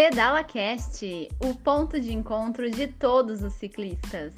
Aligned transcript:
Pedala 0.00 0.42
Cast, 0.42 1.28
o 1.44 1.54
ponto 1.54 2.00
de 2.00 2.10
encontro 2.10 2.70
de 2.70 2.86
todos 2.86 3.42
os 3.42 3.52
ciclistas. 3.52 4.32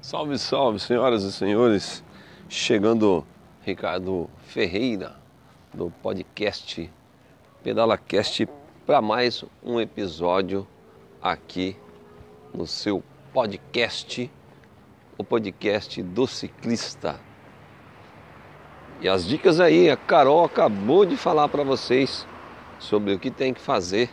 Salve, 0.00 0.38
salve, 0.38 0.80
senhoras 0.80 1.24
e 1.24 1.30
senhores. 1.30 2.02
Chegando 2.48 3.22
Ricardo 3.60 4.30
Ferreira 4.46 5.14
do 5.74 5.90
podcast 5.90 6.90
Pedala 7.62 7.98
Cast 7.98 8.48
para 8.86 9.02
mais 9.02 9.44
um 9.62 9.78
episódio 9.78 10.66
aqui 11.20 11.76
no 12.54 12.66
seu 12.66 13.04
podcast, 13.30 14.30
o 15.18 15.22
podcast 15.22 16.02
do 16.02 16.26
ciclista. 16.26 17.20
E 19.02 19.08
as 19.08 19.26
dicas 19.26 19.58
aí, 19.58 19.90
a 19.90 19.96
Carol 19.96 20.44
acabou 20.44 21.04
de 21.04 21.16
falar 21.16 21.48
para 21.48 21.64
vocês 21.64 22.24
sobre 22.78 23.12
o 23.12 23.18
que 23.18 23.32
tem 23.32 23.52
que 23.52 23.60
fazer 23.60 24.08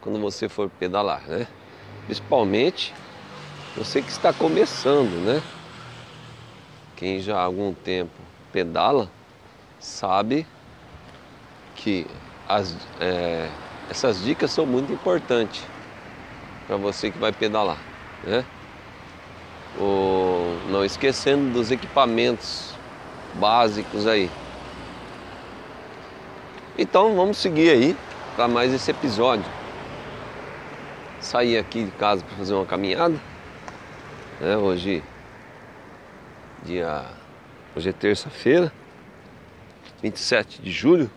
quando 0.00 0.20
você 0.20 0.48
for 0.48 0.70
pedalar, 0.70 1.22
né? 1.26 1.48
Principalmente 2.06 2.94
você 3.76 4.00
que 4.00 4.10
está 4.12 4.32
começando, 4.32 5.10
né? 5.24 5.42
Quem 6.94 7.18
já 7.18 7.36
há 7.36 7.42
algum 7.42 7.74
tempo 7.74 8.12
pedala 8.52 9.10
sabe 9.80 10.46
que 11.74 12.06
as, 12.48 12.76
é, 13.00 13.50
essas 13.90 14.22
dicas 14.22 14.52
são 14.52 14.64
muito 14.64 14.92
importantes 14.92 15.66
para 16.68 16.76
você 16.76 17.10
que 17.10 17.18
vai 17.18 17.32
pedalar, 17.32 17.78
né? 18.22 18.44
O, 19.80 20.56
não 20.70 20.84
esquecendo 20.84 21.52
dos 21.52 21.72
equipamentos 21.72 22.71
básicos 23.34 24.06
aí. 24.06 24.30
Então 26.78 27.14
vamos 27.14 27.36
seguir 27.36 27.70
aí 27.70 27.96
para 28.34 28.48
mais 28.48 28.72
esse 28.72 28.90
episódio. 28.90 29.44
Saí 31.20 31.56
aqui 31.56 31.84
de 31.84 31.90
casa 31.92 32.24
para 32.24 32.36
fazer 32.36 32.54
uma 32.54 32.66
caminhada. 32.66 33.14
Né? 34.40 34.56
Hoje, 34.56 35.02
dia, 36.64 37.04
hoje 37.76 37.90
é 37.90 37.92
terça-feira, 37.92 38.72
27 40.02 40.62
de 40.62 40.70
julho 40.70 41.10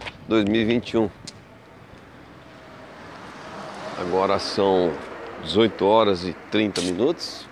de 0.00 0.28
2021. 0.28 1.08
Agora 3.98 4.38
são 4.38 4.92
18 5.44 5.84
horas 5.84 6.24
e 6.24 6.32
30 6.50 6.80
minutos. 6.82 7.46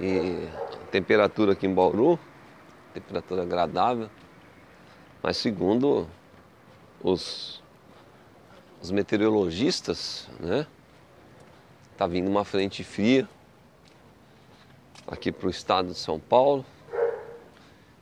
E 0.00 0.48
temperatura 0.92 1.52
aqui 1.52 1.66
em 1.66 1.72
Bauru, 1.72 2.18
temperatura 2.92 3.42
agradável. 3.42 4.10
Mas 5.22 5.38
segundo 5.38 6.06
os, 7.02 7.62
os 8.80 8.90
meteorologistas, 8.90 10.28
né? 10.38 10.66
Tá 11.96 12.06
vindo 12.06 12.28
uma 12.28 12.44
frente 12.44 12.84
fria 12.84 13.26
aqui 15.06 15.32
para 15.32 15.46
o 15.46 15.50
estado 15.50 15.88
de 15.88 15.94
São 15.94 16.20
Paulo 16.20 16.64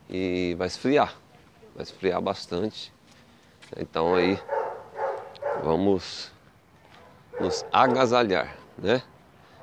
e 0.09 0.53
vai 0.57 0.67
esfriar, 0.67 1.15
vai 1.73 1.83
esfriar 1.83 2.21
bastante. 2.21 2.93
Então 3.77 4.15
aí 4.15 4.37
vamos 5.63 6.29
nos 7.39 7.65
agasalhar, 7.71 8.57
né? 8.77 9.01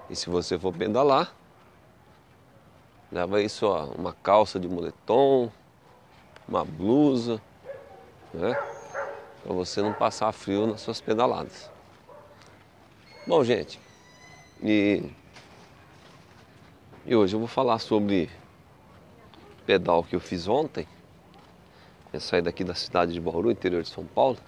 E 0.08 0.16
se 0.16 0.30
você 0.30 0.58
for 0.58 0.72
pedalar, 0.72 1.34
leva 3.10 3.38
aí 3.38 3.48
só 3.48 3.86
uma 3.96 4.12
calça 4.12 4.60
de 4.60 4.68
moletom, 4.68 5.50
uma 6.48 6.64
blusa, 6.64 7.40
né? 8.32 8.54
Para 9.42 9.52
você 9.54 9.80
não 9.80 9.92
passar 9.92 10.32
frio 10.32 10.66
nas 10.66 10.80
suas 10.80 11.00
pedaladas. 11.00 11.70
Bom, 13.26 13.42
gente, 13.44 13.80
e, 14.62 15.02
e 17.06 17.14
hoje 17.14 17.34
eu 17.34 17.38
vou 17.38 17.48
falar 17.48 17.78
sobre 17.78 18.30
o 19.60 19.64
pedal 19.64 20.02
que 20.02 20.16
eu 20.16 20.20
fiz 20.20 20.48
ontem. 20.48 20.86
Eu 22.12 22.20
saí 22.20 22.40
daqui 22.40 22.64
da 22.64 22.74
cidade 22.74 23.12
de 23.12 23.20
Bauru, 23.20 23.50
interior 23.50 23.82
de 23.82 23.88
São 23.88 24.04
Paulo. 24.04 24.38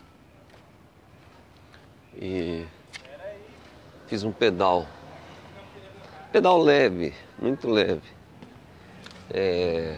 E 2.17 2.67
fiz 4.07 4.25
um 4.25 4.33
pedal. 4.33 4.87
Pedal 6.33 6.59
leve, 6.59 7.15
muito 7.39 7.69
leve. 7.69 8.20
É, 9.33 9.97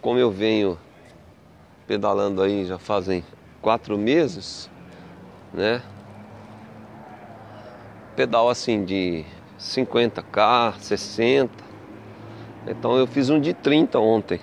como 0.00 0.18
eu 0.18 0.30
venho 0.30 0.78
pedalando 1.86 2.42
aí 2.42 2.66
já 2.66 2.78
fazem 2.78 3.24
quatro 3.60 3.96
meses, 3.96 4.70
né? 5.52 5.82
Pedal 8.14 8.50
assim 8.50 8.84
de 8.84 9.24
50k, 9.58 10.78
60. 10.78 11.52
Então 12.66 12.96
eu 12.96 13.06
fiz 13.06 13.30
um 13.30 13.40
de 13.40 13.54
30 13.54 13.98
ontem. 13.98 14.40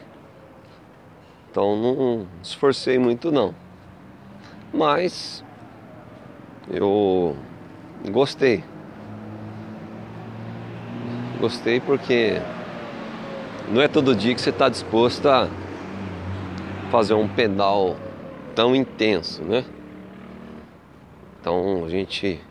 Então 1.52 1.76
não 1.76 2.28
esforcei 2.42 2.98
muito 2.98 3.32
não. 3.32 3.54
Mas 4.74 5.44
eu 6.70 7.36
gostei. 8.12 8.64
Gostei 11.40 11.80
porque 11.80 12.42
não 13.72 13.82
é 13.82 13.88
todo 13.88 14.16
dia 14.16 14.34
que 14.34 14.42
você 14.42 14.50
está 14.50 14.68
disposto 14.68 15.28
a 15.28 15.48
fazer 16.90 17.14
um 17.14 17.28
pedal 17.28 17.96
tão 18.56 18.76
intenso, 18.76 19.44
né? 19.44 19.64
Então 21.40 21.86
a 21.86 21.90
gente 21.90 22.42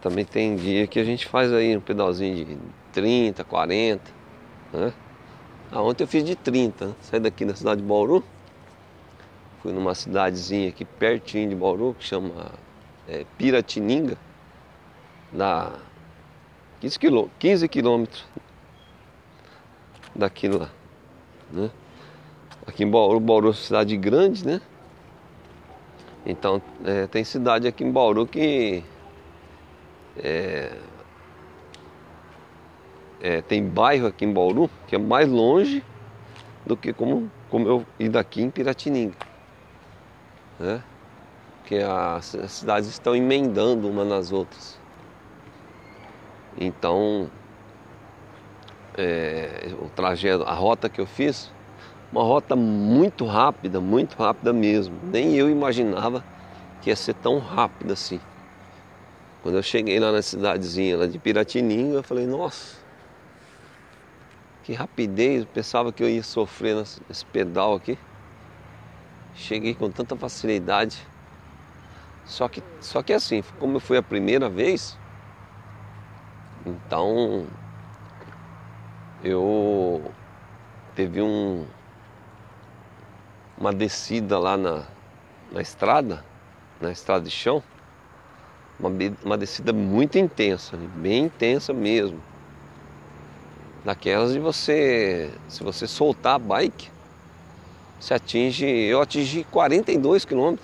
também 0.00 0.26
tem 0.26 0.56
dia 0.56 0.86
que 0.86 1.00
a 1.00 1.04
gente 1.04 1.26
faz 1.26 1.52
aí 1.52 1.74
um 1.74 1.80
pedalzinho 1.80 2.44
de 2.44 2.58
30, 2.92 3.42
40, 3.42 4.10
né? 4.74 4.92
Ah, 5.72 5.82
ontem 5.82 6.04
eu 6.04 6.08
fiz 6.08 6.22
de 6.22 6.36
30, 6.36 6.86
né? 6.86 6.94
saí 7.00 7.20
daqui 7.20 7.44
da 7.44 7.54
cidade 7.54 7.80
de 7.80 7.86
Bauru, 7.86 8.22
fui 9.62 9.72
numa 9.72 9.94
cidadezinha 9.94 10.68
aqui 10.68 10.84
pertinho 10.84 11.48
de 11.48 11.54
Bauru 11.54 11.94
que 11.98 12.04
chama 12.04 12.52
é, 13.08 13.24
Piratininga, 13.38 14.18
dá 15.32 15.72
15, 16.80 16.98
quilô, 16.98 17.30
15 17.38 17.68
quilômetros 17.68 18.26
daqui 20.14 20.48
lá, 20.48 20.70
né? 21.50 21.70
Aqui 22.66 22.84
em 22.84 22.90
Bauru, 22.90 23.18
Bauru 23.18 23.50
é 23.50 23.52
cidade 23.52 23.96
grande, 23.96 24.46
né? 24.46 24.60
Então 26.24 26.60
é, 26.84 27.06
tem 27.06 27.24
cidade 27.24 27.66
aqui 27.66 27.82
em 27.82 27.90
Bauru 27.90 28.26
que 28.26 28.84
é, 30.16 30.72
é, 33.20 33.40
tem 33.42 33.66
bairro 33.66 34.06
aqui 34.06 34.24
em 34.24 34.32
Bauru 34.32 34.70
que 34.86 34.94
é 34.94 34.98
mais 34.98 35.28
longe 35.28 35.82
do 36.66 36.76
que 36.76 36.92
como, 36.92 37.30
como 37.48 37.66
eu 37.66 37.86
ir 37.98 38.08
daqui 38.08 38.42
em 38.42 38.50
Piratininga. 38.50 39.16
Né? 40.58 40.82
Porque 41.58 41.76
as, 41.76 42.34
as 42.34 42.52
cidades 42.52 42.88
estão 42.88 43.16
emendando 43.16 43.88
uma 43.88 44.04
nas 44.04 44.30
outras. 44.30 44.78
Então 46.58 47.30
é, 48.96 49.70
o 49.80 49.88
trajeto, 49.88 50.44
a 50.44 50.54
rota 50.54 50.88
que 50.88 51.00
eu 51.00 51.06
fiz, 51.06 51.50
uma 52.12 52.22
rota 52.22 52.56
muito 52.56 53.24
rápida, 53.24 53.80
muito 53.80 54.16
rápida 54.16 54.52
mesmo. 54.52 54.94
Nem 55.04 55.36
eu 55.36 55.48
imaginava 55.48 56.24
que 56.82 56.90
ia 56.90 56.96
ser 56.96 57.14
tão 57.14 57.38
rápida 57.38 57.92
assim. 57.92 58.20
Quando 59.42 59.56
eu 59.56 59.62
cheguei 59.62 59.98
lá 59.98 60.12
na 60.12 60.22
cidadezinha 60.22 60.98
lá 60.98 61.06
de 61.06 61.18
Piratininga, 61.18 61.96
eu 61.96 62.02
falei, 62.02 62.26
nossa, 62.26 62.76
que 64.64 64.72
rapidez, 64.72 65.42
eu 65.42 65.46
pensava 65.46 65.92
que 65.92 66.02
eu 66.02 66.08
ia 66.08 66.22
sofrer 66.22 66.76
nesse 66.76 67.24
pedal 67.32 67.74
aqui. 67.74 67.98
Cheguei 69.34 69.74
com 69.74 69.90
tanta 69.90 70.14
facilidade. 70.16 70.98
Só 72.26 72.48
que, 72.48 72.62
só 72.80 73.02
que 73.02 73.12
assim, 73.12 73.42
como 73.58 73.80
foi 73.80 73.96
a 73.96 74.02
primeira 74.02 74.48
vez, 74.48 74.96
então 76.66 77.46
eu 79.22 80.02
teve 80.94 81.20
um, 81.20 81.66
uma 83.58 83.72
descida 83.72 84.38
lá 84.38 84.56
na, 84.56 84.84
na 85.52 85.60
estrada, 85.60 86.24
na 86.80 86.90
estrada 86.90 87.24
de 87.24 87.30
chão, 87.30 87.62
uma, 88.78 88.90
uma 89.22 89.36
descida 89.36 89.72
muito 89.72 90.18
intensa, 90.18 90.76
bem 90.96 91.24
intensa 91.24 91.72
mesmo. 91.72 92.20
Daquelas 93.84 94.32
de 94.32 94.38
você, 94.38 95.32
se 95.48 95.62
você 95.62 95.86
soltar 95.86 96.34
a 96.34 96.38
bike, 96.38 96.90
você 97.98 98.14
atinge, 98.14 98.66
eu 98.66 99.00
atingi 99.00 99.44
42 99.44 100.24
km, 100.24 100.56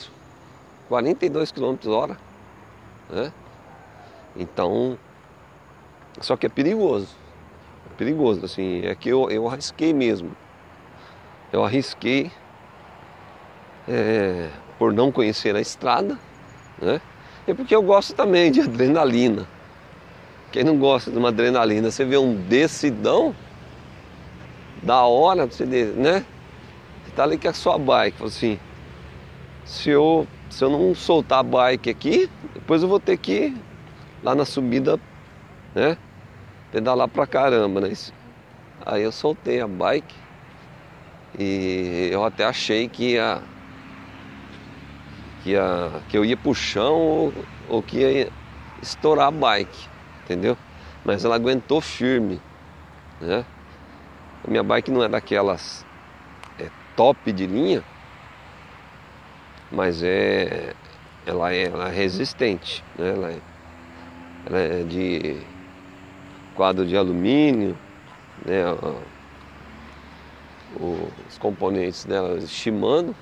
42 0.88 1.52
km 1.52 1.76
hora, 1.88 2.16
né? 3.10 3.32
Então, 4.34 4.98
só 6.20 6.36
que 6.36 6.46
é 6.46 6.48
perigoso, 6.48 7.08
perigoso, 7.96 8.44
assim, 8.44 8.82
é 8.84 8.94
que 8.94 9.08
eu, 9.08 9.30
eu 9.30 9.48
arrisquei 9.48 9.92
mesmo, 9.92 10.30
eu 11.52 11.64
arrisquei 11.64 12.30
é, 13.88 14.48
por 14.78 14.92
não 14.92 15.10
conhecer 15.10 15.54
a 15.56 15.60
estrada, 15.60 16.18
né? 16.80 17.00
E 17.46 17.54
porque 17.54 17.74
eu 17.74 17.82
gosto 17.82 18.14
também 18.14 18.50
de 18.50 18.60
adrenalina. 18.60 19.46
Quem 20.50 20.64
não 20.64 20.76
gosta 20.76 21.10
de 21.10 21.18
uma 21.18 21.28
adrenalina, 21.28 21.90
você 21.90 22.04
vê 22.04 22.16
um 22.16 22.34
decidão, 22.34 23.34
da 24.82 25.02
hora, 25.02 25.46
você, 25.46 25.64
né? 25.64 26.24
Você 27.04 27.10
tá 27.14 27.24
ali 27.24 27.36
com 27.36 27.48
a 27.48 27.52
sua 27.52 27.76
bike, 27.76 28.22
assim, 28.22 28.58
se 29.64 29.90
eu, 29.90 30.26
se 30.48 30.64
eu 30.64 30.70
não 30.70 30.94
soltar 30.94 31.40
a 31.40 31.42
bike 31.42 31.90
aqui, 31.90 32.30
depois 32.54 32.82
eu 32.82 32.88
vou 32.88 33.00
ter 33.00 33.16
que 33.16 33.32
ir 33.32 33.56
lá 34.22 34.34
na 34.34 34.44
subida, 34.44 34.98
né? 35.74 35.98
Pedalar 36.76 37.08
pra 37.08 37.26
caramba, 37.26 37.80
né? 37.80 37.88
Aí 38.84 39.02
eu 39.02 39.10
soltei 39.10 39.62
a 39.62 39.66
bike 39.66 40.14
e 41.38 42.10
eu 42.12 42.22
até 42.22 42.44
achei 42.44 42.86
que 42.86 43.12
ia 43.12 43.40
que, 45.42 45.52
ia, 45.52 46.04
que 46.06 46.18
eu 46.18 46.22
ia 46.22 46.36
pro 46.36 46.52
chão 46.52 46.92
ou, 46.96 47.48
ou 47.66 47.82
que 47.82 48.00
ia 48.00 48.30
estourar 48.82 49.28
a 49.28 49.30
bike, 49.30 49.88
entendeu? 50.22 50.54
Mas 51.02 51.24
ela 51.24 51.36
aguentou 51.36 51.80
firme, 51.80 52.42
né? 53.18 53.46
A 54.44 54.50
minha 54.50 54.62
bike 54.62 54.90
não 54.90 55.02
é 55.02 55.08
daquelas 55.08 55.82
é, 56.58 56.68
top 56.94 57.32
de 57.32 57.46
linha, 57.46 57.82
mas 59.70 60.02
é 60.02 60.74
ela 61.24 61.54
é, 61.54 61.62
ela 61.62 61.88
é 61.88 61.90
resistente, 61.90 62.84
né? 62.98 63.12
ela, 63.12 63.32
é, 63.32 63.42
ela 64.44 64.58
é 64.58 64.84
de 64.84 65.55
quadro 66.56 66.86
de 66.86 66.96
alumínio, 66.96 67.76
né? 68.44 68.64
os 70.80 71.38
componentes 71.38 72.04
dela 72.04 72.40
Shimano 72.40 73.14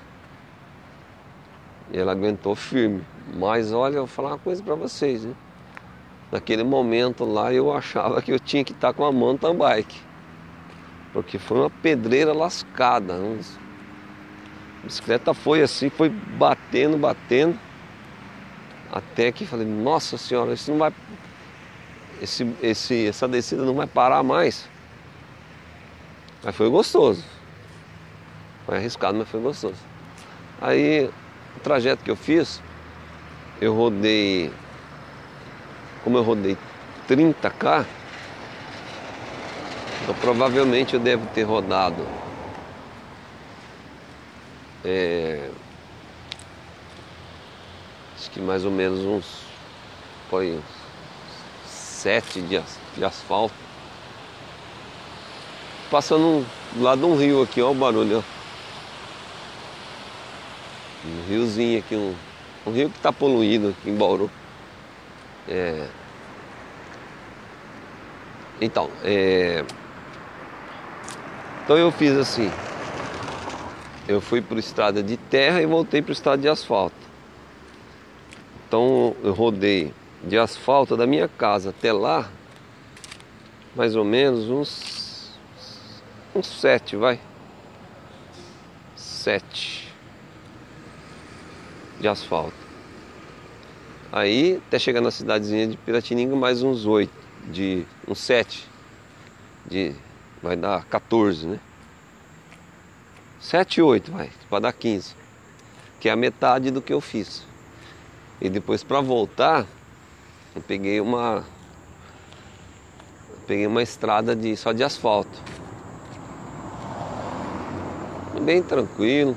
e 1.91 1.97
ela 1.97 2.11
aguentou 2.11 2.55
firme. 2.55 3.03
Mas 3.35 3.71
olha, 3.71 3.95
eu 3.95 4.05
vou 4.05 4.07
falar 4.07 4.29
uma 4.29 4.37
coisa 4.37 4.61
para 4.63 4.75
vocês, 4.75 5.23
né? 5.23 5.33
Naquele 6.31 6.63
momento 6.63 7.23
lá 7.23 7.53
eu 7.53 7.71
achava 7.71 8.21
que 8.21 8.31
eu 8.31 8.39
tinha 8.39 8.63
que 8.63 8.71
estar 8.71 8.93
com 8.93 9.05
a 9.05 9.11
mountain 9.11 9.55
bike. 9.55 9.99
Porque 11.13 11.37
foi 11.37 11.59
uma 11.59 11.69
pedreira 11.69 12.33
lascada. 12.33 13.13
A 13.13 14.85
bicicleta 14.85 15.33
foi 15.33 15.61
assim, 15.61 15.89
foi 15.89 16.09
batendo, 16.09 16.97
batendo. 16.97 17.57
Até 18.91 19.31
que 19.31 19.45
falei, 19.45 19.65
nossa 19.65 20.17
senhora, 20.17 20.53
isso 20.53 20.71
não 20.71 20.79
vai. 20.79 20.93
Esse, 22.21 22.47
esse, 22.61 23.07
essa 23.07 23.27
descida 23.27 23.63
não 23.63 23.73
vai 23.73 23.87
parar 23.87 24.23
mais. 24.23 24.67
Mas 26.43 26.55
foi 26.55 26.69
gostoso. 26.69 27.23
Foi 28.65 28.77
arriscado, 28.77 29.17
mas 29.17 29.29
foi 29.29 29.39
gostoso. 29.39 29.77
Aí 30.61 31.09
o 31.55 31.59
trajeto 31.59 32.03
que 32.03 32.11
eu 32.11 32.15
fiz, 32.15 32.61
eu 33.61 33.75
rodei. 33.75 34.51
Como 36.03 36.17
eu 36.17 36.23
rodei 36.23 36.57
30k, 37.09 37.85
então 40.03 40.13
provavelmente 40.21 40.93
eu 40.93 40.99
devo 40.99 41.25
ter 41.33 41.41
rodado 41.41 42.05
é, 44.87 45.49
acho 48.15 48.29
que 48.29 48.39
mais 48.39 48.63
ou 48.63 48.69
menos 48.71 48.99
uns 48.99 49.45
foi 50.29 50.59
sete 52.05 52.39
de, 52.39 52.61
de 52.95 53.03
asfalto 53.03 53.55
passando 55.89 56.45
do 56.73 56.83
lado 56.83 56.99
de 56.99 57.05
um 57.05 57.17
rio 57.17 57.41
aqui, 57.41 57.59
ó 57.63 57.71
o 57.71 57.73
barulho 57.73 58.19
ó. 58.19 58.35
Um 61.07 61.27
riozinho 61.27 61.79
aqui, 61.79 61.95
um, 61.95 62.13
um 62.67 62.71
rio 62.71 62.91
que 62.91 62.97
está 62.97 63.11
poluído 63.11 63.69
aqui 63.69 63.89
em 63.89 63.95
Bauru. 63.95 64.29
É... 65.47 65.87
Então, 68.61 68.89
é... 69.03 69.63
então 71.63 71.75
eu 71.75 71.91
fiz 71.91 72.15
assim. 72.17 72.51
Eu 74.07 74.21
fui 74.21 74.41
para 74.41 74.59
estrada 74.59 75.01
de 75.01 75.17
terra 75.17 75.59
e 75.59 75.65
voltei 75.65 76.03
para 76.03 76.11
estrada 76.11 76.39
de 76.39 76.47
asfalto. 76.47 76.95
Então 78.67 79.15
eu 79.23 79.33
rodei 79.33 79.91
de 80.25 80.37
asfalto 80.37 80.97
da 80.97 81.05
minha 81.05 81.27
casa 81.27 81.69
até 81.69 81.93
lá, 81.93 82.29
mais 83.75 83.95
ou 83.95 84.03
menos 84.03 84.49
uns 84.49 85.39
uns 86.35 86.47
sete, 86.47 86.95
vai. 86.95 87.19
Sete 88.95 89.93
de 91.99 92.07
asfalto. 92.07 92.53
Aí 94.11 94.61
até 94.67 94.79
chegar 94.79 95.01
na 95.01 95.11
cidadezinha 95.11 95.67
de 95.67 95.77
Piratininga 95.77 96.35
mais 96.35 96.61
uns 96.63 96.85
oito, 96.85 97.13
de 97.45 97.85
uns 98.07 98.19
sete, 98.19 98.67
de 99.65 99.95
vai 100.41 100.55
dar 100.55 100.85
14, 100.85 101.47
né? 101.47 101.59
7 103.39 103.77
e 103.77 103.81
8, 103.81 104.11
vai, 104.11 104.31
para 104.49 104.59
dar 104.59 104.73
15. 104.73 105.15
Que 105.99 106.09
é 106.09 106.11
a 106.11 106.15
metade 106.15 106.71
do 106.71 106.81
que 106.81 106.91
eu 106.91 106.99
fiz. 106.99 107.43
E 108.41 108.49
depois 108.49 108.83
para 108.83 109.01
voltar, 109.01 109.67
eu 110.55 110.61
peguei 110.61 111.01
uma 111.01 111.43
peguei 113.45 113.67
uma 113.67 113.83
estrada 113.83 114.35
de 114.35 114.55
só 114.55 114.71
de 114.71 114.83
asfalto. 114.83 115.37
Bem 118.41 118.63
tranquilo. 118.63 119.35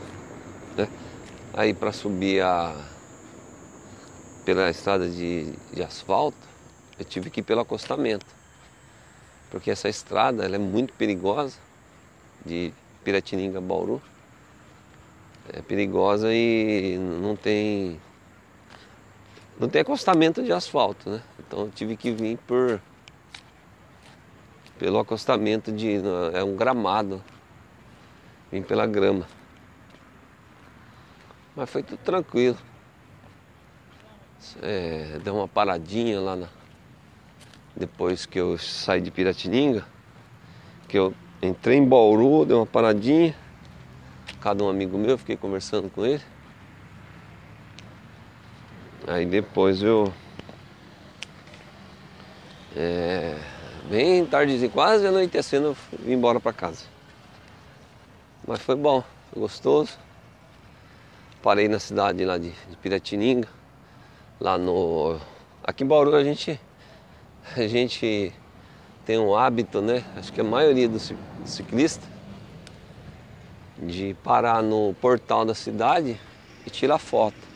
Aí 1.55 1.75
para 1.75 1.93
subir 1.93 2.41
a 2.43 2.75
pela 4.45 4.71
estrada 4.71 5.09
de, 5.11 5.53
de, 5.75 5.83
asfalto, 5.83 6.39
eu 6.99 7.05
tive 7.05 7.29
que 7.29 7.41
ir 7.41 7.43
pelo 7.43 7.61
acostamento. 7.61 8.25
Porque 9.51 9.71
essa 9.71 9.89
estrada 9.89 10.45
ela 10.45 10.57
é 10.57 10.59
muito 10.59 10.95
perigosa, 10.95 11.59
de 12.47 12.73
Piratininga 13.05 13.59
a 13.59 13.61
Bauru. 13.61 14.01
É 15.53 15.61
perigosa 15.61 16.33
e 16.33 16.97
não 16.99 17.37
tem. 17.37 18.01
Não 19.59 19.69
tem 19.69 19.81
acostamento 19.81 20.43
de 20.43 20.53
asfalto, 20.53 21.11
né? 21.11 21.23
Então 21.39 21.61
eu 21.61 21.71
tive 21.71 21.97
que 21.97 22.11
vir 22.13 22.39
por 22.47 22.81
pelo 24.79 24.99
acostamento 24.99 25.73
de. 25.73 26.01
É 26.33 26.45
um 26.45 26.55
gramado. 26.55 27.23
Vim 28.51 28.63
pela 28.63 28.87
grama. 28.87 29.27
Mas 31.55 31.69
foi 31.69 31.83
tudo 31.83 31.99
tranquilo. 31.99 32.57
É, 34.63 35.19
deu 35.23 35.35
uma 35.35 35.49
paradinha 35.49 36.21
lá 36.21 36.37
na... 36.37 36.47
Depois 37.77 38.25
que 38.25 38.39
eu 38.39 38.57
saí 38.57 39.01
de 39.01 39.11
Piratininga. 39.11 39.85
Que 40.87 40.97
eu 40.99 41.13
entrei 41.43 41.77
em 41.77 41.87
Bauru, 41.87 42.47
dei 42.47 42.57
uma 42.57 42.65
paradinha. 42.65 43.35
Cada 44.41 44.63
um 44.63 44.69
amigo 44.69 44.97
meu, 44.97 45.19
fiquei 45.19 45.37
conversando 45.37 45.91
com 45.91 46.07
ele. 46.07 46.23
Aí 49.07 49.25
depois 49.25 49.83
eu. 49.83 50.13
É, 52.77 53.37
bem 53.89 54.25
tardezinho, 54.27 54.71
quase 54.71 55.07
anoitecendo, 55.07 55.69
eu 55.69 55.77
vim 55.99 56.13
embora 56.13 56.39
para 56.39 56.53
casa. 56.53 56.85
Mas 58.47 58.61
foi 58.61 58.77
bom, 58.77 59.03
foi 59.33 59.41
gostoso. 59.41 59.99
Parei 61.43 61.69
na 61.69 61.79
cidade 61.79 62.25
lá 62.25 62.37
de, 62.37 62.51
de 62.51 62.77
Piratininga, 62.83 63.49
lá 64.41 64.59
no. 64.59 65.19
Aqui 65.63 65.85
em 65.85 65.87
Bauru 65.87 66.15
a 66.15 66.25
gente. 66.25 66.61
A 67.57 67.67
gente 67.67 68.31
tem 69.07 69.19
um 69.19 69.35
hábito, 69.35 69.81
né? 69.81 70.05
Acho 70.17 70.31
que 70.31 70.41
a 70.43 70.45
maioria 70.45 70.87
dos 70.87 71.15
ciclistas 71.47 72.07
de 73.79 74.15
parar 74.23 74.63
no 74.63 74.95
portal 75.01 75.47
da 75.47 75.55
cidade 75.55 76.21
e 76.67 76.71
tirar 76.71 76.99
foto. 76.99 77.48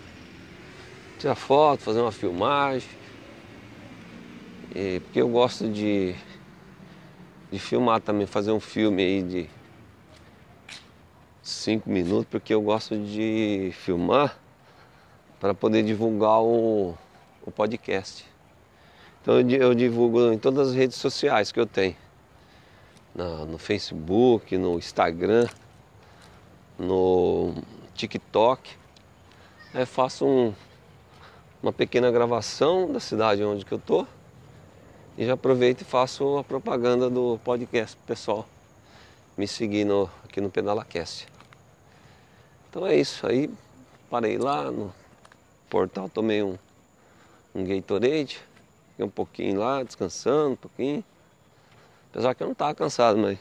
Tirar 1.23 1.37
foto, 1.37 1.85
fazer 1.85 2.01
uma 2.01 2.11
filmagem. 2.11 2.91
E, 4.75 4.99
porque 4.99 5.21
eu 5.21 5.29
gosto 5.29 5.69
de, 5.69 6.17
de 7.49 7.61
filmar 7.61 8.01
também, 8.01 8.27
fazer 8.27 8.51
um 8.51 8.59
filme 8.59 9.05
aí 9.05 9.23
de 9.23 9.51
cinco 11.41 11.89
minutos, 11.89 12.27
porque 12.29 12.53
eu 12.53 12.61
gosto 12.61 12.99
de 12.99 13.71
filmar 13.73 14.37
para 15.39 15.55
poder 15.55 15.85
divulgar 15.85 16.43
o, 16.43 16.99
o 17.47 17.53
podcast. 17.53 18.27
Então 19.23 19.39
eu 19.49 19.77
divulgo 19.77 20.33
em 20.33 20.39
todas 20.39 20.71
as 20.71 20.75
redes 20.75 20.97
sociais 20.97 21.53
que 21.53 21.61
eu 21.61 21.67
tenho. 21.67 21.95
No, 23.15 23.47
no 23.47 23.59
Facebook, 23.59 24.59
no 24.59 24.77
Instagram, 24.77 25.47
no 26.77 27.55
TikTok. 27.95 28.77
Faço 29.87 30.27
um, 30.27 30.53
uma 31.63 31.73
pequena 31.73 32.11
gravação 32.11 32.93
da 32.93 32.99
cidade 32.99 33.45
onde 33.45 33.65
que 33.65 33.73
eu 33.73 33.79
tô 33.79 34.05
e 35.17 35.25
já 35.25 35.35
aproveito 35.35 35.83
e 35.83 35.85
faço 35.85 36.39
a 36.39 36.43
propaganda 36.43 37.09
do 37.09 37.39
podcast 37.45 37.97
pessoal. 38.05 38.49
me 39.37 39.47
seguir 39.47 39.85
no, 39.85 40.11
aqui 40.25 40.41
no 40.41 40.51
PedalaCast. 40.51 41.27
Então 42.69 42.85
é 42.85 42.97
isso, 42.97 43.27
aí 43.27 43.49
parei 44.11 44.37
lá 44.39 44.71
no 44.71 44.93
portal, 45.71 46.09
tomei 46.09 46.43
um, 46.43 46.59
um 47.55 47.65
Gatorade, 47.65 48.41
fiquei 48.91 49.07
um 49.07 49.11
pouquinho 49.11 49.61
lá, 49.61 49.83
descansando 49.85 50.51
um 50.51 50.57
pouquinho. 50.57 51.05
Apesar 52.11 52.35
que 52.35 52.43
eu 52.43 52.47
não 52.47 52.53
estava 52.53 52.75
cansado, 52.75 53.19
mas 53.19 53.39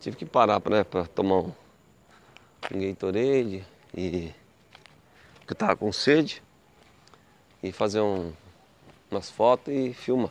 tive 0.00 0.16
que 0.16 0.24
parar 0.24 0.60
para 0.60 0.76
né, 0.76 0.84
tomar 1.14 1.40
um, 1.40 1.52
um 2.72 2.80
Gatorade 2.80 3.64
e 3.92 4.32
que 5.46 5.52
eu 5.52 5.56
tava 5.56 5.76
com 5.76 5.92
sede 5.92 6.42
e 7.64 7.72
fazer 7.72 8.02
um, 8.02 8.30
umas 9.10 9.30
fotos 9.30 9.72
e 9.72 9.94
filmar. 9.94 10.30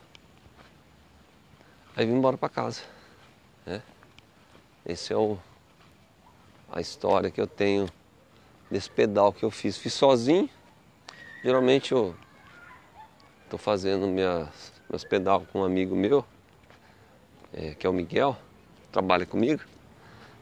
Aí 1.95 2.05
vim 2.05 2.13
embora 2.13 2.37
para 2.37 2.47
casa. 2.47 2.83
Né? 3.65 3.81
Esse 4.85 5.13
é 5.13 5.17
o, 5.17 5.39
a 6.71 6.79
história 6.79 7.31
que 7.31 7.41
eu 7.41 7.47
tenho 7.47 7.89
desse 8.69 8.87
pedal 8.87 9.33
que 9.33 9.43
eu 9.43 9.49
fiz. 9.49 9.75
Fiz 9.77 9.95
sozinho. 9.95 10.47
Geralmente 11.43 11.91
eu 11.91 12.15
estou 13.45 13.57
fazendo 13.57 14.05
minhas, 14.05 14.71
meus 14.87 15.03
pedal 15.03 15.43
com 15.51 15.61
um 15.61 15.63
amigo 15.63 15.95
meu, 15.95 16.23
é, 17.51 17.73
que 17.73 17.87
é 17.87 17.89
o 17.89 17.93
Miguel, 17.93 18.37
trabalha 18.91 19.25
comigo, 19.25 19.63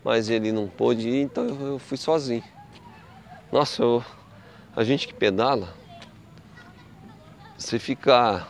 mas 0.04 0.30
ele 0.30 0.52
não 0.52 0.68
pôde 0.68 1.08
ir, 1.08 1.22
então 1.22 1.46
eu, 1.46 1.68
eu 1.68 1.80
fui 1.80 1.96
sozinho. 1.96 2.44
Nossa, 3.50 3.82
eu, 3.82 4.04
a 4.76 4.84
gente 4.84 5.08
que 5.08 5.14
pedala, 5.14 5.80
você 7.62 7.78
fica. 7.78 8.46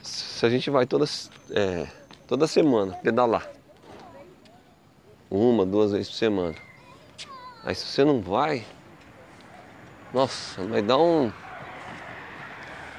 Se 0.00 0.46
a 0.46 0.48
gente 0.48 0.70
vai 0.70 0.86
toda, 0.86 1.04
é, 1.50 1.86
toda 2.26 2.46
semana 2.46 2.94
pedalar, 3.02 3.50
uma, 5.30 5.66
duas 5.66 5.92
vezes 5.92 6.08
por 6.08 6.16
semana, 6.16 6.54
aí 7.64 7.74
se 7.74 7.84
você 7.84 8.04
não 8.04 8.22
vai, 8.22 8.64
nossa, 10.14 10.64
vai 10.64 10.80
dar 10.80 10.96
um, 10.96 11.30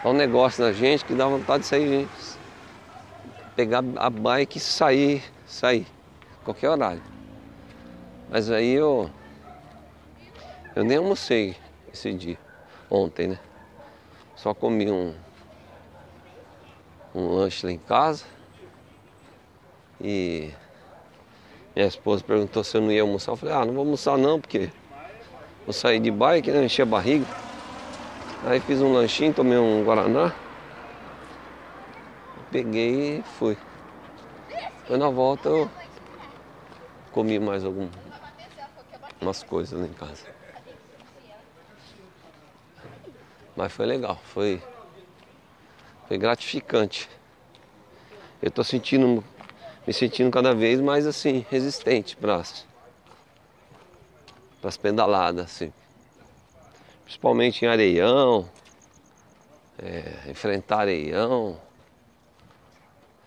dar 0.03 0.09
um 0.09 0.13
negócio 0.13 0.63
na 0.63 0.71
gente 0.71 1.03
que 1.03 1.15
dá 1.15 1.25
vontade 1.25 1.63
de 1.63 1.69
sair, 1.69 2.07
pegar 3.55 3.83
a 3.95 4.09
bike 4.09 4.57
e 4.57 4.61
sair, 4.61 5.23
sair, 5.47 5.87
qualquer 6.43 6.69
horário. 6.69 7.01
Mas 8.29 8.51
aí 8.51 8.73
eu, 8.73 9.09
eu 10.75 10.83
nem 10.83 10.97
almocei 10.97 11.55
esse 11.91 12.13
dia, 12.13 12.37
ontem, 12.89 13.29
né? 13.29 13.39
Só 14.41 14.53
comi 14.53 14.91
um, 14.91 15.13
um 17.13 17.27
lanche 17.27 17.65
lá 17.65 17.71
em 17.71 17.77
casa 17.77 18.25
e 19.99 20.51
minha 21.75 21.87
esposa 21.87 22.23
perguntou 22.23 22.63
se 22.63 22.75
eu 22.75 22.81
não 22.81 22.91
ia 22.91 23.01
almoçar. 23.01 23.33
Eu 23.33 23.37
falei, 23.37 23.55
ah, 23.55 23.65
não 23.65 23.73
vou 23.73 23.83
almoçar 23.83 24.17
não, 24.17 24.39
porque 24.39 24.71
Vou 25.65 25.73
sair 25.73 25.99
de 25.99 26.09
bike, 26.09 26.49
né? 26.51 26.65
Encher 26.65 26.83
a 26.83 26.85
barriga. 26.85 27.25
Aí 28.43 28.59
fiz 28.59 28.81
um 28.81 28.91
lanchinho, 28.91 29.33
tomei 29.33 29.57
um 29.57 29.83
Guaraná. 29.83 30.33
Peguei 32.51 33.19
e 33.19 33.23
fui. 33.37 33.57
Foi 34.87 34.97
na 34.97 35.09
volta 35.09 35.47
eu 35.47 35.69
comi 37.11 37.39
mais 37.39 37.63
algumas 37.63 37.91
coisas 39.47 39.79
lá 39.79 39.85
em 39.85 39.93
casa. 39.93 40.30
Mas 43.55 43.73
foi 43.73 43.85
legal, 43.85 44.17
foi, 44.23 44.61
foi 46.07 46.17
gratificante. 46.17 47.09
Eu 48.41 48.49
tô 48.49 48.63
sentindo, 48.63 49.23
me 49.85 49.93
sentindo 49.93 50.31
cada 50.31 50.53
vez 50.53 50.79
mais 50.79 51.05
assim, 51.05 51.45
resistente 51.49 52.15
para 52.15 52.41
as 54.63 54.77
pedaladas, 54.77 55.45
assim. 55.45 55.73
Principalmente 57.03 57.65
em 57.65 57.67
areião, 57.67 58.49
é, 59.77 60.31
enfrentar 60.31 60.79
areião, 60.79 61.59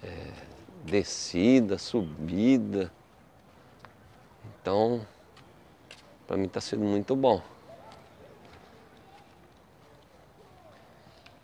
é, 0.03 0.33
descida, 0.85 1.79
subida. 1.79 2.91
Então, 4.61 5.07
para 6.27 6.37
mim 6.37 6.47
está 6.47 6.61
sendo 6.61 6.85
muito 6.85 7.15
bom. 7.15 7.43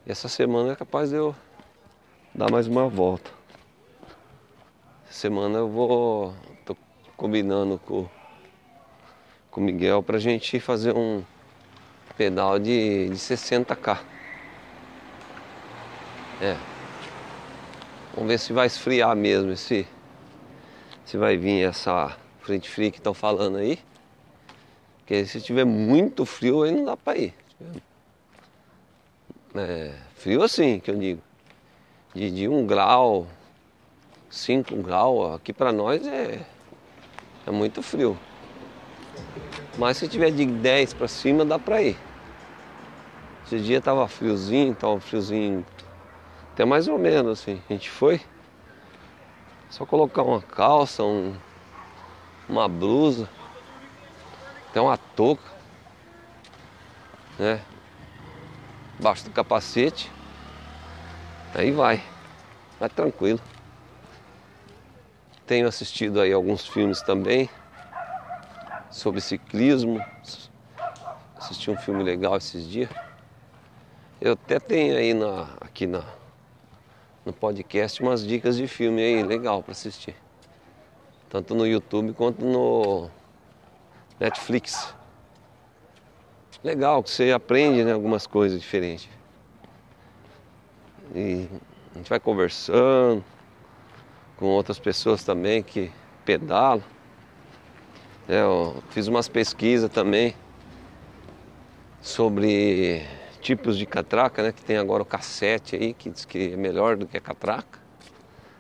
E 0.07 0.13
essa 0.13 0.29
semana 0.29 0.73
é 0.73 0.77
capaz 0.77 1.11
de 1.11 1.17
eu 1.17 1.35
dar 2.35 2.51
mais 2.51 2.67
uma 2.67 2.89
volta. 2.89 3.31
Essa 5.05 5.21
semana 5.21 5.59
eu 5.59 5.69
vou. 5.69 6.35
tô 6.65 6.77
combinando 7.17 7.79
com 7.79 8.09
com 9.51 9.61
o 9.61 9.65
Miguel 9.65 10.03
para 10.03 10.17
a 10.17 10.21
gente 10.21 10.61
fazer 10.61 10.97
um 10.97 11.23
pedal 12.17 12.59
de, 12.59 13.09
de 13.09 13.17
60k. 13.17 13.99
É. 16.41 16.57
Vamos 18.15 18.31
ver 18.31 18.39
se 18.39 18.53
vai 18.53 18.67
esfriar 18.67 19.15
mesmo 19.17 19.53
esse. 19.53 19.87
Se 21.05 21.17
vai 21.17 21.37
vir 21.37 21.69
essa 21.69 22.17
frente 22.41 22.71
fria 22.71 22.91
que 22.91 22.99
estão 22.99 23.13
falando 23.13 23.59
aí. 23.59 23.79
Porque 24.99 25.27
se 25.27 25.41
tiver 25.41 25.65
muito 25.65 26.25
frio 26.25 26.63
aí 26.63 26.73
não 26.73 26.85
dá 26.85 26.97
para 26.97 27.19
ir. 27.19 27.35
É, 29.55 29.93
frio 30.15 30.43
assim 30.43 30.79
que 30.79 30.91
eu 30.91 30.97
digo. 30.97 31.21
De, 32.15 32.31
de 32.31 32.49
um 32.49 32.67
grau, 32.67 33.27
5 34.29 34.77
graus, 34.77 35.35
aqui 35.35 35.53
para 35.53 35.73
nós 35.73 36.07
é, 36.07 36.45
é 37.47 37.51
muito 37.51 37.83
frio. 37.83 38.19
Mas 39.79 39.97
se 39.97 40.09
tiver 40.09 40.31
de 40.31 40.45
10 40.45 40.95
para 40.95 41.09
cima, 41.09 41.45
dá 41.45 41.59
para 41.59 41.83
ir. 41.83 41.97
Esse 43.45 43.59
dia 43.59 43.81
tava 43.81 44.07
friozinho, 44.07 44.75
tava 44.75 45.01
friozinho, 45.01 45.67
até 46.53 46.65
mais 46.65 46.87
ou 46.87 46.99
menos 46.99 47.41
assim. 47.41 47.61
A 47.69 47.73
gente 47.73 47.91
foi. 47.91 48.21
Só 49.69 49.87
colocar 49.87 50.23
uma 50.23 50.41
calça, 50.41 51.03
um, 51.03 51.35
uma 52.49 52.69
blusa, 52.69 53.29
até 54.69 54.81
uma 54.81 54.97
touca, 54.97 55.43
né? 57.39 57.61
Baixo 59.01 59.25
do 59.25 59.31
capacete. 59.31 60.11
Aí 61.55 61.71
vai. 61.71 62.03
Vai 62.79 62.89
tranquilo. 62.89 63.41
Tenho 65.47 65.67
assistido 65.67 66.21
aí 66.21 66.33
alguns 66.33 66.67
filmes 66.67 67.01
também 67.01 67.49
sobre 68.91 69.21
ciclismo. 69.21 70.05
Assisti 71.37 71.71
um 71.71 71.77
filme 71.77 72.05
legal 72.05 72.37
esses 72.37 72.69
dias. 72.69 72.91
Eu 74.21 74.35
até 74.35 74.61
tenho 74.61 74.97
aí 74.97 75.15
na, 75.15 75.49
aqui 75.63 75.87
na, 75.87 76.05
no 77.25 77.33
podcast 77.33 78.03
umas 78.03 78.25
dicas 78.25 78.57
de 78.57 78.69
filme 78.69 79.01
aí 79.01 79.23
legal 79.23 79.63
para 79.63 79.73
assistir. 79.73 80.15
Tanto 81.31 81.55
no 81.55 81.67
YouTube 81.67 82.13
quanto 82.13 82.45
no 82.45 83.09
Netflix. 84.19 84.95
Legal, 86.63 87.03
que 87.03 87.11
você 87.11 87.33
aprende 87.33 87.83
né, 87.83 87.93
algumas 87.93 88.27
coisas 88.27 88.61
diferentes. 88.61 89.09
E 91.15 91.49
a 91.95 91.99
gente 91.99 92.11
vai 92.11 92.21
conversando 92.21 93.25
com 94.37 94.45
outras 94.45 94.79
pessoas 94.79 95.25
também 95.25 95.63
que 95.63 95.91
pedalam. 96.25 96.85
É, 98.29 98.43
eu 98.43 98.83
fiz 98.91 99.09
umas 99.09 99.27
pesquisas 99.27 99.91
também 99.91 100.37
sobre 102.03 103.07
tipos 103.41 103.77
de 103.77 103.87
catraca, 103.87 104.43
né? 104.43 104.53
Que 104.53 104.63
tem 104.63 104.77
agora 104.77 105.03
o 105.03 105.07
cassete 105.07 105.77
aí, 105.77 105.95
que 105.95 106.11
diz 106.11 106.27
que 106.27 106.53
é 106.53 106.57
melhor 106.57 106.95
do 106.95 107.07
que 107.07 107.17
a 107.17 107.21
catraca. 107.21 107.81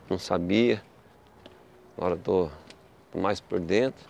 Não 0.09 0.19
sabia. 0.19 0.83
Agora 1.97 2.15
estou 2.15 2.51
mais 3.15 3.41
por 3.41 3.61
dentro. 3.61 4.10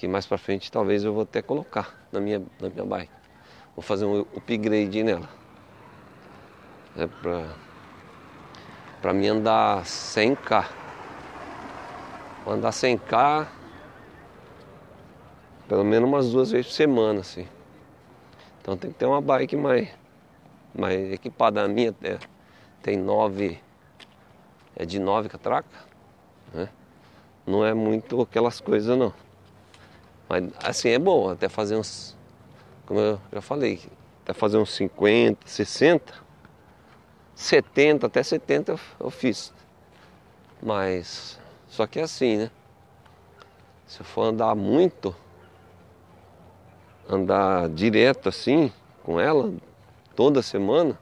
Que 0.00 0.08
mais 0.08 0.24
para 0.24 0.38
frente 0.38 0.72
talvez 0.72 1.04
eu 1.04 1.12
vou 1.12 1.24
até 1.24 1.42
colocar 1.42 1.94
na 2.10 2.20
minha, 2.20 2.40
na 2.58 2.70
minha 2.70 2.86
bike. 2.86 3.12
Vou 3.76 3.82
fazer 3.82 4.06
um 4.06 4.22
upgrade 4.34 5.02
nela. 5.02 5.28
É 6.96 7.06
pra, 7.06 7.54
pra 9.02 9.12
mim 9.12 9.26
andar 9.26 9.82
100k. 9.84 10.66
Vou 12.46 12.54
andar 12.54 12.70
100k 12.70 13.46
pelo 15.68 15.84
menos 15.84 16.08
umas 16.08 16.32
duas 16.32 16.50
vezes 16.50 16.68
por 16.68 16.72
semana, 16.72 17.20
assim. 17.20 17.46
Então 18.62 18.78
tem 18.78 18.90
que 18.90 18.96
ter 18.96 19.04
uma 19.04 19.20
bike 19.20 19.54
mais, 19.54 19.90
mais 20.74 21.12
equipada. 21.12 21.62
A 21.62 21.68
minha 21.68 21.94
é, 22.02 22.18
tem 22.82 22.96
nove, 22.96 23.60
é 24.74 24.86
de 24.86 24.98
nove 24.98 25.28
catraca, 25.28 25.68
né? 26.54 26.70
Não 27.46 27.62
é 27.66 27.74
muito 27.74 28.22
aquelas 28.22 28.62
coisas 28.62 28.96
não. 28.96 29.12
Mas 30.30 30.44
assim 30.62 30.90
é 30.90 30.98
bom, 30.98 31.28
até 31.28 31.48
fazer 31.48 31.74
uns, 31.74 32.16
como 32.86 33.00
eu 33.00 33.20
já 33.32 33.40
falei, 33.40 33.80
até 34.22 34.32
fazer 34.32 34.58
uns 34.58 34.72
50, 34.76 35.44
60, 35.44 36.14
70, 37.34 38.06
até 38.06 38.22
70 38.22 38.78
eu, 39.00 39.10
fiz. 39.10 39.52
Mas 40.62 41.36
Só 41.66 41.84
que 41.84 41.98
é 41.98 42.02
assim, 42.04 42.36
né? 42.36 42.50
Se 43.88 44.02
eu 44.02 44.04
for 44.04 44.22
andar 44.22 44.54
muito, 44.54 45.16
andar 47.08 47.68
direto 47.68 48.28
assim 48.28 48.72
com 49.02 49.18
ela, 49.18 49.52
toda 50.14 50.42
semana, 50.42 50.96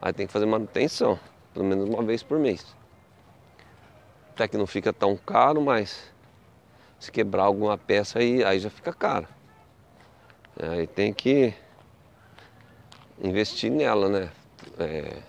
aí 0.00 0.10
tem 0.14 0.26
que 0.26 0.32
fazer 0.32 0.46
manutenção, 0.46 1.20
pelo 1.52 1.66
menos 1.66 1.86
uma 1.86 2.02
vez 2.02 2.22
por 2.22 2.38
mês. 2.38 2.74
Até 4.30 4.48
que 4.48 4.56
não 4.56 4.66
fica 4.66 4.90
tão 4.90 5.18
caro, 5.18 5.60
mas 5.60 6.13
se 7.04 7.12
quebrar 7.12 7.44
alguma 7.44 7.76
peça 7.76 8.18
aí, 8.18 8.42
aí 8.42 8.58
já 8.58 8.70
fica 8.70 8.92
caro. 8.92 9.28
Aí 10.60 10.86
tem 10.86 11.12
que 11.12 11.52
investir 13.22 13.70
nela, 13.70 14.08
né? 14.08 14.30
É, 14.78 15.22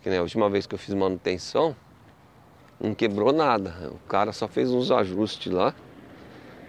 que 0.00 0.08
nem 0.08 0.18
a 0.18 0.22
última 0.22 0.48
vez 0.48 0.66
que 0.66 0.74
eu 0.74 0.78
fiz 0.78 0.94
manutenção, 0.94 1.76
não 2.80 2.94
quebrou 2.94 3.32
nada. 3.32 3.90
O 3.90 3.98
cara 4.08 4.32
só 4.32 4.48
fez 4.48 4.70
uns 4.70 4.90
ajustes 4.90 5.52
lá. 5.52 5.74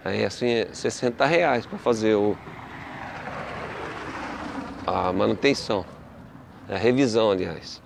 Aí 0.04 0.24
assim, 0.24 0.48
é 0.48 0.66
60 0.72 1.24
reais 1.24 1.64
para 1.64 1.78
fazer 1.78 2.14
o, 2.14 2.36
a 4.86 5.12
manutenção. 5.12 5.86
A 6.68 6.76
revisão, 6.76 7.30
aliás. 7.30 7.80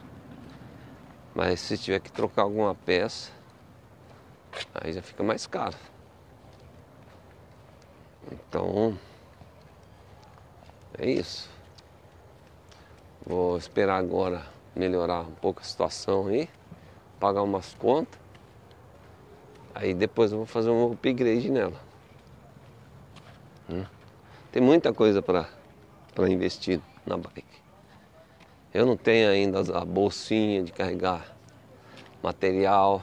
Mas 1.34 1.60
se 1.60 1.78
tiver 1.78 2.00
que 2.00 2.10
trocar 2.10 2.42
alguma 2.42 2.74
peça, 2.74 3.30
aí 4.74 4.92
já 4.92 5.02
fica 5.02 5.22
mais 5.22 5.46
caro. 5.46 5.76
Então, 8.30 8.98
é 10.98 11.10
isso. 11.10 11.48
Vou 13.26 13.56
esperar 13.56 13.98
agora 13.98 14.46
melhorar 14.74 15.20
um 15.20 15.32
pouco 15.32 15.60
a 15.60 15.64
situação 15.64 16.28
aí, 16.28 16.48
pagar 17.18 17.42
umas 17.42 17.74
contas. 17.74 18.18
Aí 19.74 19.94
depois 19.94 20.32
eu 20.32 20.38
vou 20.38 20.46
fazer 20.46 20.70
um 20.70 20.92
upgrade 20.92 21.50
nela. 21.50 21.80
Hum. 23.70 23.84
Tem 24.50 24.62
muita 24.62 24.92
coisa 24.92 25.22
para 25.22 25.48
investir 26.28 26.80
na 27.06 27.16
bike. 27.16 27.44
Eu 28.72 28.84
não 28.86 28.96
tenho 28.96 29.30
ainda 29.30 29.60
a 29.78 29.84
bolsinha 29.84 30.62
de 30.62 30.72
carregar 30.72 31.36
material. 32.22 33.02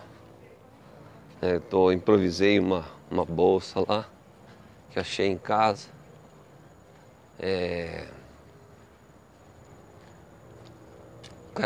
É, 1.41 1.60
tô, 1.60 1.91
improvisei 1.91 2.60
uma, 2.60 2.86
uma 3.10 3.25
bolsa 3.25 3.84
lá 3.88 4.10
que 4.95 4.99
achei 5.01 5.27
em 5.27 5.37
casa. 5.37 5.89
É, 7.37 8.07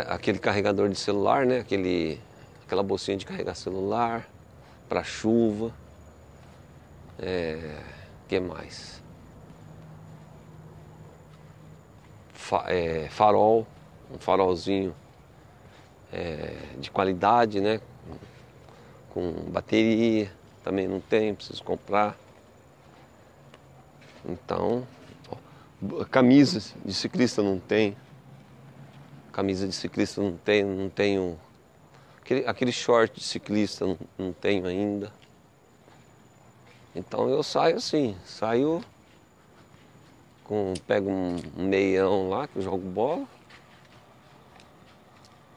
aquele 0.08 0.40
carregador 0.40 0.88
de 0.88 0.98
celular, 0.98 1.46
né? 1.46 1.60
Aquele, 1.60 2.20
aquela 2.66 2.82
bolsinha 2.82 3.16
de 3.16 3.24
carregar 3.24 3.54
celular 3.54 4.28
para 4.88 5.04
chuva. 5.04 5.72
É, 7.20 7.78
que 8.26 8.40
mais? 8.40 9.00
Fa, 12.32 12.64
é, 12.66 13.08
farol, 13.10 13.64
um 14.12 14.18
farolzinho 14.18 14.92
é, 16.12 16.56
de 16.80 16.90
qualidade, 16.90 17.60
né? 17.60 17.80
Com 19.10 19.30
bateria, 19.52 20.32
também 20.64 20.88
não 20.88 20.98
tem, 20.98 21.32
preciso 21.32 21.62
comprar. 21.62 22.18
Então, 24.24 24.86
ó, 25.30 26.04
camisas 26.04 26.74
de 26.84 26.92
ciclista 26.92 27.42
não 27.42 27.58
tem. 27.58 27.96
Camisa 29.32 29.66
de 29.66 29.74
ciclista 29.74 30.20
não 30.20 30.36
tenho, 30.36 30.68
não 30.68 30.90
tenho. 30.90 31.38
Aquele, 32.20 32.46
aquele 32.46 32.72
short 32.72 33.18
de 33.18 33.24
ciclista 33.24 33.86
não, 33.86 33.98
não 34.18 34.32
tenho 34.32 34.66
ainda. 34.66 35.12
Então 36.94 37.28
eu 37.28 37.42
saio 37.42 37.76
assim, 37.76 38.16
saio 38.24 38.82
com. 40.44 40.74
pego 40.86 41.08
um 41.10 41.38
meião 41.56 42.28
lá 42.28 42.48
que 42.48 42.56
eu 42.56 42.62
jogo 42.62 42.88
bola. 42.88 43.26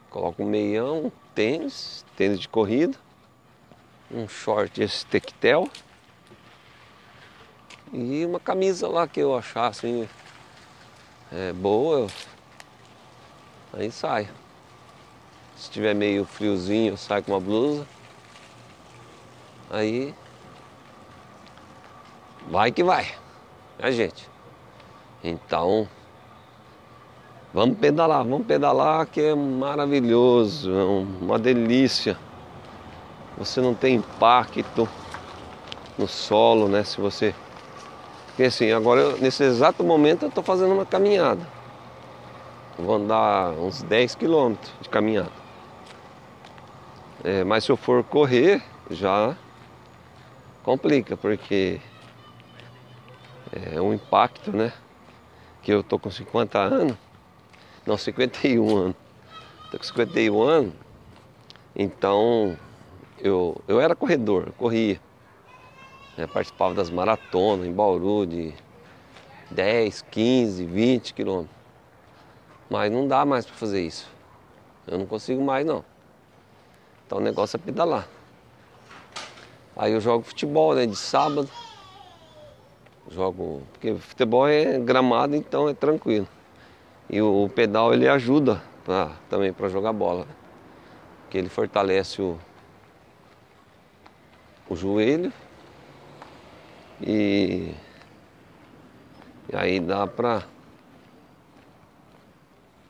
Coloco 0.08 0.44
um 0.44 0.46
meião, 0.46 1.10
tênis, 1.34 2.06
tênis 2.16 2.38
de 2.38 2.48
corrida, 2.48 2.96
um 4.08 4.28
short 4.28 4.80
esse 4.80 5.04
tectel 5.04 5.68
e 7.94 8.26
uma 8.26 8.40
camisa 8.40 8.88
lá 8.88 9.06
que 9.06 9.20
eu 9.20 9.36
achar 9.36 9.68
assim 9.68 10.08
é, 11.32 11.52
boa, 11.52 12.00
eu 12.00 12.10
Aí 13.76 13.90
sai. 13.90 14.28
Se 15.56 15.68
tiver 15.68 15.94
meio 15.94 16.24
friozinho, 16.24 16.92
eu 16.92 16.96
saio 16.96 17.24
com 17.24 17.32
uma 17.32 17.40
blusa. 17.40 17.86
Aí 19.70 20.14
vai 22.48 22.70
que 22.70 22.84
vai, 22.84 23.06
né 23.78 23.90
gente? 23.90 24.28
Então 25.22 25.88
vamos 27.52 27.78
pedalar, 27.78 28.22
vamos 28.24 28.46
pedalar 28.46 29.06
que 29.06 29.20
é 29.20 29.34
maravilhoso, 29.34 30.70
é 30.70 30.84
uma 30.84 31.38
delícia. 31.38 32.16
Você 33.36 33.60
não 33.60 33.74
tem 33.74 33.96
impacto 33.96 34.88
no 35.98 36.06
solo, 36.06 36.68
né? 36.68 36.84
Se 36.84 37.00
você. 37.00 37.34
Porque 38.34 38.42
assim, 38.42 38.72
agora 38.72 39.00
eu, 39.00 39.18
nesse 39.18 39.44
exato 39.44 39.84
momento 39.84 40.24
eu 40.24 40.28
estou 40.28 40.42
fazendo 40.42 40.74
uma 40.74 40.84
caminhada. 40.84 41.46
Vou 42.76 42.96
andar 42.96 43.52
uns 43.52 43.80
10 43.84 44.16
quilômetros 44.16 44.72
de 44.80 44.88
caminhada. 44.88 45.30
É, 47.22 47.44
mas 47.44 47.62
se 47.62 47.70
eu 47.70 47.76
for 47.76 48.02
correr, 48.02 48.60
já 48.90 49.36
complica, 50.64 51.16
porque 51.16 51.80
é 53.52 53.80
um 53.80 53.94
impacto, 53.94 54.50
né? 54.50 54.72
Que 55.62 55.72
eu 55.72 55.84
tô 55.84 55.96
com 55.96 56.10
50 56.10 56.58
anos, 56.58 56.96
não, 57.86 57.96
51 57.96 58.76
anos. 58.76 58.96
Tô 59.70 59.78
com 59.78 59.84
51 59.84 60.42
anos, 60.42 60.72
então 61.76 62.58
eu, 63.20 63.62
eu 63.68 63.80
era 63.80 63.94
corredor, 63.94 64.48
eu 64.48 64.52
corria. 64.54 65.00
Participava 66.32 66.74
das 66.74 66.90
maratonas 66.90 67.66
em 67.66 67.72
Bauru 67.72 68.26
de 68.26 68.54
10, 69.50 70.02
15, 70.10 70.64
20 70.64 71.14
quilômetros. 71.14 71.56
Mas 72.70 72.90
não 72.90 73.06
dá 73.06 73.24
mais 73.24 73.44
para 73.44 73.54
fazer 73.54 73.84
isso. 73.84 74.08
Eu 74.86 74.98
não 74.98 75.06
consigo 75.06 75.42
mais 75.42 75.66
não. 75.66 75.84
Então 77.06 77.18
o 77.18 77.20
negócio 77.20 77.56
é 77.56 77.60
pedalar. 77.60 78.08
Aí 79.76 79.92
eu 79.92 80.00
jogo 80.00 80.24
futebol, 80.24 80.74
né? 80.74 80.86
De 80.86 80.96
sábado. 80.96 81.48
Jogo. 83.10 83.62
Porque 83.72 83.94
futebol 83.94 84.46
é 84.46 84.78
gramado, 84.78 85.34
então 85.34 85.68
é 85.68 85.74
tranquilo. 85.74 86.28
E 87.10 87.20
o, 87.20 87.44
o 87.44 87.48
pedal 87.48 87.92
ele 87.92 88.08
ajuda 88.08 88.62
pra, 88.84 89.12
também 89.28 89.52
para 89.52 89.68
jogar 89.68 89.92
bola. 89.92 90.24
Né? 90.24 90.34
Porque 91.22 91.38
ele 91.38 91.48
fortalece 91.48 92.22
o, 92.22 92.38
o 94.68 94.76
joelho. 94.76 95.32
E, 97.06 97.74
e 99.52 99.56
aí 99.56 99.78
dá 99.78 100.06
pra 100.06 100.42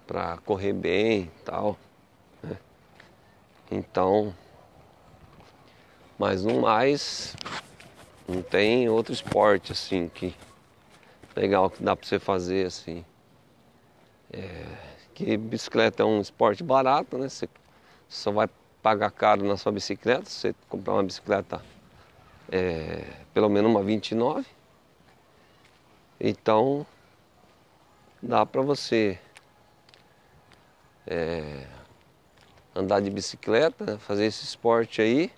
para 0.06 0.36
correr 0.38 0.72
bem 0.72 1.22
e 1.22 1.44
tal. 1.44 1.76
Né? 2.42 2.56
Então, 3.72 4.32
mas 6.16 6.44
no 6.44 6.60
mais, 6.60 7.34
não 8.28 8.40
tem 8.40 8.88
outro 8.88 9.12
esporte 9.12 9.72
assim 9.72 10.08
que 10.08 10.32
legal 11.34 11.68
que 11.68 11.82
dá 11.82 11.96
para 11.96 12.06
você 12.06 12.20
fazer 12.20 12.66
assim. 12.66 13.04
É, 14.32 14.64
que 15.12 15.36
bicicleta 15.36 16.04
é 16.04 16.06
um 16.06 16.20
esporte 16.20 16.62
barato, 16.62 17.18
né? 17.18 17.28
Você 17.28 17.48
só 18.08 18.30
vai 18.30 18.48
pagar 18.80 19.10
caro 19.10 19.44
na 19.44 19.56
sua 19.56 19.72
bicicleta, 19.72 20.24
você 20.28 20.54
comprar 20.68 20.94
uma 20.94 21.02
bicicleta 21.02 21.60
é, 22.50 23.04
pelo 23.32 23.48
menos 23.48 23.70
uma 23.70 23.82
29. 23.82 24.46
Então 26.20 26.86
dá 28.22 28.46
para 28.46 28.62
você 28.62 29.18
é, 31.06 31.66
andar 32.74 33.00
de 33.00 33.10
bicicleta, 33.10 33.98
fazer 33.98 34.26
esse 34.26 34.44
esporte 34.44 35.00
aí, 35.00 35.30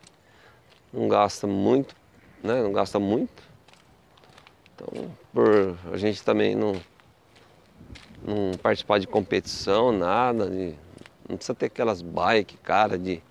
não 0.93 1.09
gasta 1.09 1.47
muito, 1.47 1.95
né? 2.43 2.63
Não 2.63 2.73
gasta 2.73 2.99
muito. 2.99 3.43
Então, 4.75 5.11
por 5.33 5.77
a 5.93 5.97
gente 5.97 6.23
também 6.23 6.55
não, 6.55 6.73
não 8.23 8.53
participar 8.63 8.99
de 8.99 9.07
competição, 9.07 9.91
nada, 9.91 10.49
de, 10.49 10.75
não 11.29 11.37
precisa 11.37 11.55
ter 11.55 11.67
aquelas 11.67 12.03
bike, 12.03 12.57
cara, 12.59 12.99
de, 12.99 13.23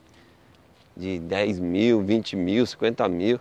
de 0.95 1.19
10 1.19 1.59
mil, 1.59 2.01
20 2.03 2.35
mil, 2.35 2.65
50 2.65 3.07
mil. 3.07 3.39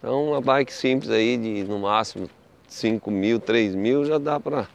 Então 0.00 0.30
uma 0.30 0.40
bike 0.40 0.72
simples 0.72 1.10
aí 1.10 1.36
de 1.36 1.62
no 1.64 1.78
máximo 1.78 2.26
5 2.66 3.10
mil, 3.10 3.38
3 3.38 3.74
mil 3.74 4.02
já 4.06 4.16
dá 4.16 4.40
pra 4.40 4.66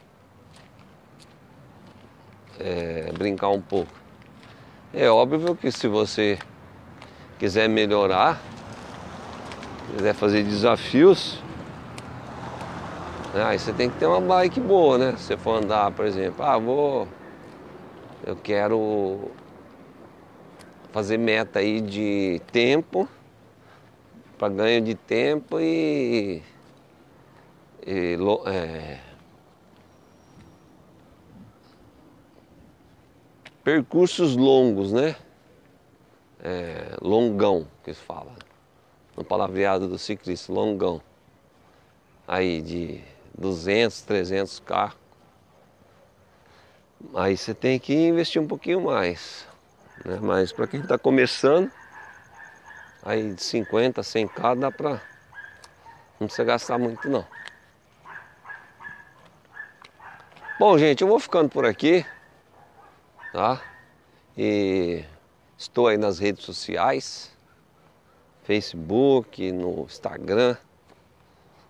é, 2.60 3.10
brincar 3.12 3.48
um 3.48 3.60
pouco. 3.60 3.90
É 4.94 5.10
óbvio 5.10 5.56
que 5.56 5.72
se 5.72 5.88
você 5.88 6.38
quiser 7.40 7.68
melhorar, 7.68 8.40
quiser 9.96 10.14
fazer 10.14 10.44
desafios, 10.44 11.42
né? 13.34 13.46
aí 13.46 13.58
você 13.58 13.72
tem 13.72 13.90
que 13.90 13.98
ter 13.98 14.06
uma 14.06 14.20
bike 14.20 14.60
boa, 14.60 14.96
né? 14.96 15.14
Se 15.16 15.24
você 15.24 15.36
for 15.36 15.62
andar, 15.62 15.90
por 15.90 16.06
exemplo, 16.06 16.44
ah, 16.44 16.56
vou. 16.56 17.08
Eu 18.24 18.36
quero 18.36 19.28
fazer 20.92 21.18
meta 21.18 21.58
aí 21.58 21.80
de 21.80 22.40
tempo, 22.52 23.08
para 24.38 24.48
ganho 24.52 24.82
de 24.82 24.94
tempo 24.94 25.58
e, 25.58 26.42
e 27.86 28.16
é, 28.46 29.00
percursos 33.64 34.36
longos, 34.36 34.92
né? 34.92 35.16
É, 36.42 36.96
longão, 37.00 37.66
que 37.82 37.92
se 37.92 38.00
fala. 38.00 38.32
No 39.16 39.24
palavreado 39.24 39.88
do 39.88 39.98
ciclista, 39.98 40.52
longão. 40.52 41.00
Aí 42.28 42.60
de 42.60 43.00
200, 43.36 44.02
300 44.02 44.60
carros. 44.60 44.98
Aí 47.14 47.36
você 47.36 47.54
tem 47.54 47.78
que 47.78 47.94
investir 47.94 48.40
um 48.40 48.46
pouquinho 48.46 48.82
mais. 48.82 49.46
Né? 50.04 50.18
Mas 50.20 50.52
para 50.52 50.66
quem 50.66 50.80
está 50.80 50.98
começando, 50.98 51.70
aí 53.06 53.32
de 53.32 53.42
50, 53.42 54.02
100k 54.02 54.58
dá 54.58 54.72
para 54.72 55.00
não 56.18 56.26
precisa 56.26 56.44
gastar 56.44 56.76
muito 56.76 57.08
não. 57.08 57.24
Bom, 60.58 60.76
gente, 60.76 61.02
eu 61.02 61.08
vou 61.08 61.20
ficando 61.20 61.48
por 61.48 61.64
aqui, 61.64 62.04
tá? 63.32 63.62
E 64.36 65.04
estou 65.56 65.86
aí 65.86 65.98
nas 65.98 66.18
redes 66.18 66.44
sociais, 66.44 67.30
Facebook, 68.42 69.52
no 69.52 69.82
Instagram, 69.82 70.56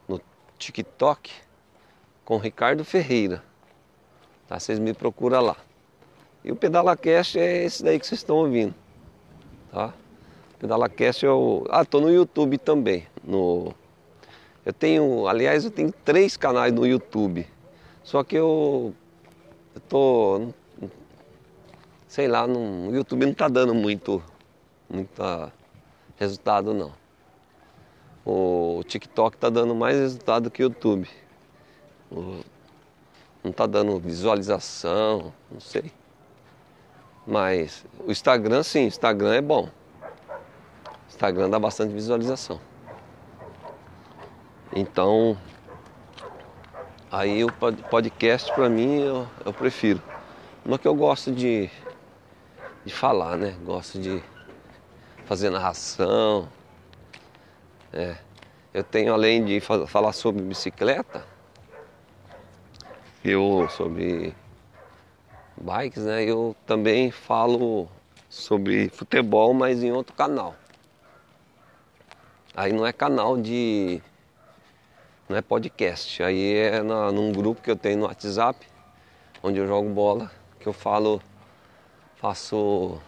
no 0.09 0.20
TikTok, 0.57 1.33
com 2.25 2.38
Ricardo 2.38 2.85
Ferreira. 2.85 3.42
Tá? 4.46 4.59
Vocês 4.59 4.79
me 4.79 4.94
procuram 4.94 5.40
lá. 5.40 5.57
E 6.44 6.53
o 6.53 6.57
PedalaCast 6.57 7.38
é 7.40 7.64
esse 7.64 7.83
daí 7.83 7.99
que 7.99 8.07
vocês 8.07 8.20
estão 8.20 8.37
ouvindo. 8.37 8.75
Tá? 9.72 9.92
PedalaCast 10.59 11.27
o. 11.27 11.66
Ah, 11.69 11.85
tô 11.85 12.01
no 12.01 12.11
YouTube 12.11 12.59
também. 12.59 13.07
No... 13.23 13.75
Eu 14.64 14.73
tenho, 14.73 15.29
aliás, 15.29 15.64
eu 15.64 15.71
tenho 15.71 15.92
três 16.05 16.37
canais 16.37 16.73
no 16.73 16.87
YouTube. 16.87 17.47
Só 18.03 18.25
que 18.25 18.37
eu, 18.37 18.95
eu 19.75 19.81
tô. 19.88 20.49
Sei 22.09 22.27
lá, 22.27 22.47
no, 22.47 22.88
o 22.88 22.95
YouTube 22.95 23.27
não 23.27 23.35
tá 23.35 23.49
dando 23.49 23.75
muito, 23.75 24.23
muito 24.88 25.23
resultado 26.16 26.73
não. 26.73 26.92
O 28.25 28.83
TikTok 28.85 29.37
tá 29.37 29.51
dando 29.51 29.75
mais 29.75 29.97
resultado 29.97 30.51
que 30.51 30.62
o 30.62 30.64
YouTube. 30.64 31.09
O, 32.11 32.40
não 33.45 33.53
tá 33.53 33.66
dando 33.66 33.99
visualização, 34.01 35.33
não 35.51 35.61
sei. 35.61 35.92
Mas 37.27 37.85
o 38.05 38.11
Instagram 38.11 38.62
sim, 38.62 38.85
o 38.85 38.88
Instagram 38.88 39.35
é 39.35 39.40
bom. 39.40 39.69
Instagram 41.16 41.48
dá 41.48 41.59
bastante 41.59 41.94
visualização. 41.94 42.61
Então, 44.70 45.38
aí 47.11 47.42
o 47.42 47.50
podcast 47.90 48.52
para 48.52 48.68
mim 48.68 49.00
eu, 49.00 49.26
eu 49.42 49.50
prefiro. 49.50 50.02
Uma 50.62 50.79
que 50.79 50.87
eu 50.87 50.94
gosto 50.94 51.33
de, 51.33 51.70
de 52.85 52.92
falar, 52.92 53.38
né? 53.38 53.57
Gosto 53.64 53.98
de 53.98 54.22
fazer 55.24 55.48
narração. 55.48 56.48
É. 57.94 58.16
Eu 58.74 58.85
tenho 58.85 59.14
além 59.14 59.42
de 59.42 59.59
falar 59.61 60.12
sobre 60.12 60.42
bicicleta, 60.42 61.24
eu 63.24 63.66
sobre 63.70 64.35
bikes, 65.57 66.05
né? 66.05 66.24
Eu 66.24 66.55
também 66.66 67.11
falo 67.11 67.88
sobre 68.29 68.90
futebol, 68.90 69.55
mas 69.55 69.83
em 69.83 69.92
outro 69.92 70.14
canal. 70.14 70.55
Aí 72.57 72.73
não 72.73 72.87
é 72.87 72.92
canal 72.92 73.37
de. 73.37 74.01
não 75.29 75.37
é 75.37 75.42
podcast. 75.42 76.23
Aí 76.23 76.55
é 76.55 76.83
na, 76.83 77.12
num 77.12 77.31
grupo 77.31 77.61
que 77.61 77.71
eu 77.71 77.77
tenho 77.77 77.99
no 77.99 78.07
WhatsApp, 78.07 78.66
onde 79.42 79.59
eu 79.59 79.66
jogo 79.66 79.90
bola, 79.90 80.31
que 80.59 80.66
eu 80.66 80.73
falo, 80.73 81.21
faço. 82.16 82.99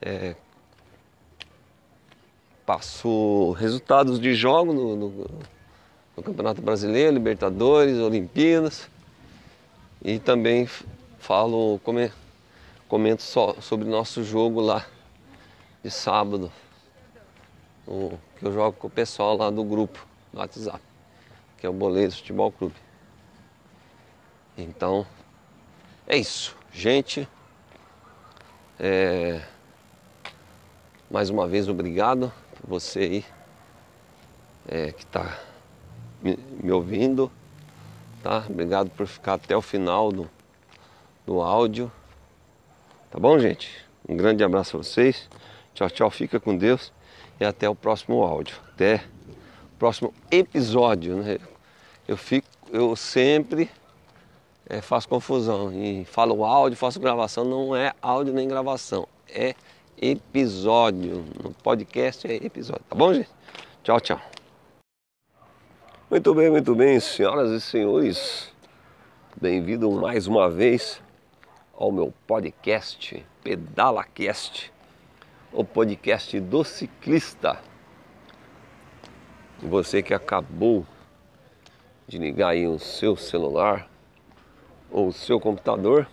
É, 0.00 0.36
passo 2.64 3.50
resultados 3.58 4.20
de 4.20 4.32
jogo 4.32 4.72
no, 4.72 4.94
no, 4.94 5.26
no 6.16 6.22
Campeonato 6.22 6.62
Brasileiro, 6.62 7.14
Libertadores, 7.14 7.98
Olimpíadas. 7.98 8.88
E 10.04 10.20
também 10.20 10.68
falo, 11.18 11.80
comento 12.86 13.22
sobre 13.22 13.88
nosso 13.88 14.22
jogo 14.22 14.60
lá 14.60 14.86
de 15.82 15.90
sábado. 15.90 16.52
O, 17.88 18.18
que 18.38 18.44
eu 18.44 18.52
jogo 18.52 18.76
com 18.76 18.86
o 18.86 18.90
pessoal 18.90 19.36
lá 19.36 19.48
do 19.48 19.64
grupo 19.64 20.06
do 20.32 20.38
WhatsApp, 20.38 20.80
que 21.56 21.66
é 21.66 21.70
o 21.70 21.72
Boleiros 21.72 22.18
Futebol 22.18 22.52
Clube. 22.52 22.74
Então, 24.56 25.06
é 26.06 26.18
isso. 26.18 26.54
Gente, 26.70 27.26
é, 28.78 29.40
mais 31.10 31.30
uma 31.30 31.48
vez 31.48 31.68
obrigado 31.68 32.30
por 32.60 32.68
você 32.68 32.98
aí 32.98 33.24
é, 34.68 34.92
que 34.92 35.04
está 35.04 35.38
me, 36.22 36.38
me 36.62 36.70
ouvindo 36.70 37.32
tá? 38.22 38.44
Obrigado 38.48 38.90
por 38.90 39.06
ficar 39.06 39.34
até 39.34 39.56
o 39.56 39.62
final 39.62 40.12
do, 40.12 40.30
do 41.26 41.40
áudio. 41.40 41.90
Tá 43.10 43.18
bom, 43.18 43.38
gente? 43.38 43.70
Um 44.08 44.16
grande 44.16 44.44
abraço 44.44 44.76
a 44.76 44.82
vocês. 44.82 45.28
Tchau, 45.74 45.88
tchau. 45.88 46.10
Fica 46.10 46.38
com 46.38 46.56
Deus 46.56 46.92
e 47.40 47.44
até 47.44 47.68
o 47.68 47.74
próximo 47.74 48.22
áudio. 48.22 48.56
Até 48.74 49.04
o 49.72 49.78
próximo 49.78 50.12
episódio, 50.30 51.16
né? 51.16 51.38
Eu 52.06 52.16
fico, 52.16 52.48
eu 52.72 52.96
sempre 52.96 53.70
é, 54.68 54.80
faço 54.80 55.08
confusão 55.08 55.72
e 55.72 56.04
falo 56.04 56.44
áudio, 56.44 56.76
faço 56.76 57.00
gravação. 57.00 57.44
Não 57.44 57.74
é 57.74 57.92
áudio 58.02 58.34
nem 58.34 58.48
gravação, 58.48 59.06
é 59.28 59.54
episódio. 60.00 61.24
No 61.42 61.52
podcast 61.54 62.26
é 62.26 62.36
episódio. 62.36 62.84
Tá 62.88 62.96
bom, 62.96 63.12
gente? 63.12 63.28
Tchau, 63.82 64.00
tchau. 64.00 64.20
Muito 66.10 66.34
bem, 66.34 66.50
muito 66.50 66.74
bem, 66.74 66.98
senhoras 67.00 67.50
e 67.50 67.60
senhores. 67.60 68.50
Bem-vindo 69.40 69.90
mais 69.90 70.26
uma 70.26 70.50
vez 70.50 71.00
ao 71.76 71.92
meu 71.92 72.12
podcast 72.26 73.24
PedalaCast, 73.44 74.72
o 75.52 75.64
podcast 75.64 76.38
do 76.40 76.62
ciclista. 76.64 77.60
Você 79.60 80.02
que 80.02 80.14
acabou 80.14 80.86
de 82.06 82.18
ligar 82.18 82.50
aí 82.50 82.66
o 82.66 82.78
seu 82.78 83.16
celular 83.16 83.88
ou 84.90 85.08
o 85.08 85.12
seu 85.12 85.40
computador, 85.40 86.08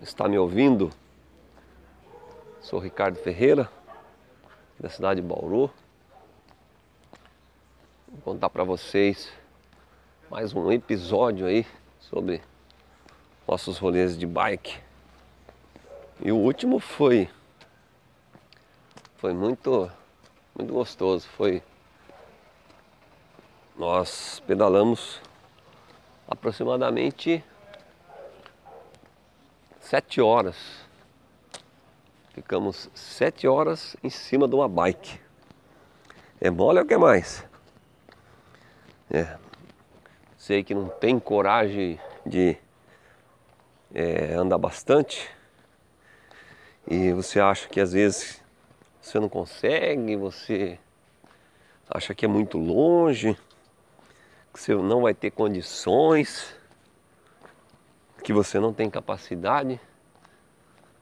está 0.00 0.28
me 0.28 0.38
ouvindo? 0.38 0.90
Sou 2.60 2.78
Ricardo 2.78 3.16
Ferreira, 3.16 3.68
da 4.78 4.88
cidade 4.88 5.20
de 5.20 5.26
Bauru 5.26 5.70
Vou 8.12 8.20
contar 8.34 8.50
para 8.50 8.62
vocês 8.62 9.32
mais 10.30 10.52
um 10.52 10.70
episódio 10.70 11.46
aí 11.46 11.66
sobre 11.98 12.42
nossos 13.48 13.78
rolês 13.78 14.18
de 14.18 14.26
bike. 14.26 14.78
E 16.22 16.30
o 16.30 16.36
último 16.36 16.78
foi 16.78 17.30
foi 19.22 19.32
muito 19.32 19.88
muito 20.52 20.72
gostoso, 20.72 21.28
foi 21.36 21.62
nós 23.76 24.42
pedalamos 24.48 25.20
aproximadamente 26.26 27.44
sete 29.78 30.20
horas. 30.20 30.56
Ficamos 32.34 32.90
sete 32.96 33.46
horas 33.46 33.96
em 34.02 34.10
cima 34.10 34.48
de 34.48 34.56
uma 34.56 34.68
bike. 34.68 35.20
É 36.40 36.50
mole 36.50 36.80
ou 36.80 36.84
o 36.84 36.88
que 36.88 36.96
mais? 36.96 37.46
É, 39.08 39.38
sei 40.36 40.64
que 40.64 40.74
não 40.74 40.88
tem 40.88 41.20
coragem 41.20 42.00
de 42.26 42.56
é, 43.94 44.34
andar 44.34 44.58
bastante 44.58 45.30
e 46.90 47.12
você 47.12 47.38
acha 47.38 47.68
que 47.68 47.78
às 47.78 47.92
vezes 47.92 48.41
você 49.02 49.18
não 49.18 49.28
consegue, 49.28 50.14
você 50.14 50.78
acha 51.90 52.14
que 52.14 52.24
é 52.24 52.28
muito 52.28 52.56
longe, 52.56 53.36
que 54.54 54.60
você 54.60 54.74
não 54.76 55.02
vai 55.02 55.12
ter 55.12 55.32
condições, 55.32 56.54
que 58.22 58.32
você 58.32 58.60
não 58.60 58.72
tem 58.72 58.88
capacidade 58.88 59.80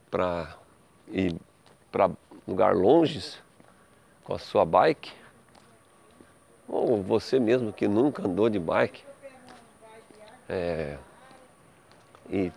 para 0.09 0.57
ir 1.09 1.35
para 1.91 2.09
lugar 2.47 2.75
longe 2.75 3.39
com 4.23 4.33
a 4.33 4.39
sua 4.39 4.65
bike, 4.65 5.13
ou 6.67 7.03
você 7.03 7.39
mesmo 7.39 7.71
que 7.71 7.87
nunca 7.87 8.25
andou 8.25 8.49
de 8.49 8.57
bike? 8.57 9.05
É, 10.49 10.97
e 12.29 12.51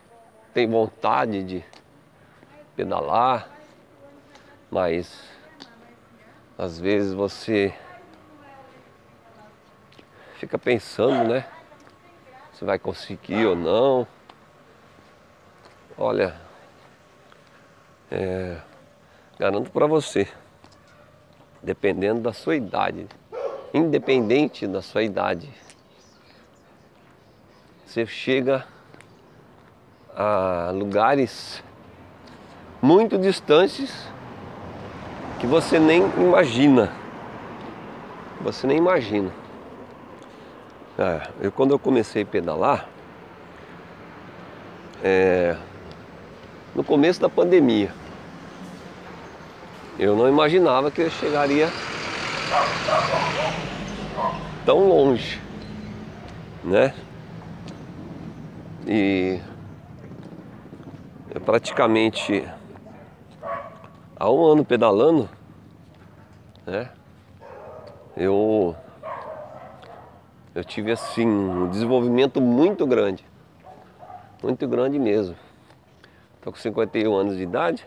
tem 0.55 0.69
vontade 0.69 1.45
de 1.45 1.65
pedalar, 2.75 3.51
mas 4.71 5.34
às 6.57 6.79
vezes 6.79 7.13
você 7.13 7.75
fica 10.39 10.59
pensando, 10.59 11.29
né? 11.29 11.45
Se 12.53 12.65
vai 12.65 12.79
conseguir 12.79 13.45
ou 13.47 13.57
não. 13.57 14.07
Olha, 15.99 16.41
é, 18.11 18.61
garanto 19.39 19.71
para 19.71 19.87
você, 19.87 20.29
dependendo 21.63 22.21
da 22.21 22.33
sua 22.33 22.55
idade, 22.55 23.09
independente 23.73 24.67
da 24.67 24.81
sua 24.81 25.03
idade, 25.03 25.53
você 27.85 28.07
chega 28.07 28.65
a 30.17 30.71
lugares 30.73 31.63
muito 32.81 33.19
distantes 33.19 34.14
que 35.45 35.51
você 35.51 35.79
nem 35.79 36.03
imagina. 36.17 36.91
Você 38.41 38.67
nem 38.67 38.79
imagina. 38.79 39.31
É, 40.99 41.21
eu 41.39 41.53
quando 41.53 41.73
eu 41.73 41.79
comecei 41.79 42.23
a 42.23 42.27
pedalar, 42.27 42.89
é, 45.03 45.55
no 46.75 46.83
começo 46.83 47.21
da 47.21 47.29
pandemia, 47.29 47.93
eu 49.99 50.17
não 50.17 50.27
imaginava 50.27 50.91
que 50.91 51.03
eu 51.03 51.11
chegaria 51.11 51.69
tão 54.65 54.89
longe, 54.89 55.39
né? 56.65 56.95
E 58.87 59.39
eu 61.35 61.41
praticamente 61.43 62.49
há 64.17 64.31
um 64.31 64.45
ano 64.45 64.65
pedalando, 64.65 65.29
né? 66.67 66.91
Eu 68.17 68.77
eu 70.55 70.63
tive 70.65 70.93
assim 70.93 71.27
um 71.27 71.69
desenvolvimento 71.69 72.41
muito 72.41 72.87
grande. 72.87 73.27
Muito 74.43 74.69
grande 74.69 74.99
mesmo. 74.99 75.35
Estou 76.37 76.53
com 76.53 76.59
51 76.59 77.13
anos 77.13 77.37
de 77.37 77.43
idade, 77.43 77.87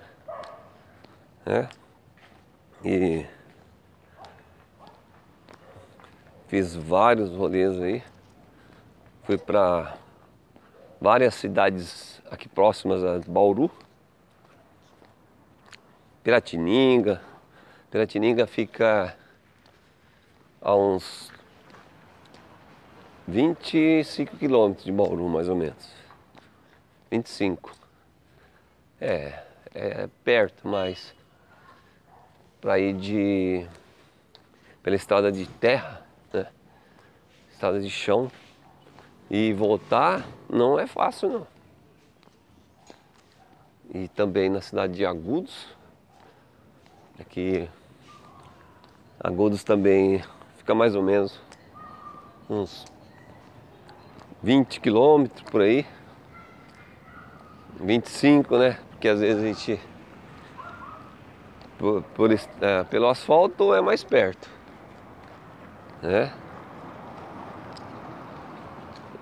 né? 1.46 1.70
E 2.84 3.26
fiz 6.48 6.76
vários 6.76 7.34
rolês 7.34 7.80
aí. 7.80 8.04
Fui 9.24 9.38
para 9.38 9.96
várias 11.00 11.36
cidades 11.36 12.22
aqui 12.30 12.50
próximas 12.50 13.04
a 13.04 13.20
Bauru. 13.28 13.72
Piratininga. 16.28 17.22
Piratininga 17.90 18.46
fica 18.46 19.16
a 20.62 20.76
uns 20.76 21.32
25 23.26 24.36
quilômetros 24.36 24.84
de 24.84 24.92
Bauru, 24.92 25.30
mais 25.30 25.48
ou 25.48 25.56
menos. 25.56 25.90
25. 27.10 27.72
É, 29.00 29.42
é 29.74 30.10
perto, 30.26 30.68
mas 30.68 31.16
para 32.60 32.78
ir 32.78 32.94
de 32.98 33.66
pela 34.84 34.98
estrada 34.98 35.32
de 35.32 35.48
terra, 35.48 36.06
né? 36.34 36.48
Estrada 37.54 37.80
de 37.80 37.90
chão 37.90 38.30
e 39.32 39.54
voltar 39.54 40.28
não 40.50 40.78
é 40.78 40.88
fácil 40.88 41.30
não. 41.30 41.48
E 43.94 44.10
também 44.10 44.50
na 44.50 44.60
cidade 44.60 44.92
de 44.94 45.06
Agudos, 45.06 45.77
aqui 47.20 47.70
Agudos 49.20 49.64
também 49.64 50.24
fica 50.58 50.76
mais 50.76 50.96
ou 50.96 51.02
menos 51.02 51.40
uns 52.48 52.86
20 54.44 54.80
quilômetros 54.80 55.42
por 55.50 55.62
aí. 55.62 55.86
25, 57.80 58.58
né? 58.58 58.80
Porque 58.92 59.08
às 59.08 59.20
vezes 59.20 59.44
a 59.44 59.48
gente 59.48 59.80
por, 61.78 62.04
por 62.16 62.32
é, 62.32 62.84
pelo 62.86 63.08
asfalto 63.08 63.74
é 63.74 63.82
mais 63.82 64.04
perto, 64.04 64.50
né? 66.02 66.32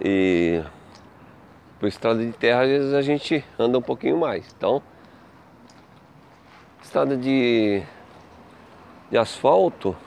E 0.02 0.62
por 1.80 1.88
estrada 1.88 2.24
de 2.24 2.34
terra 2.34 2.64
às 2.64 2.68
vezes 2.68 2.94
a 2.94 3.02
gente 3.02 3.46
anda 3.58 3.78
um 3.78 3.82
pouquinho 3.82 4.18
mais. 4.18 4.54
Então, 4.58 4.84
estrada 6.86 7.18
de, 7.18 7.82
de 9.10 9.18
asfalto, 9.18 9.98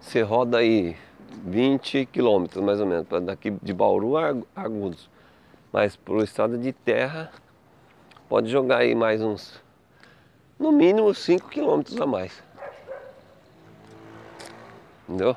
você 0.00 0.22
roda 0.22 0.58
aí 0.58 0.96
20 1.44 2.06
quilômetros 2.06 2.62
mais 2.62 2.80
ou 2.80 2.86
menos, 2.86 3.06
daqui 3.22 3.52
de 3.62 3.72
Bauru 3.72 4.16
a 4.16 4.34
Agudos. 4.56 5.08
Mas 5.72 5.94
por 5.94 6.22
estrada 6.24 6.58
de 6.58 6.72
terra, 6.72 7.30
pode 8.28 8.50
jogar 8.50 8.78
aí 8.78 8.92
mais 8.92 9.22
uns, 9.22 9.62
no 10.58 10.72
mínimo 10.72 11.14
5 11.14 11.48
quilômetros 11.48 11.98
a 12.00 12.04
mais. 12.04 12.42
Entendeu? 15.08 15.36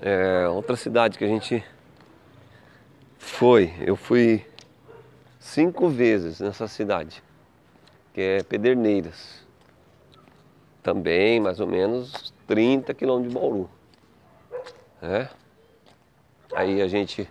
É, 0.00 0.48
outra 0.48 0.74
cidade 0.74 1.16
que 1.16 1.24
a 1.24 1.28
gente 1.28 1.64
foi, 3.16 3.72
eu 3.80 3.94
fui 3.94 4.44
cinco 5.38 5.88
vezes 5.88 6.40
nessa 6.40 6.66
cidade, 6.66 7.22
que 8.12 8.20
é 8.20 8.42
Pederneiras. 8.42 9.46
Também 10.82 11.40
mais 11.40 11.60
ou 11.60 11.66
menos 11.66 12.34
30 12.46 12.92
quilômetros 12.94 13.32
de 13.32 13.38
Bauru 13.38 13.70
né? 15.02 15.28
Aí 16.54 16.80
a 16.80 16.86
gente, 16.86 17.28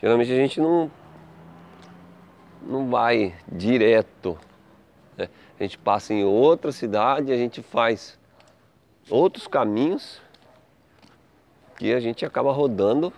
geralmente 0.00 0.32
a 0.32 0.36
gente 0.36 0.60
não, 0.60 0.90
não 2.62 2.88
vai 2.88 3.34
direto, 3.46 4.38
né? 5.16 5.28
a 5.60 5.62
gente 5.62 5.76
passa 5.76 6.14
em 6.14 6.24
outra 6.24 6.72
cidade, 6.72 7.30
a 7.32 7.36
gente 7.36 7.62
faz 7.62 8.18
outros 9.10 9.46
caminhos 9.46 10.22
que 11.76 11.92
a 11.92 12.00
gente 12.00 12.24
acaba 12.24 12.50
rodando 12.50 13.12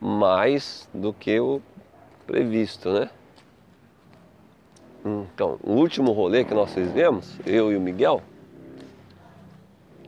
mais 0.00 0.88
do 0.94 1.12
que 1.12 1.40
o 1.40 1.60
previsto, 2.26 2.90
né? 2.92 3.10
Então, 5.06 5.56
o 5.62 5.74
último 5.74 6.10
rolê 6.10 6.44
que 6.44 6.52
nós 6.52 6.74
fizemos, 6.74 7.38
eu 7.46 7.70
e 7.70 7.76
o 7.76 7.80
Miguel, 7.80 8.20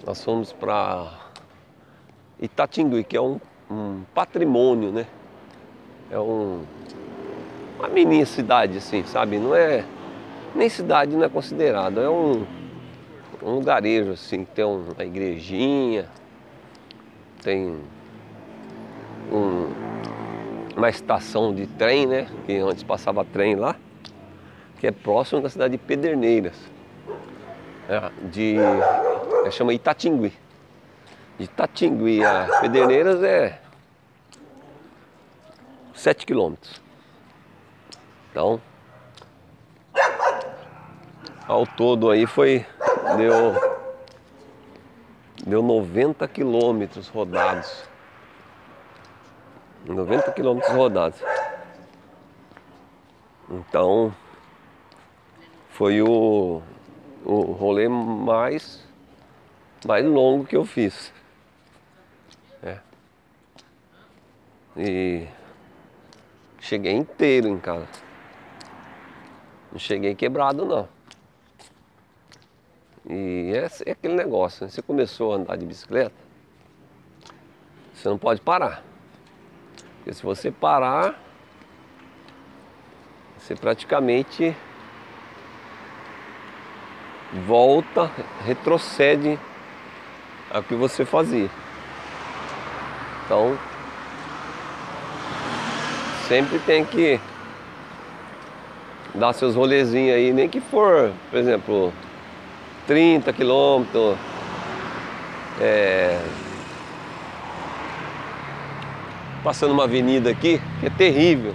nós 0.04 0.24
fomos 0.24 0.52
para 0.52 1.12
Itatingui, 2.40 3.04
que 3.04 3.16
é 3.16 3.20
um, 3.20 3.38
um 3.70 4.02
patrimônio, 4.12 4.90
né? 4.90 5.06
É 6.10 6.18
um, 6.18 6.64
uma 7.78 7.88
mini 7.88 8.26
cidade, 8.26 8.78
assim, 8.78 9.04
sabe? 9.04 9.38
Não 9.38 9.54
é. 9.54 9.84
Nem 10.52 10.68
cidade 10.68 11.14
não 11.14 11.22
é 11.22 11.28
considerado, 11.28 12.00
é 12.00 12.10
um, 12.10 12.44
um 13.40 13.54
lugarejo, 13.54 14.12
assim, 14.12 14.44
tem 14.44 14.64
uma 14.64 15.04
igrejinha, 15.04 16.08
tem 17.40 17.76
um, 19.30 19.72
uma 20.76 20.88
estação 20.88 21.54
de 21.54 21.68
trem, 21.68 22.04
né? 22.04 22.26
Que 22.46 22.56
antes 22.56 22.82
passava 22.82 23.24
trem 23.24 23.54
lá, 23.54 23.76
que 24.78 24.86
é 24.86 24.92
próximo 24.92 25.40
da 25.40 25.48
cidade 25.48 25.72
de 25.72 25.78
Pederneiras. 25.78 26.56
É, 27.88 28.10
de. 28.28 28.56
É, 29.44 29.50
chama 29.50 29.72
Itatingui 29.72 30.32
de 31.38 31.46
Tatingui 31.46 32.24
a 32.24 32.48
Pederneiras 32.60 33.22
é 33.22 33.60
7 35.94 36.26
quilômetros. 36.26 36.80
Então, 38.30 38.60
ao 41.46 41.66
todo 41.66 42.10
aí 42.10 42.26
foi, 42.26 42.66
deu, 43.16 43.54
deu 45.46 45.62
90 45.62 46.26
quilômetros 46.28 47.08
rodados. 47.08 47.84
90 49.86 50.32
quilômetros 50.32 50.72
rodados. 50.74 51.20
Então, 53.48 54.14
foi 55.78 56.02
o, 56.02 56.60
o 57.24 57.40
rolê 57.52 57.88
mais, 57.88 58.84
mais 59.86 60.04
longo 60.04 60.44
que 60.44 60.56
eu 60.56 60.64
fiz. 60.64 61.12
É. 62.60 62.78
E 64.76 65.28
cheguei 66.58 66.92
inteiro 66.94 67.46
em 67.46 67.60
casa. 67.60 67.86
Não 69.70 69.78
cheguei 69.78 70.16
quebrado 70.16 70.64
não. 70.64 70.88
E 73.08 73.52
é, 73.54 73.68
é 73.86 73.92
aquele 73.92 74.14
negócio, 74.14 74.64
né? 74.64 74.70
você 74.72 74.82
começou 74.82 75.32
a 75.32 75.36
andar 75.36 75.56
de 75.56 75.64
bicicleta, 75.64 76.16
você 77.94 78.08
não 78.08 78.18
pode 78.18 78.40
parar. 78.40 78.82
Porque 79.98 80.12
se 80.12 80.24
você 80.24 80.50
parar, 80.50 81.22
você 83.38 83.54
praticamente 83.54 84.56
volta, 87.32 88.10
retrocede 88.44 89.38
ao 90.50 90.62
que 90.62 90.74
você 90.74 91.04
fazia. 91.04 91.50
Então, 93.24 93.58
sempre 96.26 96.58
tem 96.60 96.84
que 96.84 97.20
dar 99.14 99.32
seus 99.32 99.54
rolezinhos 99.54 100.16
aí, 100.16 100.32
nem 100.32 100.48
que 100.48 100.60
for, 100.60 101.12
por 101.30 101.38
exemplo, 101.38 101.92
30 102.86 103.32
quilômetros. 103.32 104.16
É, 105.60 106.20
passando 109.42 109.72
uma 109.72 109.84
avenida 109.84 110.30
aqui 110.30 110.60
que 110.80 110.86
é 110.86 110.90
terrível. 110.90 111.54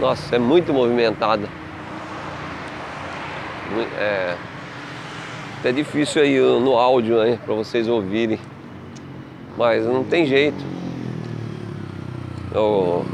Nossa, 0.00 0.36
é 0.36 0.38
muito 0.38 0.72
movimentada. 0.72 1.48
É 3.98 4.36
até 5.62 5.70
difícil 5.70 6.20
aí 6.20 6.40
no 6.40 6.76
áudio 6.76 7.20
aí 7.20 7.36
para 7.36 7.54
vocês 7.54 7.86
ouvirem. 7.86 8.36
Mas 9.56 9.86
não 9.86 10.02
tem 10.02 10.26
jeito. 10.26 10.58
Eu... 12.52 13.06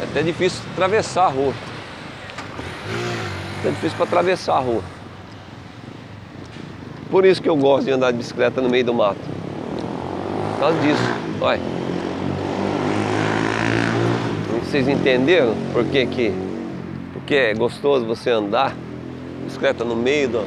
É 0.00 0.04
até 0.04 0.22
difícil 0.22 0.62
atravessar 0.72 1.24
a 1.24 1.28
rua. 1.28 1.52
É 3.64 3.70
difícil 3.70 3.96
para 3.96 4.06
atravessar 4.06 4.54
a 4.54 4.60
rua. 4.60 4.82
Por 7.10 7.24
isso 7.24 7.42
que 7.42 7.48
eu 7.48 7.56
gosto 7.56 7.86
de 7.86 7.90
andar 7.90 8.12
de 8.12 8.18
bicicleta 8.18 8.60
no 8.60 8.70
meio 8.70 8.84
do 8.84 8.94
mato. 8.94 9.18
Por 10.52 10.60
causa 10.60 10.78
disso. 10.78 11.02
Olha. 11.40 11.60
Vocês 14.64 14.86
entenderam 14.86 15.56
por 15.72 15.84
que 15.86 16.06
que 16.06 16.51
porque 17.22 17.36
é 17.36 17.54
gostoso 17.54 18.04
você 18.04 18.30
andar 18.30 18.74
bicicleta 19.44 19.84
no 19.84 19.94
meio 19.94 20.28
do 20.28 20.46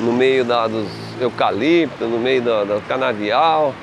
no 0.00 0.12
meio 0.12 0.44
da, 0.44 0.66
dos 0.66 0.88
eucaliptos, 1.20 2.08
no 2.08 2.18
meio 2.18 2.42
do, 2.42 2.64
do 2.64 2.88
canavial. 2.88 3.74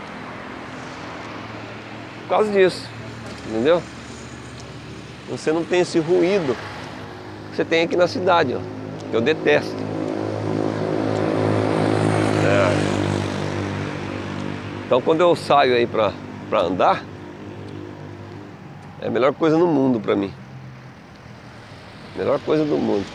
Por 2.23 2.29
causa 2.29 2.51
disso, 2.51 2.89
entendeu? 3.47 3.81
Você 5.29 5.51
não 5.51 5.63
tem 5.63 5.81
esse 5.81 5.99
ruído 5.99 6.55
que 7.51 7.55
você 7.55 7.63
tem 7.63 7.83
aqui 7.83 7.95
na 7.95 8.07
cidade, 8.07 8.55
ó, 8.55 8.59
que 9.09 9.15
eu 9.15 9.21
detesto. 9.21 9.75
É. 12.45 12.69
Então 14.85 15.01
quando 15.01 15.21
eu 15.21 15.35
saio 15.35 15.75
aí 15.75 15.87
pra 15.87 16.11
andar, 16.59 17.05
é 19.01 19.07
a 19.07 19.11
melhor 19.11 19.33
coisa 19.33 19.57
no 19.57 19.67
mundo 19.67 19.99
pra 19.99 20.15
mim. 20.15 20.33
Melhor 22.17 22.39
coisa 22.39 22.65
do 22.65 22.77
mundo. 22.77 23.05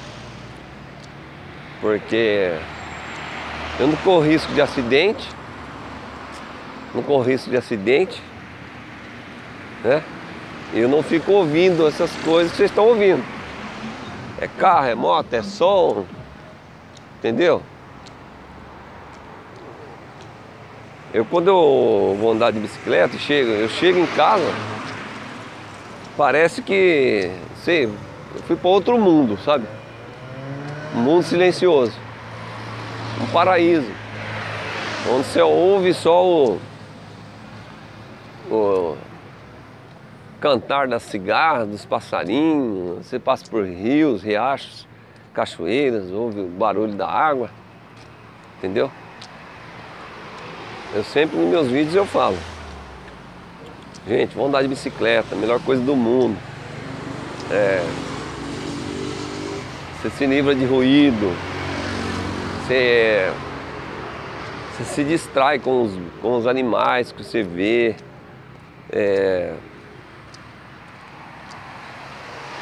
Porque 1.81 2.57
eu 3.81 3.89
não 3.89 3.97
corro 3.97 4.21
risco 4.21 4.53
de 4.53 4.63
acidente, 4.63 5.29
não 6.95 7.03
corro 7.03 7.23
risco 7.23 7.51
de 7.51 7.57
acidente, 7.57 8.23
né? 9.83 10.05
Eu 10.73 10.89
não 10.89 11.03
fico 11.03 11.33
ouvindo 11.33 11.87
essas 11.87 12.13
coisas 12.25 12.53
que 12.53 12.59
vocês 12.59 12.71
estão 12.71 12.87
ouvindo. 12.87 13.25
É 14.41 14.47
carro, 14.47 14.87
é 14.87 14.95
moto, 14.95 15.35
é 15.35 15.43
som, 15.43 16.07
entendeu? 17.19 17.61
Eu 21.13 21.25
quando 21.25 21.49
eu 21.49 22.17
vou 22.21 22.33
andar 22.33 22.53
de 22.53 22.61
bicicleta, 22.61 23.19
chego, 23.19 23.51
eu 23.51 23.69
chego 23.69 23.99
em 23.99 24.07
casa, 24.07 24.51
parece 26.17 26.63
que, 26.63 27.31
sei, 27.65 27.93
eu 28.35 28.43
fui 28.43 28.57
para 28.57 28.69
outro 28.69 28.99
mundo, 28.99 29.39
sabe? 29.45 29.67
Um 30.95 31.01
mundo 31.01 31.23
silencioso. 31.23 31.93
Um 33.21 33.27
paraíso. 33.27 33.91
Onde 35.11 35.25
você 35.27 35.43
ouve 35.43 35.93
só 35.93 36.25
o, 36.25 36.61
o 38.51 38.97
cantar 40.41 40.89
das 40.89 41.03
cigarras, 41.03 41.69
dos 41.69 41.85
passarinhos, 41.85 43.07
você 43.07 43.19
passa 43.19 43.45
por 43.51 43.65
rios, 43.65 44.23
riachos, 44.23 44.87
cachoeiras, 45.35 46.11
ouve 46.11 46.41
o 46.41 46.47
barulho 46.47 46.95
da 46.95 47.09
água, 47.09 47.51
entendeu? 48.59 48.91
Eu 50.95 51.03
sempre 51.05 51.37
nos 51.37 51.49
meus 51.49 51.69
vídeos 51.69 51.95
eu 51.95 52.05
falo, 52.07 52.37
gente, 54.07 54.35
vamos 54.35 54.51
andar 54.51 54.63
de 54.63 54.69
bicicleta, 54.69 55.35
melhor 55.35 55.61
coisa 55.61 55.83
do 55.83 55.97
mundo. 55.97 56.37
É, 57.51 57.83
você 60.03 60.11
se 60.11 60.27
livra 60.27 60.53
de 60.53 60.65
ruído, 60.65 61.33
você, 62.59 63.33
você 64.73 64.85
se 64.85 65.05
distrai 65.05 65.61
com 65.61 65.83
os, 65.83 65.97
com 66.21 66.37
os 66.37 66.45
animais 66.45 67.13
que 67.13 67.23
você 67.23 67.45
vê. 67.45 67.95
É, 68.91 69.55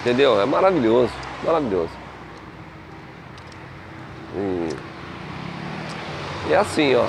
entendeu? 0.00 0.38
É 0.38 0.44
maravilhoso, 0.44 1.12
maravilhoso. 1.42 1.90
E, 4.36 4.68
é 6.52 6.56
assim, 6.56 6.94
ó. 6.94 7.06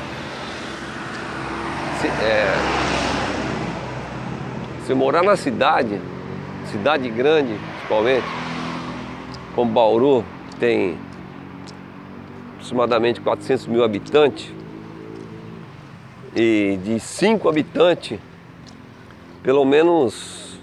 Se, 2.00 2.08
é, 2.08 2.54
se 4.86 4.94
morar 4.94 5.24
na 5.24 5.36
cidade, 5.36 6.00
cidade 6.72 7.10
grande 7.10 7.54
principalmente, 7.76 8.41
como 9.56 9.72
Bauru 9.72 10.24
tem 10.60 10.98
aproximadamente 12.54 13.20
400 13.22 13.68
mil 13.68 13.84
habitantes, 13.84 14.52
e 16.36 16.80
de 16.84 17.00
5 17.00 17.50
habitantes, 17.50 18.20
pelo 19.44 19.66
menos 19.66 20.60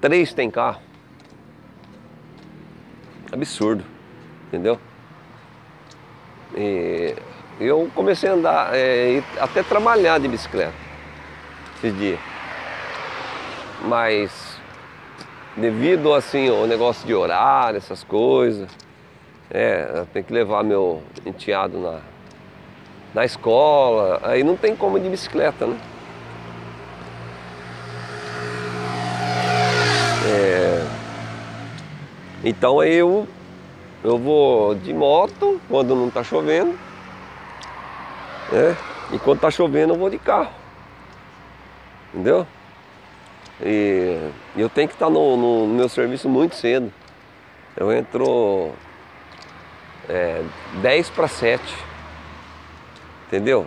3 0.00 0.32
tem 0.32 0.50
carro. 0.50 0.80
Absurdo, 3.30 3.84
entendeu? 4.48 4.78
E 6.54 7.14
eu 7.60 7.90
comecei 7.94 8.28
a 8.28 8.34
andar, 8.34 8.70
é, 8.74 9.22
até 9.40 9.62
trabalhar 9.62 10.18
de 10.18 10.28
bicicleta 10.28 10.74
esses 11.76 11.96
dias. 11.98 12.20
Mas 13.84 14.30
devido 15.56 16.14
assim 16.14 16.48
ao 16.48 16.66
negócio 16.66 17.06
de 17.06 17.14
horário, 17.14 17.76
essas 17.76 18.02
coisas, 18.02 18.68
é, 19.50 20.04
tem 20.12 20.22
que 20.22 20.32
levar 20.32 20.64
meu 20.64 21.02
enteado 21.26 21.78
na, 21.78 22.00
na 23.14 23.24
escola, 23.24 24.20
aí 24.22 24.42
não 24.42 24.56
tem 24.56 24.74
como 24.74 24.96
ir 24.96 25.02
de 25.02 25.10
bicicleta, 25.10 25.66
né? 25.66 25.78
É, 30.24 30.86
então 32.44 32.80
aí 32.80 32.94
eu, 32.94 33.28
eu 34.02 34.16
vou 34.16 34.74
de 34.74 34.94
moto 34.94 35.60
quando 35.68 35.94
não 35.94 36.08
está 36.08 36.24
chovendo, 36.24 36.78
né? 38.50 38.76
E 39.12 39.18
quando 39.18 39.36
está 39.36 39.50
chovendo 39.50 39.92
eu 39.92 39.98
vou 39.98 40.08
de 40.08 40.18
carro, 40.18 40.52
entendeu? 42.14 42.46
E 43.64 44.18
eu 44.56 44.68
tenho 44.68 44.88
que 44.88 44.94
estar 44.94 45.08
no, 45.08 45.36
no, 45.36 45.68
meu 45.68 45.88
serviço 45.88 46.28
muito 46.28 46.56
cedo. 46.56 46.92
Eu 47.76 47.92
entro 47.92 48.72
é, 50.08 50.42
10 50.82 51.10
para 51.10 51.28
7. 51.28 51.62
Entendeu? 53.26 53.66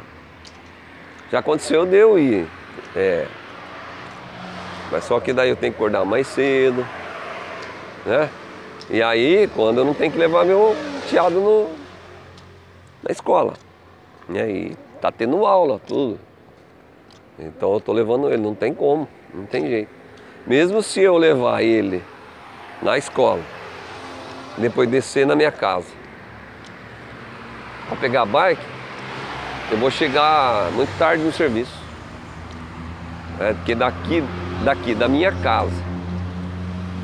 Já 1.32 1.40
aconteceu, 1.40 1.86
deu 1.86 2.20
e. 2.20 2.46
É, 2.96 3.26
mas 4.92 5.06
só 5.06 5.20
que 5.20 5.34
daí 5.34 5.50
eu 5.50 5.56
tenho 5.56 5.74
que 5.74 5.78
acordar 5.78 6.06
mais 6.06 6.28
cedo. 6.28 6.86
Né? 8.06 8.30
E 8.90 9.02
aí, 9.02 9.50
quando 9.56 9.80
eu 9.80 9.86
não 9.86 9.94
tenho 9.94 10.12
que 10.12 10.18
levar 10.18 10.46
meu 10.46 10.76
teado 11.10 11.40
no, 11.40 11.70
na 13.02 13.12
escola. 13.12 13.54
E 14.30 14.40
aí, 14.40 14.78
tá 15.02 15.12
tendo 15.12 15.46
aula, 15.46 15.80
tudo. 15.80 16.20
Então 17.40 17.74
eu 17.74 17.80
tô 17.80 17.92
levando 17.92 18.30
ele, 18.30 18.42
não 18.42 18.54
tem 18.54 18.74
como. 18.74 19.08
Não 19.36 19.46
tem 19.46 19.68
jeito. 19.68 19.90
Mesmo 20.48 20.82
se 20.82 21.02
eu 21.02 21.18
levar 21.18 21.62
ele 21.62 22.02
na 22.82 22.98
escola, 22.98 23.42
depois 24.58 24.90
descer 24.90 25.28
na 25.28 25.36
minha 25.36 25.52
casa, 25.52 25.88
para 27.90 27.98
pegar 27.98 28.22
a 28.22 28.26
bike, 28.26 28.62
eu 29.72 29.78
vou 29.78 29.92
chegar 29.92 30.72
muito 30.72 30.98
tarde 30.98 31.24
no 31.24 31.34
serviço. 31.34 31.74
É, 33.40 33.54
porque 33.54 33.76
daqui, 33.76 34.24
daqui 34.64 34.96
da 34.96 35.10
minha 35.10 35.32
casa, 35.32 35.84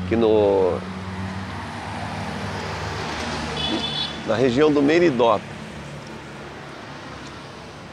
que 0.08 0.16
no, 0.16 0.78
na 4.26 4.34
região 4.34 4.72
do 4.72 4.80
Meridota 4.82 5.44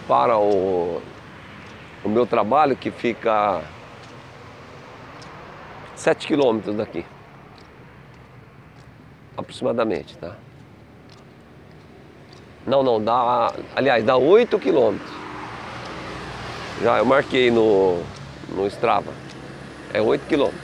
para 0.07 0.37
o, 0.37 1.01
o 2.03 2.09
meu 2.09 2.25
trabalho 2.25 2.77
que 2.77 2.89
fica 2.89 3.61
7 5.99 6.27
quilômetros 6.27 6.75
daqui. 6.77 7.05
Aproximadamente, 9.35 10.17
tá? 10.17 10.35
Não, 12.65 12.81
não, 12.81 13.03
dá. 13.03 13.53
Aliás, 13.75 14.03
dá 14.05 14.15
8 14.15 14.57
quilômetros. 14.59 15.11
Já 16.81 16.99
eu 16.99 17.05
marquei 17.05 17.51
no, 17.51 18.01
no 18.47 18.65
Strava. 18.67 19.11
É 19.93 20.01
8 20.01 20.25
quilômetros. 20.25 20.61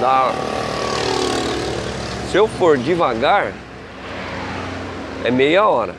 Dá. 0.00 0.32
Se 2.30 2.36
eu 2.36 2.48
for 2.48 2.76
devagar, 2.76 3.52
é 5.24 5.30
meia 5.30 5.68
hora. 5.68 5.94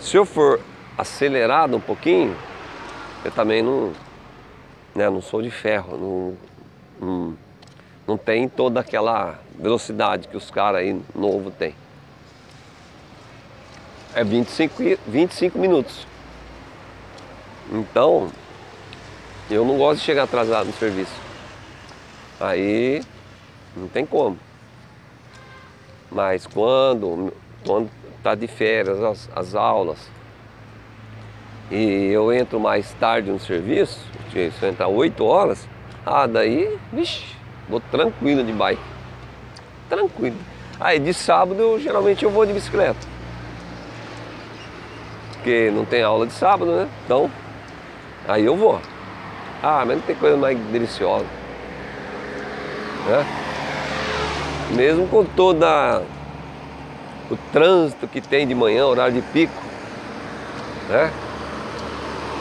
Se 0.00 0.16
eu 0.16 0.24
for 0.24 0.60
acelerado 0.96 1.76
um 1.76 1.80
pouquinho, 1.80 2.34
eu 3.22 3.30
também 3.30 3.62
não, 3.62 3.92
né, 4.94 5.10
não 5.10 5.20
sou 5.20 5.42
de 5.42 5.50
ferro, 5.50 5.98
não, 5.98 6.53
não, 7.00 7.36
não 8.06 8.16
tem 8.16 8.48
toda 8.48 8.80
aquela 8.80 9.38
velocidade 9.58 10.28
que 10.28 10.36
os 10.36 10.50
caras 10.50 10.80
aí 10.80 11.00
novo 11.14 11.50
tem. 11.50 11.74
É 14.14 14.22
25, 14.22 14.82
25 15.06 15.58
minutos. 15.58 16.06
Então, 17.72 18.30
eu 19.50 19.64
não 19.64 19.76
gosto 19.76 20.00
de 20.00 20.04
chegar 20.06 20.24
atrasado 20.24 20.66
no 20.66 20.72
serviço. 20.74 21.12
Aí 22.40 23.02
não 23.76 23.88
tem 23.88 24.06
como. 24.06 24.38
Mas 26.10 26.46
quando, 26.46 27.32
quando 27.66 27.90
tá 28.22 28.34
de 28.34 28.46
férias 28.46 29.02
as, 29.02 29.28
as 29.34 29.54
aulas 29.54 29.98
e 31.70 32.06
eu 32.06 32.32
entro 32.32 32.60
mais 32.60 32.92
tarde 32.94 33.30
no 33.30 33.40
serviço, 33.40 34.00
se 34.30 34.52
eu 34.62 34.68
entrar 34.68 34.88
8 34.88 35.24
horas, 35.24 35.68
ah, 36.06 36.26
daí, 36.26 36.78
vixi, 36.92 37.24
vou 37.68 37.80
tranquilo 37.80 38.44
de 38.44 38.52
bike. 38.52 38.82
Tranquilo. 39.88 40.36
Aí 40.78 40.98
de 40.98 41.14
sábado 41.14 41.60
eu, 41.60 41.80
geralmente 41.80 42.24
eu 42.24 42.30
vou 42.30 42.44
de 42.44 42.52
bicicleta. 42.52 42.98
Porque 45.32 45.70
não 45.70 45.84
tem 45.84 46.02
aula 46.02 46.26
de 46.26 46.32
sábado, 46.32 46.70
né? 46.70 46.88
Então, 47.04 47.30
aí 48.28 48.44
eu 48.44 48.56
vou. 48.56 48.80
Ah, 49.62 49.82
mas 49.86 49.96
não 49.96 50.02
tem 50.02 50.16
coisa 50.16 50.36
mais 50.36 50.58
deliciosa. 50.58 51.26
Né? 53.06 53.26
Mesmo 54.74 55.06
com 55.08 55.24
toda 55.24 56.02
o 57.30 57.36
trânsito 57.52 58.06
que 58.06 58.20
tem 58.20 58.46
de 58.46 58.54
manhã, 58.54 58.86
horário 58.86 59.14
de 59.14 59.22
pico, 59.22 59.62
né? 60.88 61.10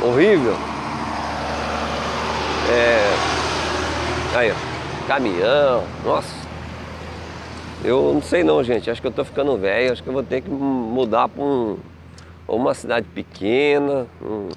Horrível. 0.02 0.56
É... 2.70 3.03
Aí, 4.36 4.52
ó, 4.52 4.56
caminhão, 5.08 5.84
nossa. 6.04 6.34
Eu 7.84 8.16
não 8.16 8.22
sei 8.22 8.44
não, 8.44 8.64
gente. 8.64 8.90
Acho 8.90 9.00
que 9.00 9.06
eu 9.06 9.12
tô 9.12 9.24
ficando 9.24 9.56
velho. 9.58 9.92
Acho 9.92 10.02
que 10.02 10.10
eu 10.10 10.14
vou 10.14 10.24
ter 10.24 10.42
que 10.42 10.50
mudar 10.50 11.30
para 11.30 11.44
um, 11.44 11.78
uma 12.48 12.74
cidade 12.74 13.06
pequena, 13.14 14.08
um, 14.20 14.50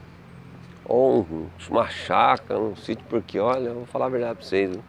ou 0.83 1.20
um, 1.20 1.47
uma 1.68 1.89
chácara, 1.89 2.59
um 2.59 2.74
sítio, 2.74 3.05
porque 3.11 3.39
olha, 3.39 3.68
eu 3.68 3.74
vou 3.74 3.87
falar 3.87 4.07
a 4.07 4.09
verdade 4.09 4.37
para 4.37 4.47
vocês. 4.47 4.70
Viu? 4.70 4.83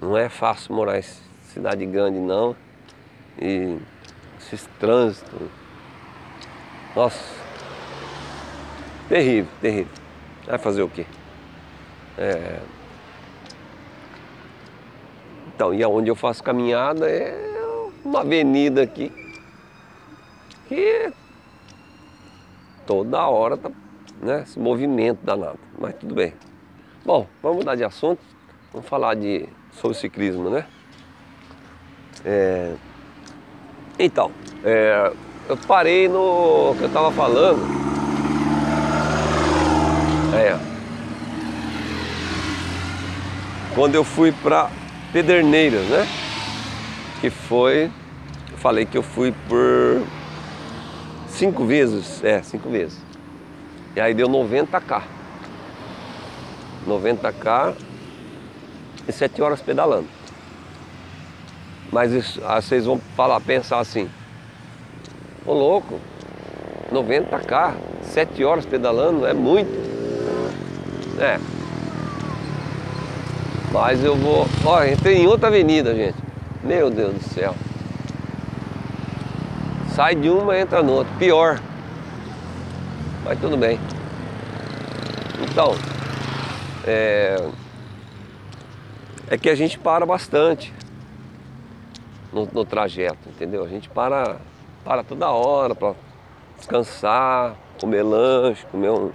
Não 0.00 0.16
é 0.16 0.28
fácil 0.28 0.72
morar 0.72 0.96
em 0.96 1.04
cidade 1.52 1.84
grande 1.84 2.20
não. 2.20 2.54
E 3.42 3.76
esses 4.38 4.68
trânsitos. 4.78 5.48
Nossa. 6.94 7.24
Terrível, 9.08 9.50
terrível. 9.60 9.92
Vai 10.46 10.58
fazer 10.58 10.82
o 10.82 10.88
quê? 10.88 11.04
É... 12.16 12.60
Então, 15.56 15.72
e 15.72 15.82
aonde 15.82 16.10
eu 16.10 16.14
faço 16.14 16.44
caminhada 16.44 17.08
é 17.08 17.34
uma 18.04 18.20
avenida 18.20 18.82
aqui 18.82 19.10
que 20.68 21.10
toda 22.86 23.26
hora 23.26 23.56
tá 23.56 23.70
né, 24.20 24.42
esse 24.42 24.58
movimento 24.58 25.20
danado, 25.24 25.58
mas 25.78 25.94
tudo 25.94 26.14
bem. 26.14 26.34
Bom, 27.06 27.26
vamos 27.42 27.56
mudar 27.56 27.74
de 27.74 27.84
assunto, 27.84 28.20
vamos 28.70 28.86
falar 28.86 29.14
de, 29.14 29.48
sobre 29.72 29.96
ciclismo, 29.96 30.50
né? 30.50 30.66
É, 32.22 32.74
então, 33.98 34.30
é, 34.62 35.10
eu 35.48 35.56
parei 35.56 36.06
no 36.06 36.74
que 36.76 36.82
eu 36.82 36.88
estava 36.88 37.10
falando. 37.12 37.62
É. 40.34 40.58
Quando 43.74 43.94
eu 43.94 44.04
fui 44.04 44.32
para 44.32 44.70
Pederneiras, 45.16 45.86
né? 45.86 46.06
Que 47.22 47.30
foi. 47.30 47.90
Eu 48.52 48.58
falei 48.58 48.84
que 48.84 48.98
eu 48.98 49.02
fui 49.02 49.32
por 49.48 50.02
cinco 51.26 51.64
vezes. 51.64 52.22
É, 52.22 52.42
cinco 52.42 52.68
vezes. 52.68 52.98
E 53.96 54.00
aí 54.00 54.12
deu 54.12 54.28
90k. 54.28 55.04
90k 56.86 57.74
e 59.08 59.12
sete 59.12 59.40
horas 59.40 59.62
pedalando. 59.62 60.06
Mas 61.90 62.12
isso, 62.12 62.38
ah, 62.44 62.60
vocês 62.60 62.84
vão 62.84 63.00
falar, 63.16 63.40
pensar 63.40 63.78
assim, 63.78 64.10
ô 65.46 65.54
louco, 65.54 65.98
90k, 66.92 67.74
7 68.02 68.44
horas 68.44 68.66
pedalando 68.66 69.26
é 69.26 69.32
muito. 69.32 69.70
É. 71.18 71.55
Mas 73.78 74.02
eu 74.02 74.16
vou. 74.16 74.46
Ó, 74.64 74.84
entrei 74.84 75.18
em 75.18 75.26
outra 75.26 75.48
avenida, 75.48 75.94
gente. 75.94 76.16
Meu 76.64 76.88
Deus 76.88 77.12
do 77.12 77.22
céu. 77.22 77.54
Sai 79.90 80.14
de 80.14 80.30
uma 80.30 80.58
entra 80.58 80.82
no 80.82 80.92
outro. 80.92 81.12
Pior. 81.18 81.60
Mas 83.22 83.38
tudo 83.38 83.54
bem. 83.54 83.78
Então, 85.42 85.74
é, 86.86 87.36
é 89.28 89.36
que 89.36 89.50
a 89.50 89.54
gente 89.54 89.78
para 89.78 90.06
bastante 90.06 90.72
no, 92.32 92.48
no 92.50 92.64
trajeto, 92.64 93.28
entendeu? 93.28 93.62
A 93.62 93.68
gente 93.68 93.90
para, 93.90 94.38
para 94.86 95.04
toda 95.04 95.28
hora 95.28 95.74
para 95.74 95.94
descansar, 96.56 97.54
comer 97.78 98.02
lanche, 98.02 98.64
comer 98.72 98.88
um. 98.88 99.12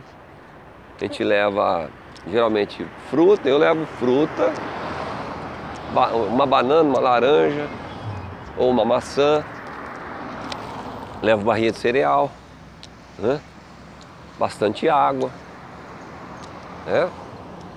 A 1.00 1.04
gente 1.04 1.24
leva 1.24 1.90
geralmente 2.28 2.86
fruta, 3.10 3.50
eu 3.50 3.58
levo 3.58 3.86
fruta, 3.98 4.54
uma 6.30 6.46
banana, 6.46 6.90
uma 6.90 7.00
laranja 7.00 7.68
ou 8.58 8.70
uma 8.70 8.86
maçã, 8.86 9.44
levo 11.22 11.44
barrinha 11.44 11.72
de 11.72 11.78
cereal, 11.78 12.32
né? 13.18 13.40
bastante 14.38 14.90
água. 14.90 15.30
Né? 16.86 17.10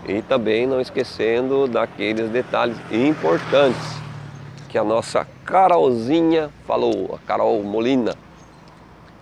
E 0.07 0.23
também 0.23 0.67
não 0.67 0.81
esquecendo 0.81 1.67
daqueles 1.67 2.31
detalhes 2.31 2.77
importantes 2.91 3.95
que 4.69 4.79
a 4.79 4.85
nossa 4.85 5.27
Carolzinha 5.45 6.51
falou, 6.67 7.15
a 7.15 7.27
Carol 7.27 7.63
Molina. 7.63 8.15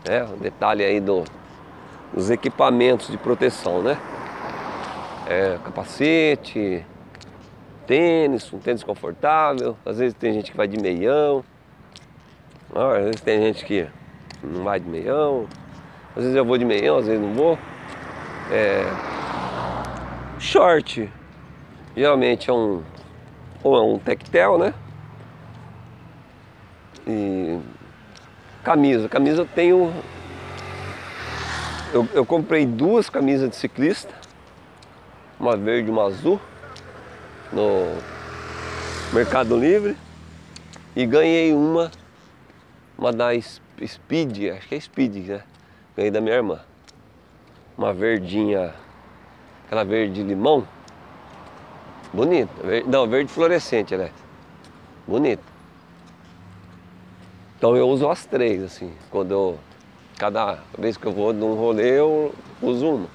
É, 0.05 0.25
um 0.25 0.39
detalhe 0.39 0.83
aí 0.85 0.99
do, 1.01 1.25
dos 2.12 2.31
equipamentos 2.31 3.09
de 3.09 3.16
proteção, 3.16 3.83
né? 3.83 3.97
É, 5.33 5.59
capacete, 5.64 6.85
tênis, 7.87 8.53
um 8.53 8.59
tênis 8.59 8.85
confortável, 8.85 9.78
às 9.83 9.97
vezes 9.97 10.12
tem 10.12 10.35
gente 10.35 10.51
que 10.51 10.57
vai 10.59 10.68
de 10.68 10.78
meião, 10.78 11.43
às 12.70 13.05
vezes 13.05 13.20
tem 13.22 13.41
gente 13.41 13.64
que 13.64 13.89
não 14.45 14.62
vai 14.62 14.78
de 14.78 14.87
meião, 14.87 15.49
às 16.14 16.22
vezes 16.22 16.37
eu 16.37 16.45
vou 16.45 16.59
de 16.59 16.66
meião, 16.66 16.99
às 16.99 17.07
vezes 17.07 17.18
não 17.18 17.33
vou. 17.33 17.59
É, 18.51 18.85
short, 20.39 21.11
geralmente 21.97 22.51
é 22.51 22.53
um 22.53 22.83
ou 23.62 23.74
é 23.74 23.80
um 23.80 23.99
tectel, 23.99 24.59
né? 24.59 24.74
E 27.07 27.59
camisa. 28.62 29.09
Camisa 29.09 29.41
eu 29.41 29.47
tenho. 29.47 29.95
Eu, 31.91 32.07
eu 32.12 32.26
comprei 32.26 32.66
duas 32.66 33.09
camisas 33.09 33.49
de 33.49 33.57
ciclista, 33.57 34.22
uma 35.43 35.57
verde 35.57 35.88
e 35.88 35.90
uma 35.90 36.05
azul, 36.05 36.40
no 37.53 37.99
Mercado 39.12 39.57
Livre. 39.57 39.97
E 40.95 41.05
ganhei 41.05 41.53
uma, 41.53 41.90
uma 42.97 43.12
da 43.12 43.30
Speed, 43.40 44.51
acho 44.57 44.68
que 44.68 44.76
é 44.76 44.80
Speed, 44.80 45.26
né? 45.26 45.43
Ganhei 45.97 46.12
da 46.12 46.20
minha 46.20 46.36
irmã. 46.36 46.61
Uma 47.76 47.93
verdinha, 47.93 48.72
aquela 49.66 49.84
verde 49.84 50.22
limão. 50.22 50.66
Bonita. 52.12 52.53
Não, 52.86 53.09
verde 53.09 53.32
fluorescente, 53.32 53.97
né? 53.97 54.11
Bonita. 55.09 55.43
Então 57.57 57.76
eu 57.76 57.88
uso 57.88 58.09
as 58.09 58.24
três, 58.24 58.62
assim, 58.62 58.93
quando 59.11 59.32
eu. 59.32 59.59
Cada 60.18 60.59
vez 60.78 60.97
que 60.97 61.07
eu 61.07 61.11
vou 61.11 61.32
num 61.32 61.55
rolê 61.55 61.99
eu 61.99 62.32
uso 62.61 62.86
uma. 62.86 63.09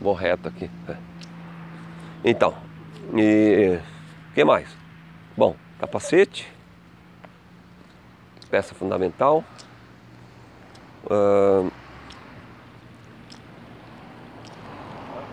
Vou 0.00 0.14
reto 0.14 0.48
aqui. 0.48 0.70
É. 0.88 0.96
Então, 2.24 2.54
e 3.14 3.78
que 4.34 4.44
mais? 4.44 4.68
Bom, 5.36 5.56
capacete, 5.78 6.50
peça 8.50 8.74
fundamental. 8.74 9.44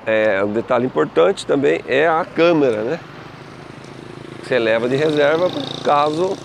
É, 0.05 0.43
um 0.43 0.51
detalhe 0.51 0.87
importante 0.87 1.45
também 1.45 1.81
é 1.87 2.07
a 2.07 2.25
câmera, 2.25 2.83
né? 2.83 2.99
Você 4.41 4.57
leva 4.57 4.89
de 4.89 4.95
reserva 4.95 5.47
caso 5.83 6.35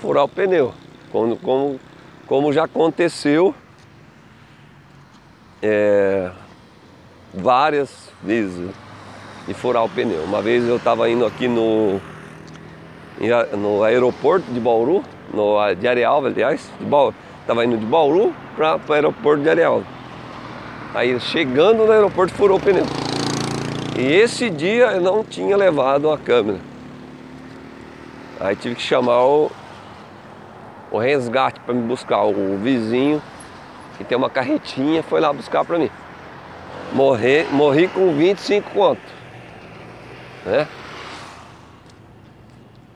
furar 0.00 0.24
o 0.24 0.28
pneu. 0.28 0.74
Como, 1.12 1.36
como, 1.36 1.80
como 2.26 2.52
já 2.52 2.64
aconteceu 2.64 3.54
é, 5.62 6.32
várias 7.32 8.10
vezes 8.22 8.70
de 9.46 9.54
furar 9.54 9.84
o 9.84 9.88
pneu. 9.88 10.22
Uma 10.24 10.42
vez 10.42 10.66
eu 10.66 10.76
estava 10.76 11.08
indo 11.08 11.24
aqui 11.24 11.48
no, 11.48 12.00
no 13.56 13.82
aeroporto 13.82 14.50
de 14.50 14.60
Bauru, 14.60 15.02
no, 15.32 15.74
de 15.74 15.88
Areal, 15.88 16.24
aliás, 16.24 16.70
estava 17.40 17.64
indo 17.64 17.76
de 17.76 17.86
Bauru 17.86 18.34
para 18.56 18.78
o 18.88 18.92
aeroporto 18.92 19.42
de 19.42 19.50
Areal. 19.50 19.82
Aí 20.94 21.18
chegando 21.20 21.84
no 21.84 21.92
aeroporto 21.92 22.34
furou 22.34 22.58
o 22.58 22.60
pneu. 22.60 22.84
E 23.98 24.02
esse 24.02 24.50
dia 24.50 24.86
eu 24.92 25.00
não 25.00 25.22
tinha 25.22 25.56
levado 25.56 26.10
a 26.10 26.18
câmera. 26.18 26.58
Aí 28.40 28.56
tive 28.56 28.74
que 28.74 28.82
chamar 28.82 29.22
o, 29.24 29.50
o 30.90 30.98
resgate 30.98 31.60
para 31.60 31.74
me 31.74 31.82
buscar. 31.82 32.24
O 32.24 32.56
vizinho 32.56 33.22
que 33.98 34.04
tem 34.04 34.16
uma 34.16 34.30
carretinha 34.30 35.02
foi 35.02 35.20
lá 35.20 35.32
buscar 35.32 35.64
para 35.64 35.78
mim. 35.78 35.90
Morri, 36.92 37.44
morri 37.52 37.88
com 37.88 38.12
25 38.14 38.70
conto. 38.70 39.00
Né? 40.44 40.66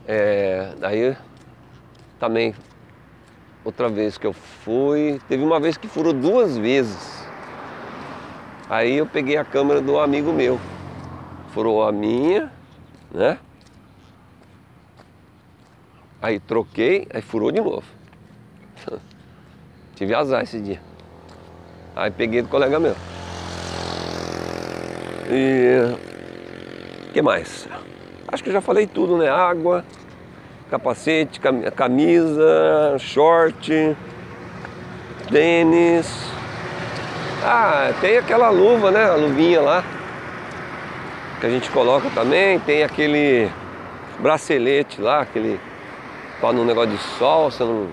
É, 0.05 0.73
daí 0.77 1.15
também 2.19 2.53
outra 3.63 3.87
vez 3.89 4.17
que 4.17 4.27
eu 4.27 4.33
fui, 4.33 5.19
teve 5.29 5.43
uma 5.43 5.59
vez 5.59 5.77
que 5.77 5.87
furou 5.87 6.11
duas 6.11 6.57
vezes. 6.57 7.25
Aí 8.69 8.95
eu 8.95 9.05
peguei 9.05 9.37
a 9.37 9.45
câmera 9.45 9.79
do 9.79 9.97
amigo 9.97 10.33
meu. 10.33 10.59
Furou 11.53 11.87
a 11.87 11.91
minha, 11.91 12.51
né? 13.11 13.39
Aí 16.21 16.39
troquei, 16.39 17.07
aí 17.13 17.21
furou 17.21 17.51
de 17.51 17.61
novo. 17.61 17.85
Tive 19.95 20.13
azar 20.13 20.43
esse 20.43 20.59
dia. 20.59 20.81
Aí 21.95 22.11
peguei 22.11 22.41
do 22.41 22.49
colega 22.49 22.79
meu. 22.79 22.95
E 25.29 27.11
que 27.13 27.21
mais? 27.21 27.67
Acho 28.27 28.43
que 28.43 28.51
já 28.51 28.61
falei 28.61 28.85
tudo, 28.85 29.17
né? 29.17 29.29
Água, 29.29 29.85
capacete, 30.69 31.39
camisa, 31.75 32.97
short, 32.99 33.95
tênis. 35.31 36.07
Ah, 37.43 37.93
tem 38.01 38.17
aquela 38.17 38.49
luva, 38.49 38.91
né? 38.91 39.05
A 39.05 39.15
luvinha 39.15 39.61
lá. 39.61 39.83
Que 41.39 41.47
a 41.47 41.49
gente 41.49 41.69
coloca 41.69 42.09
também. 42.09 42.59
Tem 42.59 42.83
aquele 42.83 43.49
bracelete 44.19 45.01
lá, 45.01 45.21
aquele. 45.21 45.59
Para 46.41 46.53
no 46.53 46.65
negócio 46.65 46.91
de 46.91 46.97
sol, 46.97 47.49
você 47.49 47.63
não, 47.63 47.87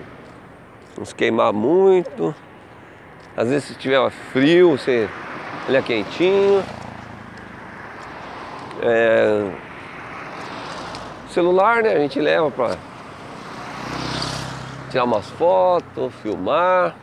não 0.97 1.05
se 1.05 1.15
queimar 1.15 1.53
muito. 1.53 2.35
Às 3.37 3.49
vezes 3.49 3.69
se 3.69 3.75
tiver 3.75 4.09
frio, 4.31 4.77
você. 4.77 5.07
Ele 5.67 5.77
é 5.77 5.81
quentinho. 5.81 6.63
É, 8.85 9.51
celular, 11.29 11.83
né? 11.83 11.93
A 11.93 11.99
gente 11.99 12.19
leva 12.19 12.51
para 12.51 12.77
tirar 14.91 15.05
umas 15.05 15.29
fotos, 15.31 16.13
filmar 16.21 16.95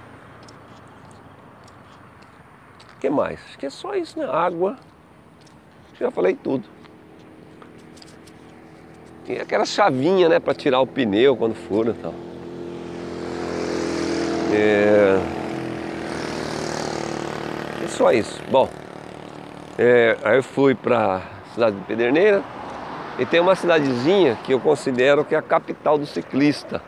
que 3.01 3.09
mais? 3.09 3.41
Acho 3.47 3.59
que 3.59 3.66
é 3.66 3.70
só 3.70 3.95
isso, 3.95 4.18
né? 4.18 4.28
Água. 4.31 4.76
Já 5.99 6.11
falei 6.11 6.35
tudo. 6.35 6.68
Tem 9.26 9.41
aquela 9.41 9.64
chavinha, 9.64 10.28
né, 10.28 10.39
para 10.39 10.55
tirar 10.55 10.81
o 10.81 10.87
pneu 10.87 11.37
quando 11.37 11.55
fura 11.55 11.91
e 11.91 11.95
tal. 11.95 12.14
É... 14.53 15.18
é 17.85 17.89
só 17.89 18.12
isso. 18.12 18.41
Bom, 18.51 18.68
é... 19.78 20.16
aí 20.22 20.37
eu 20.37 20.43
fui 20.43 20.74
para 20.74 21.22
cidade 21.55 21.77
de 21.77 21.83
Pederneira 21.85 22.43
e 23.19 23.27
tem 23.27 23.41
uma 23.41 23.55
cidadezinha 23.55 24.39
que 24.45 24.53
eu 24.53 24.61
considero 24.61 25.25
que 25.25 25.35
é 25.35 25.39
a 25.39 25.43
capital 25.43 25.99
do 25.99 26.07
ciclista, 26.07 26.83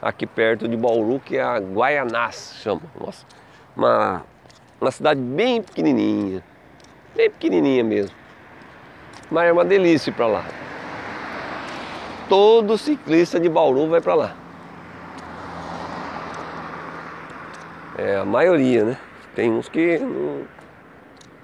aqui 0.00 0.26
perto 0.26 0.68
de 0.68 0.76
Bauru, 0.76 1.20
que 1.20 1.36
é 1.36 1.42
a 1.42 1.58
Guaianás, 1.58 2.54
chama. 2.62 2.82
Nossa, 3.00 3.26
uma 3.76 4.22
uma 4.80 4.90
cidade 4.92 5.20
bem 5.20 5.60
pequenininha, 5.60 6.42
bem 7.14 7.28
pequenininha 7.28 7.82
mesmo. 7.82 8.14
Mas 9.30 9.48
é 9.48 9.52
uma 9.52 9.64
delícia 9.64 10.12
para 10.12 10.26
lá. 10.26 10.44
Todo 12.28 12.78
ciclista 12.78 13.40
de 13.40 13.48
Bauru 13.48 13.88
vai 13.88 14.00
para 14.00 14.14
lá. 14.14 14.36
É 17.96 18.18
a 18.18 18.24
maioria, 18.24 18.84
né? 18.84 18.98
Tem 19.34 19.50
uns 19.50 19.68
que 19.68 19.98
não, 19.98 20.42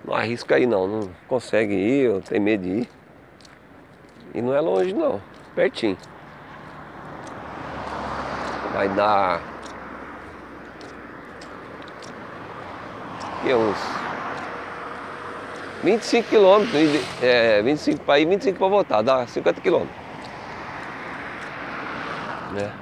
não 0.05 0.15
arrisca 0.15 0.59
ir 0.59 0.67
não, 0.67 0.87
não 0.87 1.11
consegue 1.27 1.75
ir, 1.75 2.11
ou 2.11 2.21
tem 2.21 2.39
medo 2.39 2.63
de 2.63 2.71
ir. 2.81 2.89
E 4.35 4.43
não 4.43 4.55
é 4.55 4.61
longe 4.61 4.93
não, 4.93 5.21
pertinho. 5.55 5.97
Vai 8.73 8.89
dar 8.91 9.41
que 13.43 13.55
uns 13.55 13.79
25 15.85 16.29
quilômetros, 16.29 16.75
é, 17.23 17.63
25 17.63 18.05
para 18.05 18.19
ir, 18.19 18.27
25 18.27 18.59
para 18.59 18.69
voltar, 18.69 19.03
dá 19.03 19.27
50 19.27 19.61
quilômetros. 19.61 19.97
Né? 22.53 22.73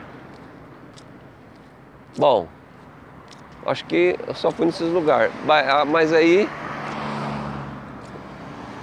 Bom, 2.17 2.47
acho 3.67 3.85
que 3.87 4.17
eu 4.27 4.35
só 4.35 4.51
fui 4.51 4.67
nesses 4.67 4.89
lugares. 4.89 5.33
Ah, 5.49 5.85
mas 5.85 6.13
aí 6.13 6.49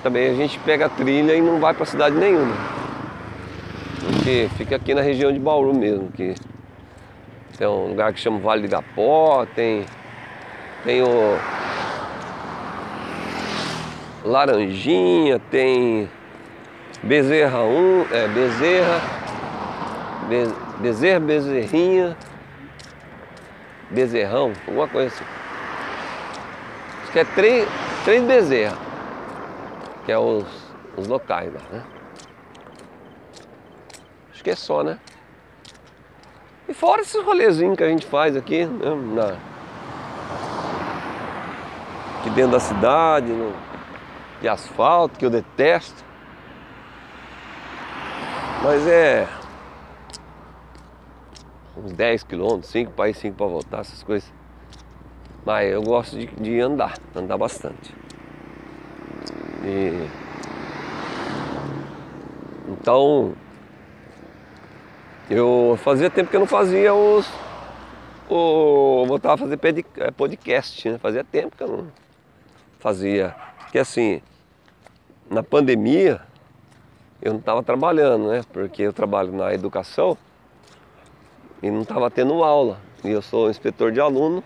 também 0.02 0.30
a 0.30 0.34
gente 0.34 0.58
pega 0.60 0.86
a 0.86 0.89
trilha 0.89 1.36
e 1.36 1.41
não 1.41 1.60
vai 1.60 1.74
para 1.74 1.86
cidade 1.86 2.16
nenhuma. 2.16 2.56
Porque 4.06 4.50
fica 4.58 4.76
aqui 4.76 4.93
na 4.93 5.02
região 5.02 5.32
de 5.32 5.39
Bauru 5.39 5.74
mesmo, 5.74 6.12
que 6.12 6.36
tem 7.58 7.68
um 7.68 7.89
lugar 7.89 8.14
que 8.14 8.20
chama 8.20 8.39
Vale 8.39 8.62
de 8.62 8.68
Gapó, 8.70 9.45
tem, 9.54 9.86
tem 10.86 11.02
o 11.04 11.38
Laranjinha, 14.24 15.39
tem 15.52 16.10
Bezerra 17.04 17.64
1, 17.64 18.06
é, 18.12 18.28
Bezerra, 18.30 19.02
Be, 20.30 20.54
Bezerra, 20.80 21.20
Bezerrinha, 21.20 22.18
Bezerrão, 23.89 24.54
alguma 24.68 24.88
coisa 24.88 25.14
assim. 25.14 25.26
Acho 27.04 27.12
que 27.12 27.20
é 27.20 27.26
três, 27.26 27.68
três 28.06 28.24
Bezerra, 28.24 28.78
que 30.10 30.14
é 30.14 30.18
os, 30.18 30.43
os 30.97 31.07
locais 31.07 31.53
lá, 31.53 31.62
né? 31.72 31.84
Acho 34.32 34.43
que 34.43 34.49
é 34.49 34.55
só, 34.55 34.82
né? 34.82 34.97
E 36.68 36.74
fora 36.74 37.01
esses 37.01 37.24
rolezinhos 37.24 37.78
que 37.78 37.84
a 37.84 37.89
gente 37.89 38.07
faz 38.07 38.36
aqui, 38.36 38.66
né? 38.66 38.89
Na, 39.14 39.38
aqui 42.18 42.32
dentro 42.32 42.53
da 42.53 42.60
cidade, 42.60 43.28
no, 43.28 43.53
de 44.41 44.49
asfalto, 44.49 45.20
que 45.20 45.28
eu 45.28 45.30
detesto. 45.30 46.03
Mas 48.64 48.88
é 48.88 49.28
uns 51.78 51.93
10 51.93 52.24
quilômetros, 52.24 52.72
5 52.72 52.93
para 52.93 53.10
ir, 53.10 53.14
5 53.14 53.38
para 53.38 53.45
voltar, 53.45 53.82
essas 53.82 54.01
coisas. 54.01 54.34
Mas 55.45 55.72
eu 55.72 55.84
gosto 55.84 56.18
de, 56.18 56.26
de 56.26 56.60
andar, 56.60 56.97
andar 57.16 57.38
bastante. 57.38 57.93
E... 59.64 60.07
Então, 62.70 63.34
eu 65.30 65.78
fazia 65.84 66.10
tempo 66.10 66.30
que 66.30 66.36
eu 66.36 66.39
não 66.39 66.47
fazia 66.47 66.93
os. 66.93 67.28
O, 68.30 69.05
voltava 69.07 69.34
a 69.36 69.38
fazer 69.38 69.60
é, 69.97 70.12
podcast, 70.12 70.89
né? 70.89 70.97
Fazia 70.97 71.24
tempo 71.24 71.55
que 71.55 71.64
eu 71.64 71.68
não 71.68 71.88
fazia. 72.80 73.36
Porque 73.60 73.80
assim, 73.80 74.22
na 75.30 75.43
pandemia, 75.43 76.22
eu 77.22 77.34
não 77.34 77.39
estava 77.39 77.62
trabalhando, 77.62 78.30
né? 78.30 78.41
Porque 78.51 78.84
eu 78.84 78.93
trabalho 78.93 79.32
na 79.32 79.53
educação 79.53 80.18
e 81.62 81.70
não 81.70 81.82
estava 81.82 82.10
tendo 82.10 82.43
aula. 82.43 82.80
E 83.03 83.10
eu 83.10 83.22
sou 83.22 83.49
inspetor 83.49 83.91
de 83.91 83.99
aluno, 83.99 84.43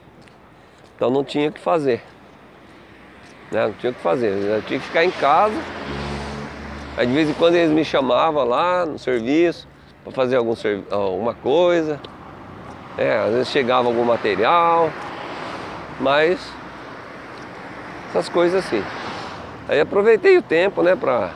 então 0.96 1.10
não 1.10 1.24
tinha 1.24 1.50
o 1.50 1.52
que 1.52 1.60
fazer. 1.60 2.04
Né? 3.54 3.68
Não 3.68 3.74
tinha 3.74 3.92
o 3.92 3.96
que 3.96 4.02
fazer, 4.02 4.30
eu 4.30 4.62
tinha 4.64 4.80
que 4.80 4.86
ficar 4.86 5.06
em 5.06 5.12
casa. 5.12 5.56
Aí 6.98 7.08
de 7.08 7.14
vez 7.14 7.30
em 7.30 7.34
quando 7.34 7.56
eles 7.56 7.72
me 7.72 7.86
chamavam 7.86 8.44
lá 8.44 8.86
no 8.86 9.00
serviço 9.00 9.68
para 10.04 10.12
fazer 10.12 10.36
algum, 10.36 10.54
alguma 10.92 11.34
coisa. 11.34 12.00
É, 12.98 13.18
às 13.18 13.32
vezes 13.32 13.48
chegava 13.50 13.88
algum 13.88 14.04
material, 14.04 14.90
mas 16.00 16.40
essas 18.10 18.30
coisas 18.30 18.66
assim. 18.66 18.84
Aí 19.68 19.80
aproveitei 19.80 20.38
o 20.38 20.42
tempo, 20.42 20.84
né, 20.84 20.96
para 20.96 21.32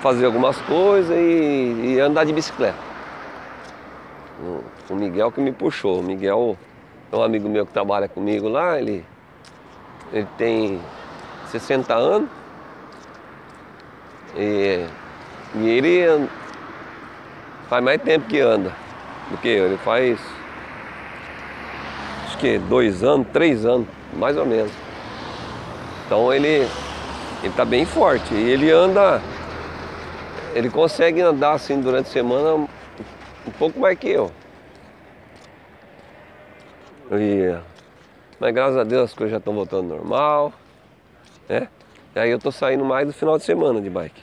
fazer 0.00 0.26
algumas 0.26 0.60
coisas 0.62 1.16
e, 1.16 1.94
e, 1.94 2.00
andar 2.00 2.24
de 2.24 2.32
bicicleta. 2.32 2.78
O 4.90 4.94
Miguel 4.94 5.32
que 5.32 5.40
me 5.40 5.52
puxou. 5.52 6.00
O 6.00 6.02
Miguel 6.02 6.58
é 7.10 7.16
um 7.16 7.22
amigo 7.22 7.48
meu 7.48 7.64
que 7.64 7.72
trabalha 7.72 8.06
comigo 8.06 8.48
lá, 8.48 8.78
ele, 8.78 9.04
ele 10.12 10.28
tem 10.36 10.80
60 11.46 11.94
anos. 11.94 12.28
E, 14.36 14.86
e 15.54 15.68
ele 15.68 16.28
faz 17.68 17.82
mais 17.82 18.00
tempo 18.02 18.26
que 18.26 18.40
anda 18.40 18.72
do 19.30 19.38
que 19.38 19.48
eu. 19.48 19.66
Ele 19.66 19.78
faz 19.78 20.20
acho 22.26 22.38
que 22.38 22.58
dois 22.58 23.02
anos, 23.02 23.26
três 23.32 23.64
anos, 23.64 23.86
mais 24.12 24.36
ou 24.36 24.44
menos. 24.44 24.72
Então 26.06 26.32
ele 26.32 26.68
ele 27.42 27.48
está 27.48 27.64
bem 27.64 27.84
forte 27.84 28.34
e 28.34 28.50
ele 28.50 28.70
anda, 28.70 29.20
ele 30.54 30.70
consegue 30.70 31.20
andar 31.20 31.52
assim 31.52 31.80
durante 31.80 32.08
a 32.08 32.12
semana 32.12 32.54
um 33.46 33.50
pouco 33.58 33.78
mais 33.78 33.98
que 33.98 34.08
eu. 34.08 34.32
E, 37.12 37.56
mas 38.38 38.54
graças 38.54 38.76
a 38.76 38.84
Deus 38.84 39.10
as 39.10 39.14
coisas 39.14 39.32
já 39.32 39.38
estão 39.38 39.54
voltando 39.54 39.88
normal, 39.88 40.52
né? 41.48 41.68
E 42.14 42.18
aí 42.18 42.30
eu 42.30 42.38
tô 42.38 42.50
saindo 42.50 42.84
mais 42.84 43.06
no 43.06 43.12
final 43.12 43.36
de 43.38 43.44
semana 43.44 43.80
de 43.80 43.90
bike. 43.90 44.22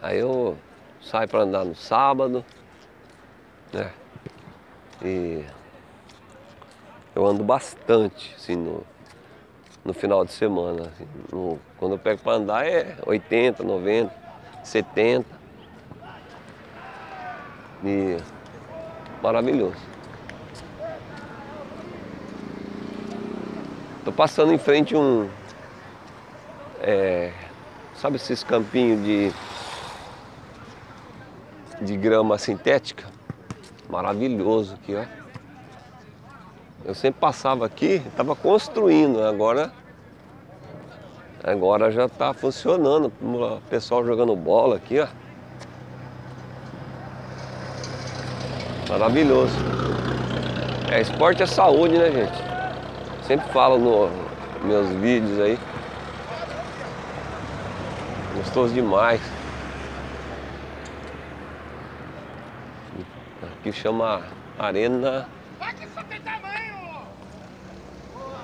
Aí 0.00 0.18
eu 0.18 0.56
saio 1.02 1.28
para 1.28 1.40
andar 1.40 1.64
no 1.64 1.74
sábado, 1.74 2.44
né? 3.72 3.90
E 5.02 5.44
eu 7.14 7.26
ando 7.26 7.42
bastante, 7.42 8.34
assim, 8.36 8.56
no, 8.56 8.84
no 9.84 9.92
final 9.92 10.24
de 10.24 10.32
semana. 10.32 10.82
Assim, 10.82 11.06
no, 11.32 11.58
quando 11.78 11.92
eu 11.92 11.98
pego 11.98 12.22
para 12.22 12.32
andar 12.32 12.66
é 12.66 12.96
80, 13.06 13.62
90, 13.62 14.14
70. 14.62 15.26
E 17.84 18.16
maravilhoso. 19.22 19.89
Tô 24.04 24.10
passando 24.10 24.50
em 24.52 24.56
frente 24.58 24.96
um. 24.96 25.28
É, 26.80 27.32
sabe 27.96 28.16
esses 28.16 28.42
campinhos 28.42 29.04
de, 29.04 29.32
de 31.82 31.96
grama 31.98 32.38
sintética? 32.38 33.04
Maravilhoso 33.90 34.74
aqui, 34.74 34.94
ó. 34.94 35.04
Eu 36.82 36.94
sempre 36.94 37.20
passava 37.20 37.66
aqui, 37.66 38.02
estava 38.06 38.34
construindo, 38.34 39.22
agora 39.22 39.70
agora 41.44 41.90
já 41.90 42.06
está 42.06 42.32
funcionando. 42.32 43.12
O 43.20 43.60
pessoal 43.68 44.02
jogando 44.02 44.34
bola 44.34 44.76
aqui, 44.76 44.98
ó. 44.98 45.08
Maravilhoso. 48.88 49.54
É, 50.90 51.02
esporte 51.02 51.42
é 51.42 51.46
saúde, 51.46 51.98
né, 51.98 52.10
gente? 52.10 52.49
Sempre 53.30 53.52
falo 53.52 53.78
nos 53.78 54.10
meus 54.64 54.88
vídeos 54.88 55.38
aí. 55.38 55.56
Gostoso 58.34 58.74
demais. 58.74 59.20
Aqui 63.40 63.72
chama 63.72 64.22
Arena 64.58 65.28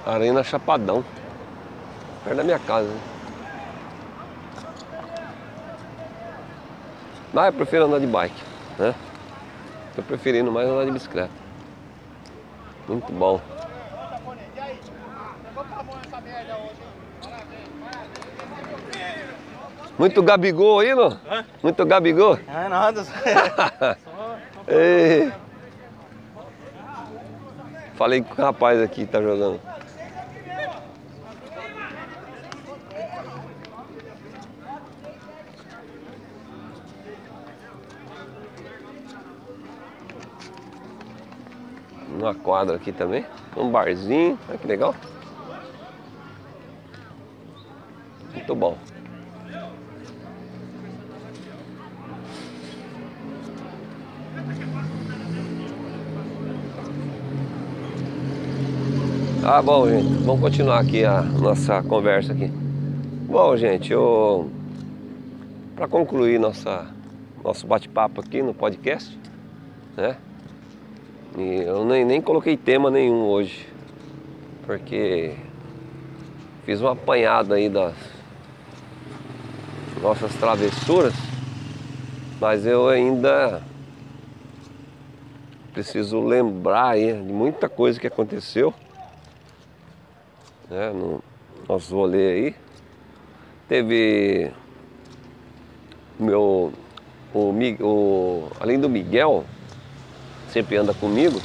Arena 0.06 0.44
Chapadão. 0.44 1.04
Perto 2.22 2.36
da 2.36 2.44
minha 2.44 2.60
casa. 2.60 2.86
Né? 2.86 3.00
Mas 7.34 7.46
eu 7.46 7.52
prefiro 7.54 7.86
andar 7.86 7.98
de 7.98 8.06
bike, 8.06 8.42
né? 8.78 8.94
Tô 9.96 10.02
preferindo 10.02 10.52
mais 10.52 10.68
andar 10.68 10.84
de 10.84 10.92
bicicleta. 10.92 11.34
Muito 12.86 13.12
bom. 13.12 13.55
Muito 19.98 20.22
Gabigol 20.22 20.80
aí, 20.80 20.94
não? 20.94 21.18
Muito 21.62 21.86
Gabigol? 21.86 22.38
É 22.46 22.68
nada. 22.68 23.02
Falei 27.94 28.20
com 28.22 28.42
o 28.42 28.44
rapaz 28.44 28.80
aqui 28.82 29.06
que 29.06 29.12
tá 29.12 29.22
jogando. 29.22 29.58
Uma 42.10 42.34
quadra 42.34 42.76
aqui 42.76 42.92
também. 42.92 43.24
Um 43.56 43.70
barzinho. 43.70 44.38
Olha 44.48 44.58
que 44.58 44.66
legal. 44.66 44.94
Muito 48.34 48.54
bom. 48.54 48.76
Ah, 59.48 59.62
bom, 59.62 59.88
gente, 59.88 60.08
vamos 60.24 60.40
continuar 60.40 60.80
aqui 60.80 61.04
a 61.04 61.22
nossa 61.22 61.80
conversa 61.80 62.32
aqui. 62.32 62.48
Bom, 63.28 63.56
gente, 63.56 63.92
eu 63.92 64.50
para 65.76 65.86
concluir 65.86 66.40
nossa 66.40 66.86
nosso 67.44 67.64
bate-papo 67.64 68.20
aqui 68.20 68.42
no 68.42 68.52
podcast, 68.52 69.16
né? 69.96 70.16
E 71.38 71.62
eu 71.62 71.84
nem, 71.84 72.04
nem 72.04 72.20
coloquei 72.20 72.56
tema 72.56 72.90
nenhum 72.90 73.22
hoje, 73.22 73.68
porque 74.66 75.36
fiz 76.64 76.80
uma 76.80 76.92
apanhada 76.94 77.54
aí 77.54 77.68
das 77.68 77.94
nossas 80.02 80.34
travessuras, 80.34 81.14
mas 82.40 82.66
eu 82.66 82.88
ainda 82.88 83.62
preciso 85.76 86.22
lembrar 86.22 86.92
aí 86.92 87.12
de 87.12 87.30
muita 87.30 87.68
coisa 87.68 88.00
que 88.00 88.06
aconteceu 88.06 88.72
né, 90.70 90.88
no 90.88 91.22
nosso 91.68 91.94
rolê 91.94 92.32
aí. 92.32 92.56
Teve 93.68 94.50
meu 96.18 96.72
o, 97.34 97.52
o 97.80 98.48
além 98.58 98.80
do 98.80 98.88
Miguel, 98.88 99.44
sempre 100.48 100.78
anda 100.78 100.94
comigo. 100.94 101.38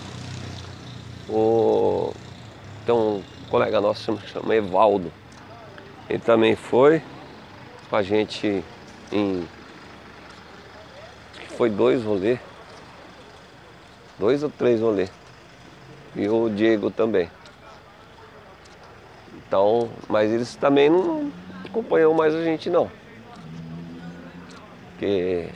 O, 1.27 2.13
tem 2.85 2.95
um 2.95 3.21
colega 3.49 3.81
nosso 3.81 4.01
chama, 4.01 4.21
chama 4.27 4.55
Evaldo. 4.55 5.11
Ele 6.09 6.19
também 6.19 6.55
foi 6.55 7.01
com 7.89 7.97
a 7.97 8.01
gente 8.01 8.63
em. 9.11 9.45
Foi 11.57 11.69
dois 11.69 12.01
rolês. 12.05 12.39
Dois 14.21 14.43
ou 14.43 14.51
três 14.51 14.79
rolês. 14.79 15.11
E 16.15 16.29
o 16.29 16.47
Diego 16.47 16.91
também. 16.91 17.27
Então, 19.35 19.89
mas 20.07 20.31
eles 20.31 20.55
também 20.55 20.91
não 20.91 21.31
acompanham 21.65 22.13
mais 22.13 22.35
a 22.35 22.43
gente 22.43 22.69
não. 22.69 22.87
Porque 24.91 25.49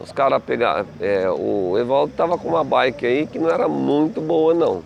os 0.00 0.12
caras 0.12 0.40
pegaram. 0.44 0.86
É, 1.00 1.28
o 1.28 1.76
Evaldo 1.76 2.12
tava 2.16 2.38
com 2.38 2.46
uma 2.46 2.62
bike 2.62 3.04
aí 3.04 3.26
que 3.26 3.40
não 3.40 3.50
era 3.50 3.66
muito 3.66 4.20
boa 4.20 4.54
não. 4.54 4.84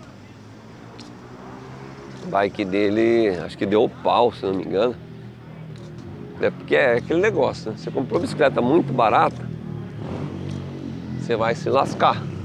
Bike 2.25 2.65
dele, 2.65 3.29
acho 3.45 3.55
que 3.59 3.65
deu 3.67 3.87
pau, 4.03 4.33
se 4.33 4.43
não 4.43 4.55
me 4.55 4.63
engano. 4.63 4.95
É 6.41 6.49
porque 6.49 6.75
é 6.75 6.93
aquele 6.93 7.21
negócio, 7.21 7.69
né? 7.69 7.77
Você 7.77 7.91
comprou 7.91 8.19
bicicleta 8.19 8.59
muito 8.59 8.91
barata, 8.91 9.47
você 11.19 11.35
vai 11.35 11.53
se 11.53 11.69
lascar. 11.69 12.38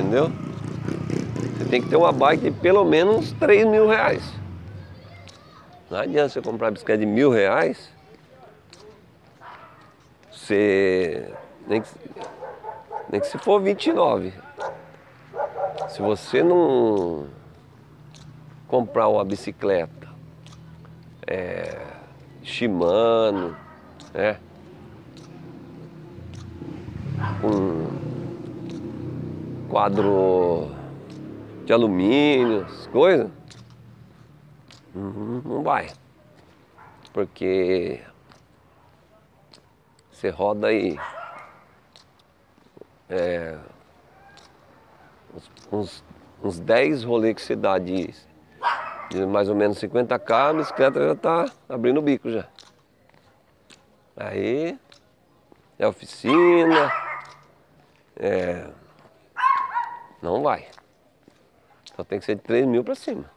Entendeu? 0.00 0.32
Você 1.58 1.64
tem 1.66 1.82
que 1.82 1.90
ter 1.90 1.96
uma 1.96 2.10
bike 2.10 2.44
de 2.44 2.50
pelo 2.50 2.86
menos 2.86 3.32
3 3.32 3.66
mil 3.66 3.86
reais. 3.86 4.22
Não 5.90 5.98
adianta 5.98 6.30
você 6.30 6.40
comprar 6.40 6.70
bicicleta 6.70 7.00
de 7.00 7.06
mil 7.06 7.30
reais, 7.30 7.90
você. 10.32 11.30
Nem 11.68 11.82
que, 11.82 11.88
nem 13.10 13.20
que 13.20 13.26
se 13.26 13.36
for 13.36 13.60
29. 13.60 14.32
Se 15.90 16.00
você 16.00 16.42
não 16.42 17.26
comprar 18.66 19.08
uma 19.08 19.24
bicicleta 19.24 20.08
é, 21.26 21.76
Shimano, 22.42 23.54
né? 24.14 24.38
Um 27.44 27.89
quadro 29.70 30.68
de 31.64 31.72
alumínio, 31.72 32.66
coisas, 32.90 33.30
uhum, 34.92 35.40
não 35.44 35.62
vai. 35.62 35.88
Porque 37.12 38.00
você 40.10 40.28
roda 40.28 40.66
aí 40.66 40.98
é, 43.08 43.56
uns, 45.70 46.04
uns 46.42 46.58
10 46.58 47.04
rolês 47.04 47.36
que 47.36 47.42
você 47.42 47.54
dá 47.54 47.78
de, 47.78 48.12
de 49.08 49.24
mais 49.24 49.48
ou 49.48 49.54
menos 49.54 49.78
50k, 49.78 50.32
a 50.32 50.52
bicicleta 50.52 51.00
já 51.00 51.12
está 51.12 51.46
abrindo 51.68 51.98
o 51.98 52.02
bico 52.02 52.28
já. 52.28 52.46
Aí 54.16 54.76
é 55.78 55.86
oficina, 55.86 56.92
é, 58.16 58.68
não 60.22 60.42
vai. 60.42 60.66
Só 61.96 62.04
tem 62.04 62.18
que 62.18 62.24
ser 62.24 62.36
de 62.36 62.42
3 62.42 62.66
mil 62.66 62.84
para 62.84 62.94
cima. 62.94 63.30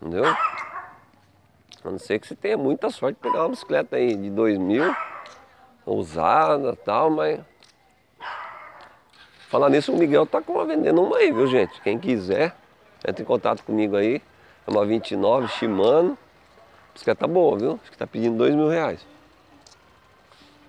Entendeu? 0.00 0.24
A 0.24 1.90
não 1.90 1.98
ser 1.98 2.18
que 2.18 2.26
você 2.26 2.34
tenha 2.34 2.56
muita 2.56 2.90
sorte 2.90 3.16
de 3.16 3.22
pegar 3.22 3.42
uma 3.42 3.50
bicicleta 3.50 3.96
aí 3.96 4.16
de 4.16 4.30
2 4.30 4.58
mil, 4.58 4.94
usada 5.86 6.76
tal, 6.76 7.10
mas 7.10 7.40
Falar 9.52 9.68
nisso, 9.68 9.92
o 9.92 9.98
Miguel 9.98 10.24
tá 10.24 10.42
vendendo 10.66 11.02
uma 11.02 11.18
aí, 11.18 11.30
viu 11.30 11.46
gente? 11.46 11.78
Quem 11.82 11.98
quiser, 11.98 12.56
entre 13.06 13.22
em 13.22 13.26
contato 13.26 13.62
comigo 13.62 13.96
aí. 13.96 14.22
É 14.66 14.70
uma 14.70 14.86
29 14.86 15.46
Shimano. 15.48 16.16
A 16.88 16.92
bicicleta 16.94 17.26
boa, 17.26 17.58
viu? 17.58 17.80
Acho 17.82 17.90
que 17.90 17.98
tá 17.98 18.06
pedindo 18.06 18.38
dois 18.38 18.54
mil 18.54 18.70
reais. 18.70 19.06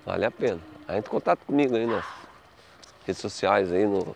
Vale 0.05 0.25
a 0.25 0.31
pena. 0.31 0.59
Aí 0.85 0.97
entre 0.97 1.09
em 1.09 1.11
contato 1.13 1.45
comigo 1.45 1.77
aí 1.77 1.85
nas 1.85 2.03
redes 3.07 3.21
sociais 3.21 3.71
aí, 3.71 3.85
no 3.85 4.13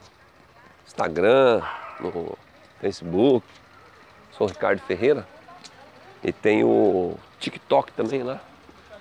Instagram, 0.87 1.61
no 1.99 2.35
Facebook. 2.81 3.45
Sou 4.31 4.47
Ricardo 4.47 4.79
Ferreira. 4.79 5.27
E 6.23 6.33
tem 6.33 6.63
o 6.63 7.15
TikTok 7.39 7.91
também 7.91 8.23
lá. 8.23 8.41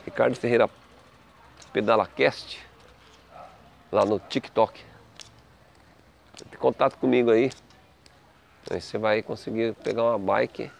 Ricardo 0.04 0.36
Ferreira 0.36 0.68
PedalaCast. 1.72 2.60
Lá 3.90 4.04
no 4.04 4.18
TikTok 4.18 4.84
entre 6.44 6.58
contato 6.58 6.96
comigo 6.98 7.30
aí. 7.30 7.50
Aí 8.70 8.80
você 8.80 8.98
vai 8.98 9.22
conseguir 9.22 9.74
pegar 9.74 10.02
uma 10.02 10.18
bike 10.18 10.70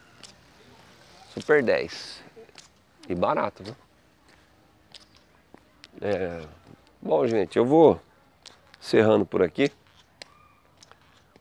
Super 1.33 1.63
10. 1.63 2.25
E 3.09 3.15
barato, 3.15 3.63
viu? 3.63 3.77
É... 6.01 6.43
Bom, 7.01 7.27
gente, 7.27 7.57
eu 7.57 7.65
vou 7.65 8.01
encerrando 8.81 9.25
por 9.25 9.43
aqui. 9.43 9.71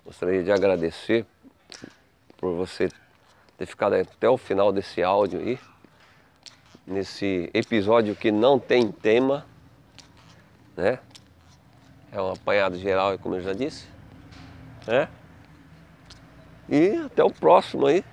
Gostaria 0.05 0.43
de 0.43 0.51
agradecer 0.51 1.25
por 2.37 2.53
você 2.55 2.89
ter 3.57 3.65
ficado 3.65 3.95
até 3.95 4.29
o 4.29 4.37
final 4.37 4.71
desse 4.71 5.01
áudio 5.01 5.39
aí. 5.39 5.59
Nesse 6.85 7.49
episódio 7.53 8.15
que 8.15 8.31
não 8.31 8.59
tem 8.59 8.91
tema, 8.91 9.45
né? 10.77 10.99
É 12.11 12.21
um 12.21 12.31
apanhado 12.31 12.77
geral, 12.77 13.17
como 13.17 13.35
eu 13.35 13.41
já 13.41 13.53
disse 13.53 13.95
né? 14.87 15.07
E 16.69 16.95
até 17.05 17.23
o 17.23 17.29
próximo 17.29 17.85
aí, 17.85 18.03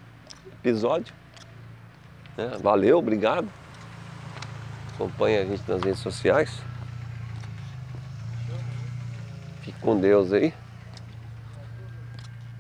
episódio. 0.61 1.15
Né? 2.37 2.59
Valeu, 2.63 2.99
obrigado. 2.99 3.49
Acompanhe 4.95 5.39
a 5.39 5.45
gente 5.45 5.63
nas 5.69 5.83
redes 5.83 6.01
sociais. 6.01 6.61
Fique 9.63 9.79
com 9.81 9.99
Deus 9.99 10.33
aí. 10.33 10.53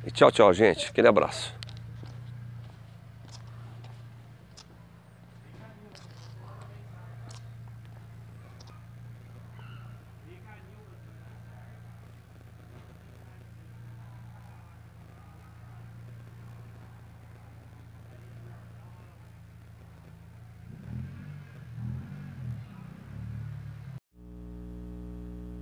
E 0.04 0.10
tchau, 0.10 0.32
tchau, 0.32 0.52
gente. 0.52 0.88
Aquele 0.88 1.06
abraço. 1.06 1.54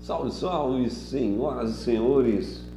Salve, 0.01 0.33
salve, 0.33 0.91
senhoras 0.91 1.71
e 1.71 1.85
senhores. 1.85 2.70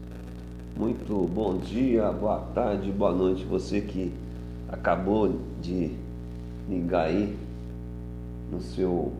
Muito 0.75 1.29
bom 1.31 1.59
dia, 1.59 2.11
boa 2.11 2.39
tarde, 2.39 2.91
boa 2.91 3.11
noite. 3.11 3.45
Você 3.45 3.79
que 3.79 4.11
acabou 4.67 5.39
de 5.61 5.91
ligar 6.67 7.05
aí 7.05 7.37
no 8.51 8.59
seu 8.59 9.13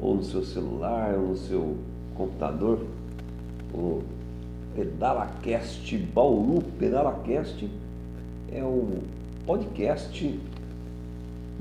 ou 0.00 0.16
no 0.16 0.24
seu 0.24 0.42
celular 0.42 1.14
ou 1.14 1.28
no 1.28 1.36
seu 1.36 1.76
computador 2.16 2.84
o 3.72 4.02
PedalaCast 4.74 5.96
Bauru. 5.96 6.60
PedalaCast 6.76 7.70
é 8.50 8.64
o 8.64 8.98
podcast 9.46 10.40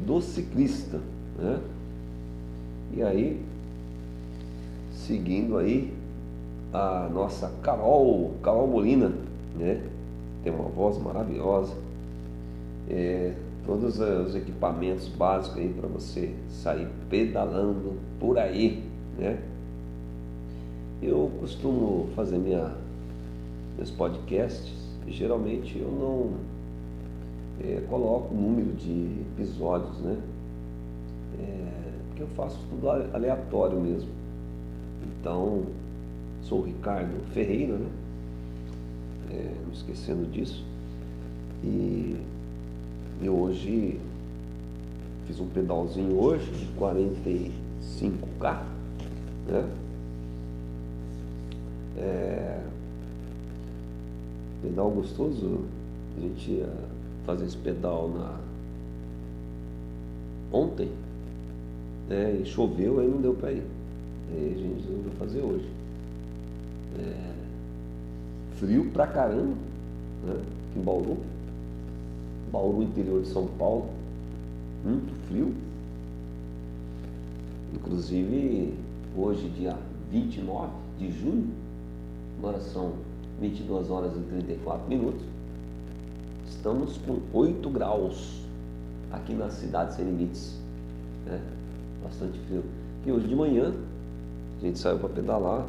do 0.07 0.22
ciclista, 0.22 0.99
né? 1.38 1.61
E 2.95 3.03
aí 3.03 3.39
seguindo 4.91 5.55
aí 5.59 5.93
a 6.74 7.07
nossa 7.13 7.51
Carol, 7.61 8.34
Carol 8.41 8.67
Molina, 8.67 9.11
né? 9.55 9.82
Tem 10.43 10.51
uma 10.51 10.69
voz 10.69 10.97
maravilhosa. 10.97 11.74
É, 12.89 13.34
todos 13.65 13.99
os 13.99 14.36
equipamentos 14.36 15.07
básicos 15.07 15.59
aí 15.59 15.69
para 15.69 15.88
você 15.88 16.34
sair 16.49 16.88
pedalando 17.09 17.93
por 18.19 18.38
aí, 18.38 18.84
né? 19.17 19.39
Eu 21.01 21.32
costumo 21.39 22.09
fazer 22.15 22.38
minha, 22.38 22.76
meus 23.78 23.91
podcasts 23.91 24.74
e 25.05 25.11
geralmente 25.11 25.78
eu 25.78 25.91
não 25.91 26.32
é, 27.61 27.82
coloco 27.89 28.34
número 28.34 28.74
de 28.74 29.21
episódios, 29.34 29.97
né? 29.99 30.17
É, 31.39 31.67
porque 32.07 32.24
eu 32.24 32.28
faço 32.36 32.57
tudo 32.69 32.89
aleatório 32.89 33.80
mesmo. 33.80 34.09
Então, 35.19 35.63
sou 36.44 36.60
o 36.60 36.64
Ricardo 36.64 37.24
Ferreira, 37.34 37.78
né? 37.78 37.89
É, 39.32 39.52
não 39.66 39.74
esquecendo 39.74 40.30
disso. 40.30 40.64
E 41.64 42.18
eu 43.22 43.36
hoje 43.36 44.00
fiz 45.26 45.39
um 45.39 45.48
pedalzinho 45.48 46.20
hoje 46.20 46.50
de 46.52 46.68
45K, 46.78 48.64
né? 49.48 49.70
É, 51.98 52.62
pedal 54.62 54.89
gostoso, 54.91 55.62
a 56.18 56.22
gente 56.22 56.52
ia 56.52 56.70
fazer 57.26 57.46
esse 57.46 57.58
pedal 57.58 58.10
na 58.10 58.39
ontem, 60.52 60.89
né? 62.08 62.39
E 62.41 62.46
choveu, 62.46 63.00
aí 63.00 63.08
não 63.08 63.22
deu 63.22 63.34
para 63.34 63.52
ir. 63.52 63.64
E 64.32 64.54
a 64.56 64.58
gente 64.60 64.82
resolveu 64.82 65.12
fazer 65.18 65.41
hoje. 65.41 65.82
É, 67.00 67.34
frio 68.58 68.89
pra 68.91 69.08
caramba, 69.08 69.56
né? 70.26 70.41
Em 70.76 70.82
Bauru. 70.82 71.18
Bauru, 72.52 72.84
interior 72.84 73.22
de 73.22 73.28
São 73.28 73.48
Paulo. 73.48 73.89
Muito 74.84 75.14
frio. 75.28 75.54
Inclusive, 77.74 78.74
hoje, 79.18 79.50
dia 79.50 79.76
29 80.12 80.72
de 81.00 81.12
junho, 81.12 81.50
agora 82.38 82.60
são 82.60 82.94
22 83.39 83.89
horas 83.89 84.12
e 84.16 84.20
34 84.20 84.88
minutos, 84.88 85.22
estamos 86.48 86.98
com 86.98 87.20
8 87.34 87.70
graus 87.70 88.41
aqui 89.12 89.34
na 89.34 89.50
cidade 89.50 89.96
sem 89.96 90.06
limites. 90.06 90.56
Né? 91.26 91.41
Bastante 92.04 92.38
frio. 92.48 92.64
E 93.06 93.12
hoje 93.12 93.28
de 93.28 93.36
manhã 93.36 93.74
a 94.60 94.66
gente 94.66 94.80
saiu 94.80 95.00
para 95.00 95.10
pedalar 95.10 95.66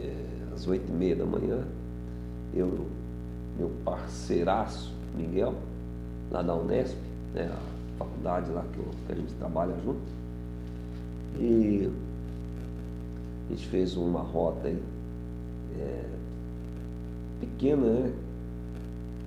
é, 0.00 0.35
às 0.56 0.66
oito 0.66 0.88
e 0.88 0.92
meia 0.92 1.14
da 1.14 1.26
manhã. 1.26 1.62
Eu, 2.54 2.86
meu 3.58 3.70
parceiraço, 3.84 4.92
Miguel, 5.14 5.54
lá 6.30 6.42
da 6.42 6.54
Unesp, 6.54 6.96
né, 7.34 7.52
a 7.52 7.98
faculdade 7.98 8.50
lá 8.50 8.64
que, 8.72 8.78
eu, 8.78 8.88
que 9.06 9.12
a 9.12 9.14
gente 9.14 9.34
trabalha 9.34 9.74
junto. 9.84 10.00
E 11.38 11.90
a 13.46 13.52
gente 13.52 13.66
fez 13.68 13.96
uma 13.96 14.20
rota 14.20 14.68
aí, 14.68 14.82
é, 15.78 16.04
pequena, 17.40 17.86
né? 17.86 18.12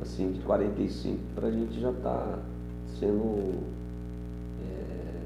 Assim, 0.02 0.32
de 0.32 0.40
45, 0.40 1.20
para 1.36 1.48
a 1.50 1.52
gente 1.52 1.80
já 1.80 1.92
tá 1.92 2.40
sendo 3.00 3.60
é, 4.64 5.22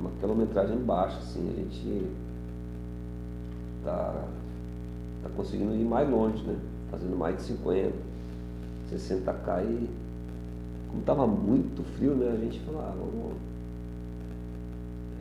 uma 0.00 0.10
quilometragem 0.20 0.78
baixa, 0.78 1.16
assim, 1.18 1.48
a 1.48 1.54
gente 1.54 2.10
tá, 3.88 4.24
tá 5.22 5.30
conseguindo 5.36 5.74
ir 5.74 5.84
mais 5.84 6.08
longe, 6.08 6.42
né? 6.44 6.56
Fazendo 6.90 7.16
mais 7.16 7.36
de 7.36 7.42
50, 7.42 7.92
60k 8.92 9.64
e 9.64 9.88
como 10.88 11.00
estava 11.00 11.26
muito 11.26 11.82
frio, 11.96 12.14
né? 12.14 12.32
A 12.32 12.40
gente 12.40 12.60
falou, 12.60 12.80
ah, 12.80 12.94
vamos 12.96 13.36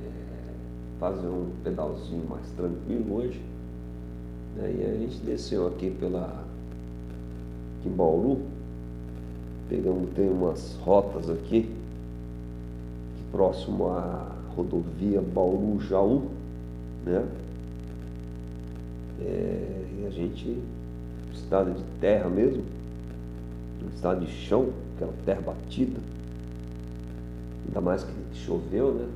é, 0.04 1.00
fazer 1.00 1.28
um 1.28 1.50
pedalzinho 1.64 2.26
mais 2.30 2.50
tranquilo 2.56 3.16
hoje. 3.16 3.42
Né? 4.56 4.76
E 4.78 4.86
a 4.86 4.94
gente 4.98 5.18
desceu 5.26 5.68
aqui 5.68 5.90
pela 5.90 6.46
aqui 7.80 7.90
em 7.90 7.92
Bauru, 7.92 8.42
pegamos, 9.70 10.10
tem 10.16 10.30
umas 10.30 10.78
rotas 10.84 11.30
aqui, 11.30 11.70
próximo 13.32 13.90
à 13.90 14.32
rodovia 14.56 15.22
Bauru-Jaú, 15.22 16.24
né? 17.06 17.26
É, 19.28 19.86
e 20.00 20.08
a 20.08 20.10
gente, 20.10 20.58
estrada 21.34 21.72
de 21.72 21.84
terra 22.00 22.30
mesmo, 22.30 22.64
estrada 23.94 24.22
de 24.22 24.32
chão, 24.32 24.70
aquela 24.96 25.14
terra 25.26 25.42
batida, 25.42 26.00
ainda 27.68 27.82
mais 27.82 28.04
que 28.04 28.14
choveu, 28.34 28.94
né? 28.94 29.08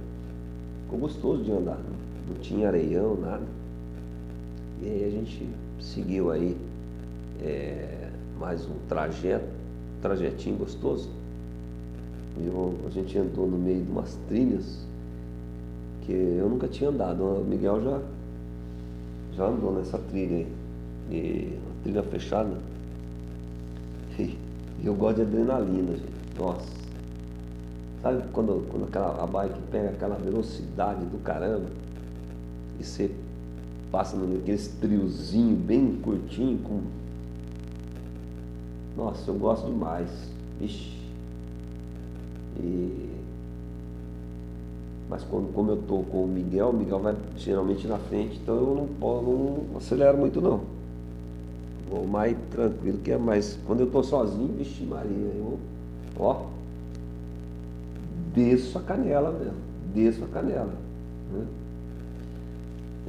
Ficou 0.84 1.00
gostoso 1.00 1.44
de 1.44 1.52
andar, 1.52 1.78
né? 1.78 1.96
não 2.28 2.36
tinha 2.42 2.68
areião, 2.68 3.16
nada. 3.16 3.44
E 4.82 4.86
aí 4.86 5.06
a 5.06 5.10
gente 5.10 5.48
seguiu 5.80 6.32
aí 6.32 6.58
é, 7.42 8.10
mais 8.40 8.66
um 8.66 8.74
trajeto, 8.90 9.48
trajetinho 10.02 10.58
gostoso. 10.58 11.10
Eu, 12.38 12.76
a 12.88 12.90
gente 12.90 13.18
andou 13.18 13.48
no 13.48 13.58
meio 13.58 13.84
de 13.84 13.92
umas 13.92 14.18
trilhas 14.28 14.86
que 16.02 16.12
eu 16.12 16.50
nunca 16.50 16.68
tinha 16.68 16.90
andado. 16.90 17.24
O 17.24 17.46
Miguel 17.48 17.82
já, 17.84 18.02
já 19.36 19.46
andou 19.46 19.74
nessa 19.74 19.98
trilha 19.98 20.38
aí. 20.38 20.48
E 21.10 21.60
trilha 21.84 22.04
fechada. 22.04 22.58
E 24.20 24.38
eu 24.84 24.96
gosto 24.96 25.18
de 25.18 25.22
adrenalina, 25.24 25.94
gente. 25.94 26.40
Nossa. 26.40 26.68
Sabe 28.02 28.24
quando, 28.34 28.68
quando 28.72 28.86
aquela, 28.86 29.24
a 29.24 29.28
bike 29.28 29.60
pega 29.72 29.90
aquela 29.90 30.16
velocidade 30.16 31.06
do 31.06 31.20
caramba 31.20 31.68
e 32.80 32.84
você 32.84 33.12
passa 33.92 34.18
naqueles 34.18 34.68
triozinho 34.80 35.56
bem 35.56 35.98
curtinho 35.98 36.58
com. 36.60 36.82
Nossa, 38.98 39.30
eu 39.30 39.36
gosto 39.36 39.68
demais. 39.68 40.10
Ixi. 40.60 41.00
E... 42.60 43.21
Mas 45.12 45.26
quando, 45.26 45.52
como 45.54 45.72
eu 45.72 45.78
tô 45.78 46.04
com 46.04 46.24
o 46.24 46.28
Miguel, 46.28 46.70
o 46.70 46.74
Miguel 46.74 47.00
vai 47.00 47.14
geralmente 47.36 47.86
na 47.86 47.98
frente, 47.98 48.40
então 48.42 48.56
eu 48.56 48.88
não, 49.02 49.22
não 49.22 49.78
acelero 49.78 50.18
muito 50.18 50.40
não. 50.40 50.62
Vou 51.90 52.08
mais 52.08 52.38
tranquilo 52.50 52.98
que 53.00 53.12
é 53.12 53.18
mais. 53.18 53.60
Quando 53.68 53.82
eu 53.82 53.88
tô 53.88 54.02
sozinho, 54.02 54.48
vixe 54.58 54.86
Maria, 54.86 55.12
eu 55.12 55.60
ó, 56.18 56.46
desço 58.34 58.78
a 58.78 58.82
canela 58.82 59.32
mesmo, 59.32 59.58
desço 59.94 60.24
a 60.24 60.28
canela. 60.28 60.74
Né? 61.34 61.46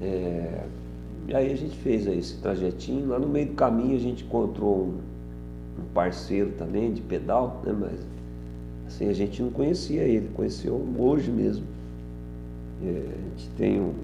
É, 0.02 0.64
e 1.28 1.34
aí 1.36 1.52
a 1.52 1.56
gente 1.56 1.76
fez 1.76 2.08
aí 2.08 2.18
esse 2.18 2.38
trajetinho, 2.38 3.10
lá 3.10 3.18
no 3.20 3.28
meio 3.28 3.46
do 3.46 3.54
caminho 3.54 3.94
a 3.94 4.00
gente 4.00 4.24
encontrou 4.24 4.76
um, 4.76 5.80
um 5.80 5.84
parceiro 5.94 6.50
também 6.58 6.92
de 6.92 7.00
pedal, 7.00 7.62
né? 7.64 7.72
Mas 7.72 8.00
assim, 8.88 9.08
a 9.08 9.12
gente 9.12 9.40
não 9.40 9.50
conhecia 9.50 10.02
ele, 10.02 10.28
conheceu 10.34 10.84
hoje 10.98 11.30
mesmo. 11.30 11.71
É, 12.82 12.88
a 12.88 13.38
gente 13.38 13.48
tem 13.56 13.80
um, 13.80 13.94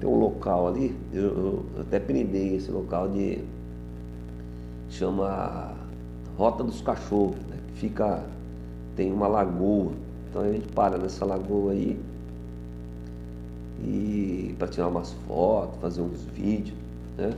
tem 0.00 0.08
um 0.08 0.18
local 0.18 0.68
ali, 0.68 0.96
eu, 1.12 1.22
eu 1.22 1.64
até 1.80 2.00
prendei 2.00 2.56
esse 2.56 2.70
local 2.70 3.08
de 3.08 3.44
chama 4.88 5.74
Rota 6.36 6.62
dos 6.64 6.80
Cachorros, 6.80 7.36
né? 7.48 7.58
fica, 7.74 8.24
tem 8.96 9.12
uma 9.12 9.26
lagoa. 9.26 9.92
Então 10.30 10.42
a 10.42 10.52
gente 10.52 10.66
para 10.72 10.98
nessa 10.98 11.24
lagoa 11.24 11.72
aí 11.72 11.98
e 13.82 14.54
para 14.58 14.68
tirar 14.68 14.88
umas 14.88 15.12
fotos, 15.26 15.78
fazer 15.80 16.00
uns 16.00 16.22
vídeos, 16.34 16.76
né? 17.16 17.34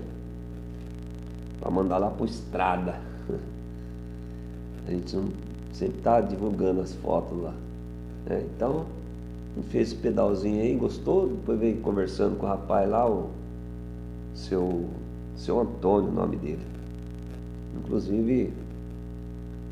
Para 1.60 1.70
mandar 1.70 1.98
lá 1.98 2.10
por 2.10 2.28
estrada. 2.28 3.00
A 4.86 4.90
gente 4.90 5.16
não, 5.16 5.28
sempre 5.72 6.00
tá 6.00 6.20
divulgando 6.20 6.80
as 6.80 6.94
fotos 6.94 7.36
lá. 7.42 7.54
Né? 8.26 8.44
Então, 8.54 8.86
fez 9.64 9.88
esse 9.88 9.96
pedalzinho 9.96 10.60
aí, 10.60 10.74
gostou, 10.74 11.28
depois 11.28 11.58
veio 11.58 11.80
conversando 11.80 12.36
com 12.36 12.46
o 12.46 12.48
rapaz 12.48 12.88
lá, 12.88 13.08
o 13.08 13.30
seu, 14.34 14.86
seu 15.36 15.60
Antônio, 15.60 16.10
o 16.10 16.12
nome 16.12 16.36
dele. 16.36 16.64
Inclusive, 17.78 18.52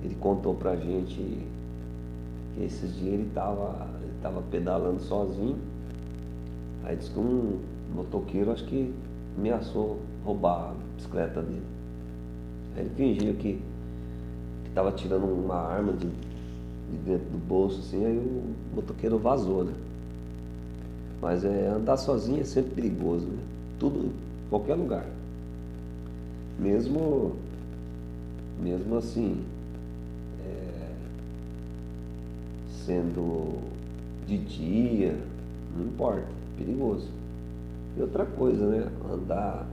ele 0.03 0.14
contou 0.20 0.55
pra 0.55 0.76
gente 0.76 1.14
que 1.14 2.62
esses 2.62 2.95
dias 2.97 3.14
ele 3.14 3.26
estava 3.28 3.89
ele 4.03 4.12
tava 4.22 4.43
pedalando 4.51 5.01
sozinho. 5.01 5.57
Aí 6.85 6.97
disse 6.97 7.11
que 7.11 7.18
um 7.18 7.59
motoqueiro 7.95 8.53
acho 8.53 8.64
que 8.66 8.93
ameaçou 9.39 9.99
roubar 10.24 10.70
a 10.70 10.74
bicicleta 10.97 11.43
dele. 11.43 11.62
Aí 12.76 12.82
ele 12.82 12.91
fingiu 12.95 13.35
que 13.35 13.61
estava 14.68 14.93
tirando 14.93 15.24
uma 15.24 15.57
arma 15.57 15.93
de, 15.93 16.09
de, 16.95 17.11
dentro 17.11 17.30
do 17.30 17.38
bolso, 17.38 17.80
assim, 17.80 18.05
aí 18.05 18.16
o 18.16 18.76
motoqueiro 18.76 19.18
vazou, 19.18 19.64
né? 19.64 19.72
Mas 21.20 21.45
é, 21.45 21.68
andar 21.68 21.97
sozinho 21.97 22.40
é 22.40 22.45
sempre 22.45 22.72
perigoso, 22.74 23.26
né? 23.26 23.42
Tudo, 23.78 24.12
qualquer 24.51 24.74
lugar. 24.74 25.07
Mesmo 26.59 27.34
mesmo 28.61 28.97
assim, 28.97 29.42
é, 30.47 30.92
sendo 32.86 33.59
de 34.26 34.38
dia, 34.38 35.18
não 35.76 35.86
importa, 35.86 36.26
perigoso. 36.57 37.09
E 37.97 38.01
outra 38.01 38.24
coisa, 38.24 38.66
né? 38.66 38.88
Andar. 39.12 39.66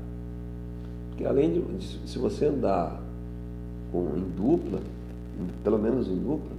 Porque 1.09 1.25
além 1.25 1.53
de. 1.53 1.85
Se 2.07 2.17
você 2.17 2.45
andar 2.45 3.01
com, 3.91 4.17
em 4.17 4.29
dupla, 4.35 4.79
pelo 5.63 5.79
menos 5.79 6.07
em 6.07 6.17
dupla, 6.17 6.51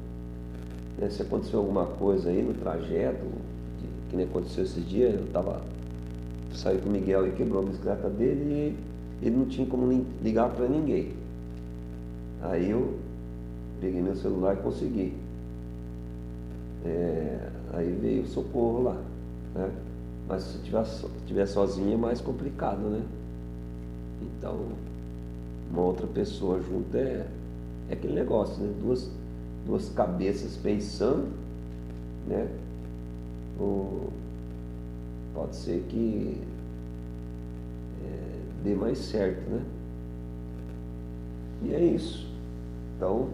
né, 1.03 1.11
se 1.11 1.23
aconteceu 1.23 1.59
alguma 1.59 1.85
coisa 1.85 2.31
aí 2.31 2.43
no 2.43 2.55
trajeto, 2.55 3.25
que 4.09 4.17
nem 4.17 4.25
aconteceu 4.25 4.63
esses 4.63 4.89
dias, 4.89 5.15
eu 5.15 5.27
tava. 5.33 5.61
Saí 6.55 6.79
com 6.79 6.91
o 6.91 6.93
Miguel 6.93 7.27
e 7.27 7.33
quebrou 7.33 7.63
a 7.63 7.67
bicicleta 7.67 8.11
dele 8.11 8.77
e 9.23 9.27
ele 9.27 9.37
não 9.37 9.47
tinha 9.47 9.67
como 9.67 10.05
ligar 10.23 10.51
para 10.51 10.69
ninguém. 10.69 11.15
Aí 12.43 12.71
eu 12.71 12.99
peguei 13.81 14.03
meu 14.03 14.15
celular 14.15 14.55
e 14.55 14.57
consegui. 14.59 15.15
É, 16.85 17.49
aí 17.73 17.99
veio 18.01 18.23
o 18.23 18.27
socorro 18.27 18.83
lá. 18.83 18.97
Né? 19.55 19.71
Mas 20.29 20.43
se 20.43 20.59
tiver, 20.59 20.85
tiver 21.27 21.47
sozinho 21.47 21.95
é 21.95 21.97
mais 21.97 22.21
complicado, 22.21 22.81
né? 22.81 23.03
Então, 24.21 24.59
uma 25.71 25.83
outra 25.83 26.07
pessoa 26.07 26.61
junto 26.61 26.95
é, 26.97 27.27
é 27.89 27.93
aquele 27.93 28.13
negócio, 28.13 28.63
né? 28.63 28.73
Duas, 28.83 29.11
duas 29.67 29.89
cabeças 29.91 30.57
pensando, 30.57 31.29
né? 32.27 32.49
Ou 33.59 34.13
pode 35.35 35.57
ser 35.57 35.85
que 35.89 36.41
é, 38.05 38.65
dê 38.65 38.75
mais 38.75 38.99
certo, 38.99 39.49
né? 39.49 39.63
E 41.65 41.75
é 41.75 41.85
isso. 41.85 42.27
Então, 42.97 43.29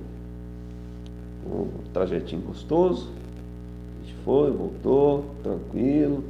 um 1.46 1.68
trajetinho 1.92 2.42
gostoso. 2.42 3.08
A 3.08 4.06
gente 4.06 4.16
foi, 4.24 4.50
voltou, 4.50 5.24
tranquilo. 5.42 6.24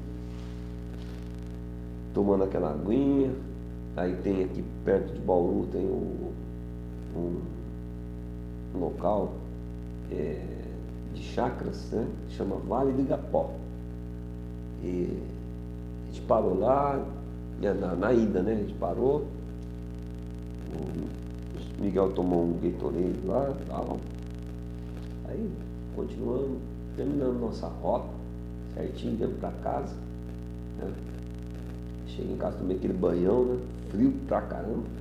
Tomando 2.14 2.44
aquela 2.44 2.70
aguinha. 2.70 3.32
Aí 3.96 4.14
tem 4.22 4.44
aqui 4.44 4.64
perto 4.84 5.12
de 5.12 5.20
Bauru 5.20 5.66
tem 5.72 5.84
um, 5.84 6.30
um, 7.16 8.78
local 8.78 9.32
é, 10.10 10.40
de 11.14 11.22
chacras, 11.22 11.90
né? 11.90 12.06
Chama 12.30 12.56
Vale 12.56 12.92
do 12.92 13.02
Igapó. 13.02 13.54
E 14.82 15.18
a 16.04 16.12
gente 16.12 16.20
parou 16.22 16.58
lá, 16.58 17.04
na, 17.60 17.94
na 17.94 18.12
ida, 18.12 18.42
né? 18.42 18.52
A 18.52 18.56
gente 18.56 18.74
parou. 18.74 19.26
Miguel 21.78 22.10
tomou 22.12 22.44
um 22.44 22.58
Gatorade 22.60 23.20
lá, 23.24 23.54
tal. 23.68 23.98
Aí 25.28 25.48
continuamos, 25.94 26.58
terminando 26.96 27.40
nossa 27.40 27.68
rota, 27.68 28.08
certinho, 28.74 29.16
viemos 29.16 29.38
para 29.38 29.52
casa. 29.62 29.94
Né? 30.78 30.92
Cheguei 32.08 32.34
em 32.34 32.36
casa, 32.36 32.56
tomei 32.58 32.76
aquele 32.76 32.94
banhão, 32.94 33.44
né? 33.44 33.58
Frio 33.90 34.12
pra 34.26 34.40
caramba. 34.42 34.97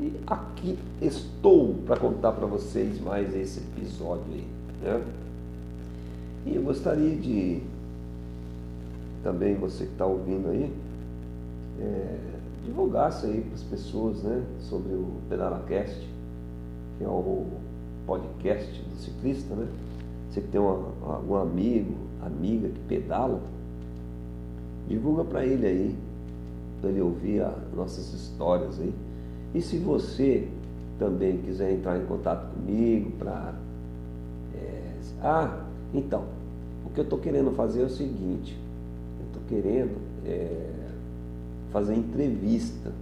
E 0.00 0.18
aqui 0.26 0.78
estou 1.02 1.74
para 1.84 1.94
contar 1.96 2.32
para 2.32 2.46
vocês 2.46 2.98
mais 3.00 3.36
esse 3.36 3.60
episódio 3.60 4.24
aí. 4.32 4.46
Né? 4.82 5.04
E 6.46 6.56
eu 6.56 6.62
gostaria 6.62 7.14
de 7.16 7.60
também 9.22 9.54
você 9.56 9.84
que 9.84 9.92
está 9.92 10.06
ouvindo 10.06 10.48
aí, 10.48 10.72
é, 11.78 12.18
divulgasse 12.64 13.26
aí 13.26 13.42
para 13.42 13.54
as 13.54 13.62
pessoas 13.62 14.22
né, 14.22 14.42
sobre 14.60 14.94
o 14.94 15.06
PedalaCast, 15.28 16.08
que 16.96 17.04
é 17.04 17.08
o 17.08 17.44
podcast 18.06 18.82
do 18.82 18.96
ciclista, 18.96 19.54
né? 19.54 19.68
Você 20.30 20.40
que 20.40 20.48
tem 20.48 20.60
algum 20.60 21.36
amigo, 21.36 21.94
amiga 22.24 22.68
que 22.68 22.80
pedala, 22.88 23.40
divulga 24.88 25.24
para 25.24 25.44
ele 25.44 25.66
aí, 25.66 25.96
para 26.80 26.88
ele 26.88 27.02
ouvir 27.02 27.42
as 27.42 27.74
nossas 27.76 28.14
histórias 28.14 28.80
aí. 28.80 28.94
E 29.54 29.60
se 29.60 29.78
você 29.78 30.48
também 30.98 31.38
quiser 31.38 31.72
entrar 31.72 31.98
em 31.98 32.04
contato 32.04 32.52
comigo 32.52 33.10
para. 33.18 33.54
É, 34.54 34.92
ah, 35.22 35.64
então, 35.94 36.24
o 36.86 36.90
que 36.90 37.00
eu 37.00 37.04
estou 37.04 37.18
querendo 37.18 37.50
fazer 37.52 37.82
é 37.82 37.86
o 37.86 37.90
seguinte, 37.90 38.56
eu 39.18 39.26
estou 39.26 39.42
querendo 39.48 39.96
é, 40.26 40.70
fazer 41.72 41.94
entrevista 41.94 42.92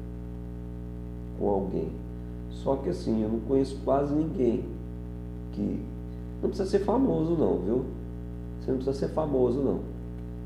com 1.38 1.48
alguém. 1.48 1.88
Só 2.50 2.76
que 2.76 2.88
assim, 2.88 3.22
eu 3.22 3.28
não 3.28 3.40
conheço 3.40 3.76
quase 3.84 4.14
ninguém 4.14 4.64
que. 5.52 5.82
Não 6.40 6.48
precisa 6.50 6.70
ser 6.70 6.84
famoso 6.84 7.32
não, 7.32 7.58
viu? 7.58 7.84
Você 8.60 8.70
não 8.70 8.78
precisa 8.78 9.06
ser 9.06 9.12
famoso 9.12 9.58
não. 9.60 9.80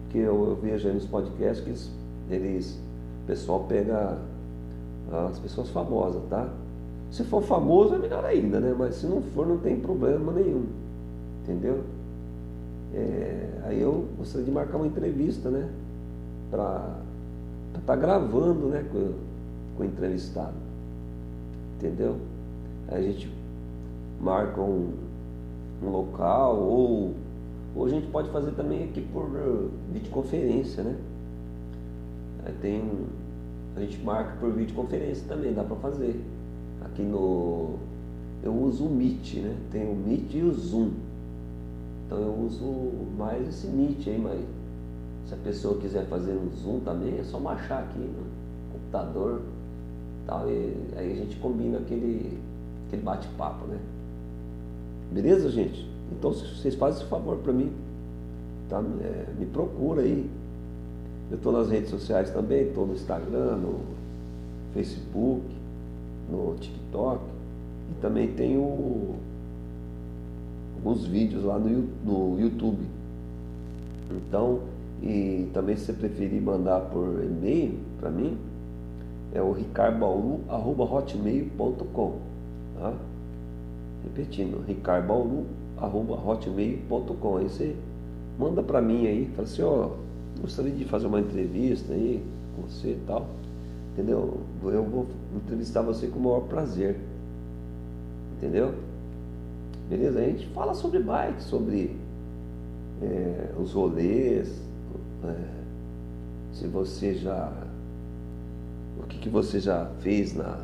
Porque 0.04 0.18
eu, 0.18 0.48
eu 0.48 0.58
vejo 0.60 0.88
aí 0.88 0.94
nos 0.94 1.04
podcasts 1.04 1.62
que 1.62 1.70
eles, 1.70 1.90
eles 2.30 2.80
o 3.22 3.26
pessoal 3.26 3.64
pega 3.68 4.18
as 5.12 5.38
pessoas 5.38 5.68
famosas, 5.70 6.22
tá? 6.30 6.48
Se 7.10 7.24
for 7.24 7.42
famoso 7.42 7.94
é 7.94 7.98
melhor 7.98 8.24
ainda, 8.24 8.58
né? 8.58 8.74
Mas 8.76 8.96
se 8.96 9.06
não 9.06 9.20
for, 9.20 9.46
não 9.46 9.58
tem 9.58 9.78
problema 9.78 10.32
nenhum. 10.32 10.64
Entendeu? 11.42 11.82
É, 12.94 13.48
aí 13.64 13.80
eu 13.80 14.06
gostaria 14.16 14.44
de 14.44 14.50
marcar 14.50 14.78
uma 14.78 14.86
entrevista, 14.86 15.50
né? 15.50 15.68
Para 16.50 16.96
estar 17.74 17.80
tá 17.86 17.96
gravando, 17.96 18.68
né? 18.68 18.84
Com, 18.90 19.12
com 19.76 19.82
o 19.82 19.86
entrevistado. 19.86 20.54
Entendeu? 21.76 22.16
Aí 22.88 23.06
a 23.06 23.12
gente 23.12 23.30
marca 24.18 24.60
um, 24.60 24.92
um 25.82 25.90
local 25.90 26.56
ou, 26.56 27.14
ou 27.76 27.84
a 27.84 27.88
gente 27.90 28.06
pode 28.06 28.30
fazer 28.30 28.52
também 28.52 28.84
aqui 28.84 29.02
por 29.12 29.24
uh, 29.24 29.70
videoconferência, 29.92 30.82
né? 30.82 30.96
Aí 32.46 32.54
tem 32.62 32.82
a 33.76 33.80
gente 33.80 34.02
marca 34.02 34.36
por 34.38 34.52
videoconferência 34.52 35.24
também, 35.26 35.52
dá 35.52 35.64
para 35.64 35.76
fazer. 35.76 36.20
Aqui 36.84 37.02
no 37.02 37.78
eu 38.42 38.52
uso 38.52 38.86
o 38.86 38.90
Meet, 38.90 39.34
né? 39.36 39.56
Tem 39.70 39.88
o 39.88 39.94
Meet 39.94 40.34
e 40.34 40.42
o 40.42 40.52
Zoom. 40.52 40.90
Então 42.06 42.18
eu 42.18 42.34
uso 42.44 42.64
mais 43.16 43.48
esse 43.48 43.66
Meet 43.68 44.08
aí, 44.08 44.18
mas 44.18 44.40
se 45.28 45.34
a 45.34 45.36
pessoa 45.38 45.78
quiser 45.78 46.06
fazer 46.06 46.32
no 46.32 46.50
Zoom 46.56 46.80
também, 46.80 47.18
é 47.18 47.24
só 47.24 47.38
marchar 47.38 47.84
aqui 47.84 47.98
no 47.98 48.72
computador 48.72 49.42
tal, 50.26 50.48
e 50.48 50.74
aí 50.96 51.12
a 51.12 51.16
gente 51.16 51.36
combina 51.36 51.78
aquele, 51.78 52.38
aquele 52.86 53.02
bate-papo, 53.02 53.66
né? 53.66 53.78
Beleza, 55.12 55.50
gente? 55.50 55.88
Então 56.10 56.32
vocês 56.32 56.74
fazem 56.74 57.00
esse 57.00 57.08
favor 57.08 57.36
para 57.38 57.52
mim, 57.52 57.72
tá? 58.68 58.82
É, 59.02 59.32
me 59.38 59.46
procura 59.46 60.02
aí. 60.02 60.28
Eu 61.32 61.38
estou 61.38 61.50
nas 61.50 61.68
redes 61.70 61.88
sociais 61.88 62.30
também, 62.30 62.68
estou 62.68 62.86
no 62.86 62.92
Instagram, 62.92 63.56
no 63.56 63.80
Facebook, 64.74 65.42
no 66.30 66.54
TikTok 66.60 67.22
e 67.90 67.94
também 68.02 68.28
tenho 68.34 69.14
alguns 70.76 71.06
vídeos 71.06 71.44
lá 71.44 71.58
no, 71.58 71.88
no 72.04 72.38
YouTube. 72.38 72.84
Então, 74.10 74.60
e 75.02 75.48
também 75.54 75.74
se 75.74 75.86
você 75.86 75.94
preferir 75.94 76.42
mandar 76.42 76.80
por 76.80 77.24
e-mail 77.24 77.78
para 77.98 78.10
mim, 78.10 78.36
é 79.32 79.40
o 79.40 79.52
ricarbauru.hotmail.com 79.52 82.18
tá? 82.78 82.92
Repetindo, 84.04 84.62
ricarbauru.hotmail.com 84.66 87.36
Aí 87.38 87.48
você 87.48 87.74
manda 88.38 88.62
para 88.62 88.82
mim 88.82 89.06
aí, 89.06 89.30
fala 89.34 89.48
assim, 89.48 89.62
ó, 89.62 89.92
gostaria 90.42 90.72
de 90.72 90.84
fazer 90.84 91.06
uma 91.06 91.20
entrevista 91.20 91.94
aí 91.94 92.22
com 92.54 92.62
você 92.62 92.88
e 92.88 93.00
tal. 93.06 93.28
Entendeu? 93.92 94.40
Eu 94.62 94.84
vou 94.84 95.06
entrevistar 95.36 95.82
você 95.82 96.08
com 96.08 96.18
o 96.18 96.22
maior 96.22 96.40
prazer. 96.40 96.96
Entendeu? 98.36 98.74
Beleza? 99.88 100.18
A 100.18 100.24
gente 100.24 100.46
fala 100.48 100.74
sobre 100.74 100.98
bike, 100.98 101.42
sobre 101.42 101.96
é, 103.02 103.52
os 103.58 103.72
rolês, 103.72 104.48
é, 105.24 105.62
se 106.54 106.66
você 106.66 107.14
já. 107.14 107.52
O 108.98 109.06
que, 109.06 109.18
que 109.18 109.28
você 109.28 109.60
já 109.60 109.86
fez 110.00 110.34
na. 110.34 110.58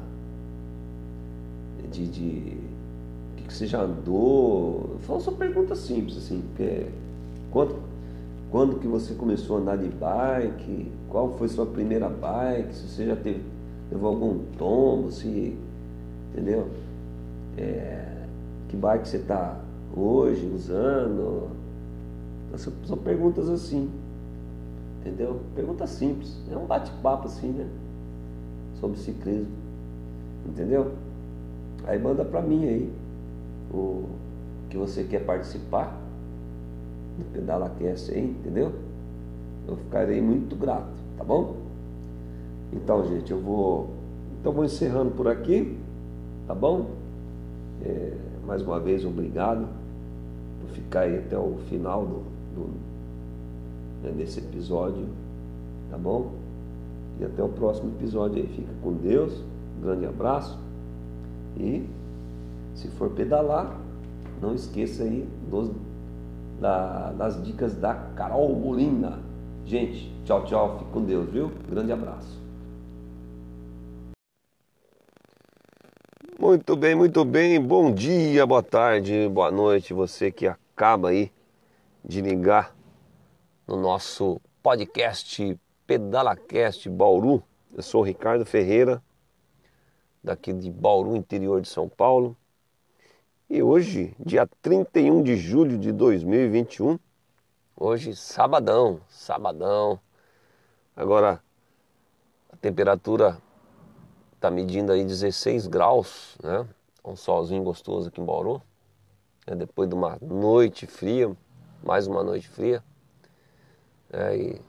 De. 1.93 2.07
de 2.07 2.57
o 3.33 3.37
que, 3.37 3.45
que 3.45 3.55
você 3.55 3.67
já 3.67 3.83
andou? 3.83 4.97
Fala 5.01 5.21
só 5.21 5.31
perguntas 5.33 5.79
simples, 5.79 6.17
assim, 6.17 6.43
porque 6.49 6.63
é, 6.63 6.91
quanto, 7.51 7.77
quando 8.51 8.79
que 8.79 8.87
você 8.87 9.15
começou 9.15 9.59
a 9.59 9.61
andar 9.61 9.77
de 9.77 9.89
bike? 9.89 10.91
Qual 11.11 11.37
foi 11.37 11.49
sua 11.49 11.67
primeira 11.67 12.09
bike? 12.09 12.75
Se 12.75 12.89
você 12.89 13.07
já 13.07 13.17
teve, 13.17 13.43
levou 13.91 14.09
algum 14.09 14.39
tombo, 14.57 15.13
se. 15.13 15.57
Entendeu? 16.33 16.67
É, 17.59 18.25
que 18.69 18.77
bike 18.77 19.07
você 19.07 19.19
está 19.19 19.61
hoje 19.95 20.47
usando? 20.47 21.51
São 22.87 22.97
perguntas 22.97 23.51
assim. 23.51 23.91
Entendeu? 25.01 25.41
Pergunta 25.55 25.87
simples. 25.87 26.35
É 26.51 26.57
um 26.57 26.65
bate-papo 26.65 27.27
assim, 27.27 27.49
né? 27.49 27.67
Sobre 28.81 28.99
ciclismo. 28.99 29.53
Entendeu? 30.47 30.93
Aí 31.87 31.99
manda 31.99 32.25
pra 32.25 32.41
mim 32.41 32.65
aí 32.65 32.93
o 33.73 34.05
que 34.71 34.79
você 34.79 35.05
quer 35.05 35.25
participar 35.25 36.08
do 37.19 37.33
Pedala 37.33 37.71
Cast 37.79 38.13
aí, 38.13 38.31
entendeu? 38.31 38.73
Eu 39.67 39.77
ficarei 39.77 40.23
muito 40.23 40.57
grato, 40.57 40.89
tá 41.17 41.25
bom? 41.25 41.57
Então, 42.73 43.07
gente, 43.07 43.31
eu 43.31 43.41
vou. 43.41 43.91
Então 44.41 44.53
vou 44.53 44.65
encerrando 44.65 45.11
por 45.11 45.29
aqui, 45.29 45.77
tá 46.47 46.55
bom? 46.55 46.91
É, 47.85 48.13
mais 48.47 48.63
uma 48.63 48.79
vez, 48.79 49.05
obrigado 49.05 49.67
por 50.61 50.71
ficar 50.71 51.01
aí 51.01 51.19
até 51.19 51.37
o 51.37 51.57
final 51.69 52.07
do, 52.07 52.23
do 52.55 52.71
né, 54.03 54.13
nesse 54.17 54.39
episódio, 54.39 55.07
tá 55.91 55.99
bom? 55.99 56.33
E 57.21 57.25
até 57.25 57.43
o 57.43 57.49
próximo 57.49 57.91
episódio 57.99 58.37
aí. 58.37 58.47
Fica 58.47 58.73
com 58.83 58.93
Deus, 58.93 59.33
um 59.79 59.85
grande 59.85 60.07
abraço 60.07 60.59
e 61.59 61.85
se 62.75 62.89
for 62.89 63.11
pedalar, 63.11 63.77
não 64.41 64.55
esqueça 64.55 65.03
aí 65.03 65.29
dos, 65.51 65.71
da, 66.61 67.13
das 67.13 67.43
dicas 67.43 67.75
da 67.75 67.95
Carol 68.17 68.55
Molina. 68.55 69.19
Gente, 69.65 70.11
tchau, 70.25 70.45
tchau, 70.45 70.79
fique 70.79 70.91
com 70.91 71.05
Deus, 71.05 71.31
viu? 71.31 71.53
Grande 71.69 71.93
abraço. 71.93 72.39
Muito 76.39 76.77
bem, 76.77 76.95
muito 76.95 77.25
bem. 77.25 77.61
Bom 77.61 77.93
dia, 77.93 78.47
boa 78.47 78.63
tarde, 78.63 79.29
boa 79.29 79.51
noite. 79.51 79.93
Você 79.93 80.31
que 80.31 80.47
acaba 80.47 81.09
aí 81.09 81.33
de 82.05 82.21
ligar 82.21 82.75
no 83.67 83.77
nosso 83.77 84.41
podcast 84.63 85.59
PedalaCast 85.87 86.89
Bauru. 86.89 87.43
Eu 87.77 87.83
sou 87.83 88.03
o 88.03 88.05
Ricardo 88.05 88.47
Ferreira, 88.47 89.03
daqui 90.23 90.53
de 90.53 90.71
Bauru, 90.71 91.17
interior 91.17 91.61
de 91.61 91.69
São 91.69 91.89
Paulo. 91.89 92.37
E 93.51 93.63
hoje, 93.63 94.15
dia 94.21 94.47
31 94.61 95.23
de 95.23 95.35
julho 95.35 95.79
de 95.79 95.91
2021, 95.91 96.99
hoje 97.75 98.15
sabadão, 98.15 99.01
sabadão. 99.09 99.99
Agora 100.95 101.43
a 102.53 102.57
temperatura 102.59 103.41
está 104.35 104.51
medindo 104.51 104.93
aí 104.93 105.03
16 105.03 105.67
graus, 105.67 106.37
né? 106.43 106.69
Um 107.03 107.17
solzinho 107.17 107.63
gostoso 107.63 108.09
aqui 108.09 108.21
em 108.21 108.25
Bauru. 108.25 108.61
É 109.47 109.55
depois 109.55 109.89
de 109.89 109.95
uma 109.95 110.19
noite 110.21 110.87
fria, 110.87 111.35
mais 111.83 112.07
uma 112.07 112.23
noite 112.23 112.51
fria. 112.51 112.85
É, 114.13 114.37
e 114.37 114.63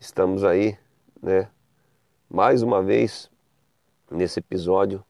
estamos 0.00 0.42
aí, 0.42 0.78
né, 1.20 1.50
mais 2.30 2.62
uma 2.62 2.82
vez 2.82 3.30
nesse 4.10 4.38
episódio 4.38 5.04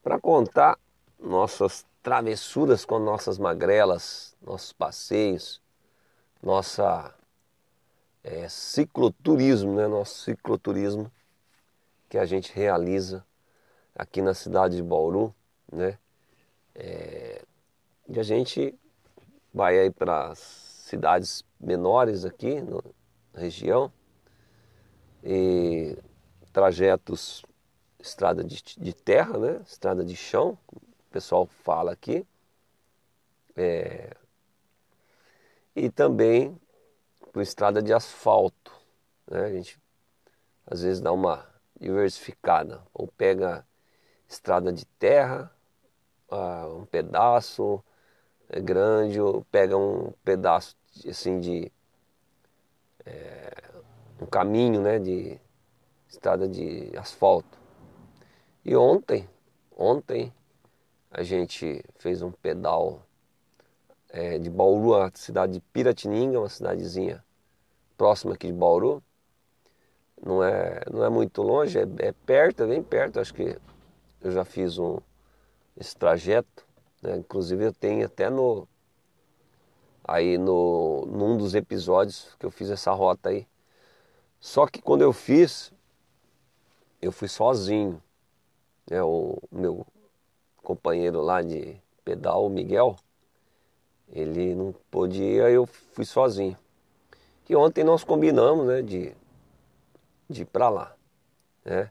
para 0.00 0.20
contar 0.20 0.78
nossas 1.24 1.86
travessuras 2.02 2.84
com 2.84 2.98
nossas 2.98 3.38
magrelas, 3.38 4.36
nossos 4.42 4.72
passeios, 4.72 5.60
nossa 6.42 7.14
é, 8.22 8.48
cicloturismo, 8.48 9.74
né? 9.74 9.88
Nosso 9.88 10.22
cicloturismo 10.22 11.10
que 12.08 12.18
a 12.18 12.26
gente 12.26 12.52
realiza 12.52 13.24
aqui 13.94 14.20
na 14.20 14.34
cidade 14.34 14.76
de 14.76 14.82
Bauru, 14.82 15.34
né? 15.72 15.98
É, 16.74 17.42
e 18.08 18.20
a 18.20 18.22
gente 18.22 18.78
vai 19.52 19.78
aí 19.78 19.90
para 19.90 20.34
cidades 20.34 21.42
menores 21.58 22.24
aqui 22.24 22.60
na 22.60 23.40
região 23.40 23.90
e 25.22 25.96
trajetos 26.52 27.42
estrada 27.98 28.44
de, 28.44 28.62
de 28.76 28.92
terra, 28.92 29.38
né? 29.38 29.60
Estrada 29.66 30.04
de 30.04 30.14
chão, 30.14 30.58
pessoal 31.14 31.46
fala 31.46 31.92
aqui. 31.92 32.26
É, 33.56 34.16
e 35.76 35.88
também 35.88 36.60
por 37.32 37.40
estrada 37.40 37.80
de 37.80 37.92
asfalto. 37.92 38.72
Né? 39.30 39.44
A 39.44 39.50
gente 39.52 39.80
às 40.66 40.82
vezes 40.82 41.00
dá 41.00 41.12
uma 41.12 41.46
diversificada, 41.78 42.82
ou 42.92 43.06
pega 43.06 43.64
estrada 44.28 44.72
de 44.72 44.84
terra, 44.86 45.54
uh, 46.32 46.78
um 46.78 46.84
pedaço 46.84 47.84
é 48.48 48.60
grande, 48.60 49.20
ou 49.20 49.44
pega 49.44 49.76
um 49.76 50.12
pedaço 50.24 50.76
assim 51.08 51.38
de 51.38 51.70
é, 53.06 53.52
um 54.20 54.26
caminho 54.26 54.80
né, 54.80 54.98
de 54.98 55.38
estrada 56.08 56.48
de 56.48 56.90
asfalto. 56.96 57.58
E 58.64 58.74
ontem, 58.74 59.28
ontem 59.76 60.32
a 61.14 61.22
gente 61.22 61.82
fez 61.96 62.22
um 62.22 62.32
pedal 62.32 63.06
é, 64.08 64.36
de 64.36 64.50
Bauru, 64.50 64.94
a 64.94 65.10
cidade 65.14 65.54
de 65.54 65.60
Piratininga, 65.60 66.40
uma 66.40 66.48
cidadezinha 66.48 67.24
próxima 67.96 68.34
aqui 68.34 68.48
de 68.48 68.52
Bauru. 68.52 69.00
Não 70.20 70.42
é, 70.42 70.82
não 70.90 71.04
é 71.04 71.08
muito 71.08 71.40
longe, 71.40 71.78
é, 71.78 71.86
é 71.98 72.12
perto, 72.12 72.64
é 72.64 72.66
bem 72.66 72.82
perto. 72.82 73.20
Acho 73.20 73.32
que 73.32 73.56
eu 74.20 74.32
já 74.32 74.44
fiz 74.44 74.76
um, 74.76 74.98
esse 75.76 75.96
trajeto. 75.96 76.66
Né? 77.00 77.16
Inclusive 77.18 77.64
eu 77.64 77.72
tenho 77.72 78.04
até 78.04 78.28
no 78.28 78.66
aí 80.02 80.36
no 80.36 81.06
num 81.06 81.36
dos 81.36 81.54
episódios 81.54 82.34
que 82.40 82.44
eu 82.44 82.50
fiz 82.50 82.70
essa 82.70 82.90
rota 82.92 83.28
aí. 83.28 83.46
Só 84.40 84.66
que 84.66 84.82
quando 84.82 85.02
eu 85.02 85.12
fiz, 85.12 85.72
eu 87.00 87.12
fui 87.12 87.28
sozinho. 87.28 88.02
Né? 88.90 89.00
O 89.02 89.38
meu 89.52 89.86
companheiro 90.64 91.20
lá 91.20 91.42
de 91.42 91.76
pedal, 92.04 92.46
o 92.46 92.50
Miguel, 92.50 92.96
ele 94.08 94.54
não 94.54 94.74
podia, 94.90 95.48
eu 95.50 95.66
fui 95.66 96.04
sozinho. 96.04 96.56
E 97.48 97.54
ontem 97.54 97.84
nós 97.84 98.02
combinamos 98.02 98.66
né, 98.66 98.82
de, 98.82 99.14
de 100.28 100.42
ir 100.42 100.46
para 100.46 100.68
lá. 100.68 100.96
Né? 101.64 101.90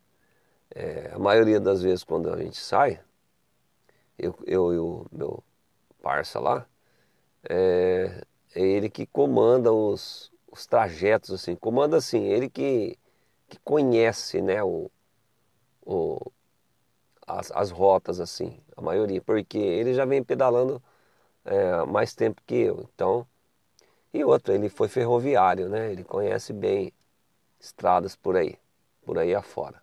É, 0.74 1.12
a 1.14 1.20
maioria 1.20 1.60
das 1.60 1.82
vezes 1.82 2.04
quando 2.04 2.30
a 2.30 2.38
gente 2.38 2.58
sai, 2.58 3.00
eu, 4.18 4.36
eu 4.46 4.74
e 4.74 4.78
o 4.78 5.06
meu 5.12 5.44
parça 6.02 6.40
lá, 6.40 6.68
é, 7.48 8.24
é 8.56 8.62
ele 8.62 8.90
que 8.90 9.06
comanda 9.06 9.72
os, 9.72 10.32
os 10.52 10.66
trajetos, 10.66 11.32
assim, 11.32 11.56
comanda 11.56 11.98
assim, 11.98 12.24
ele 12.24 12.50
que, 12.50 12.98
que 13.48 13.60
conhece 13.60 14.42
né, 14.42 14.64
o, 14.64 14.90
o, 15.86 16.32
as, 17.28 17.52
as 17.52 17.72
rotas, 17.72 18.20
assim, 18.20 18.60
a 18.76 18.82
maioria, 18.82 19.22
porque 19.22 19.58
ele 19.58 19.94
já 19.94 20.06
vem 20.06 20.24
pedalando 20.24 20.82
é, 21.46 21.86
mais 21.86 22.16
tempo 22.16 22.42
que 22.46 22.56
eu. 22.56 22.90
Então, 22.94 23.28
e 24.14 24.24
outro, 24.24 24.54
ele 24.54 24.70
foi 24.70 24.88
ferroviário, 24.88 25.70
né? 25.70 25.92
Ele 25.92 26.04
conhece 26.04 26.54
bem 26.54 26.94
estradas 27.60 28.16
por 28.16 28.38
aí, 28.38 28.58
por 29.06 29.18
aí 29.18 29.36
afora. 29.36 29.82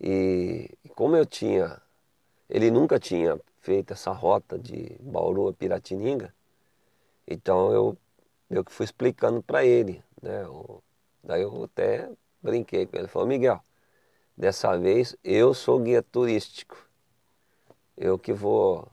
E, 0.00 0.70
como 0.94 1.16
eu 1.16 1.26
tinha, 1.26 1.80
ele 2.50 2.70
nunca 2.70 2.98
tinha 2.98 3.40
feito 3.60 3.92
essa 3.92 4.12
rota 4.12 4.58
de 4.58 4.96
Bauru 5.00 5.48
a 5.48 5.52
Piratininga, 5.52 6.34
então 7.26 7.72
eu, 7.72 7.96
eu 8.50 8.64
que 8.64 8.72
fui 8.72 8.84
explicando 8.84 9.42
para 9.42 9.64
ele, 9.64 10.02
né? 10.22 10.44
Daí 11.24 11.42
eu 11.42 11.64
até 11.64 12.08
brinquei 12.42 12.86
com 12.86 12.96
ele, 12.96 13.08
falou, 13.08 13.26
Miguel, 13.28 13.60
dessa 14.36 14.76
vez 14.78 15.16
eu 15.24 15.54
sou 15.54 15.80
guia 15.80 16.02
turístico, 16.02 16.76
eu 17.96 18.18
que 18.18 18.32
vou 18.32 18.88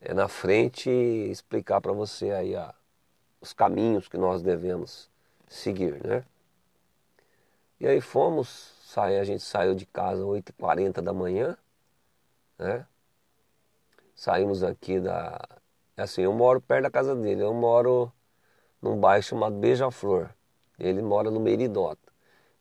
é, 0.00 0.12
na 0.14 0.28
frente 0.28 0.90
explicar 0.90 1.80
para 1.80 1.92
você 1.92 2.30
aí 2.30 2.54
a, 2.56 2.74
os 3.40 3.52
caminhos 3.52 4.08
que 4.08 4.16
nós 4.18 4.42
devemos 4.42 5.10
seguir, 5.48 6.04
né? 6.04 6.24
E 7.80 7.86
aí 7.86 8.00
fomos, 8.00 8.72
sair, 8.84 9.18
a 9.18 9.24
gente 9.24 9.42
saiu 9.42 9.74
de 9.74 9.86
casa 9.86 10.22
às 10.22 10.26
8h40 10.26 11.02
da 11.02 11.12
manhã, 11.12 11.56
né? 12.58 12.86
Saímos 14.14 14.62
aqui 14.62 15.00
da. 15.00 15.40
É 15.96 16.02
assim, 16.02 16.22
eu 16.22 16.32
moro 16.32 16.60
perto 16.60 16.84
da 16.84 16.90
casa 16.90 17.14
dele, 17.14 17.42
eu 17.42 17.52
moro 17.54 18.12
num 18.82 18.98
bairro 18.98 19.22
chamado 19.22 19.56
Beija-Flor. 19.56 20.30
Ele 20.78 21.02
mora 21.02 21.30
no 21.30 21.40
Meridota. 21.40 22.03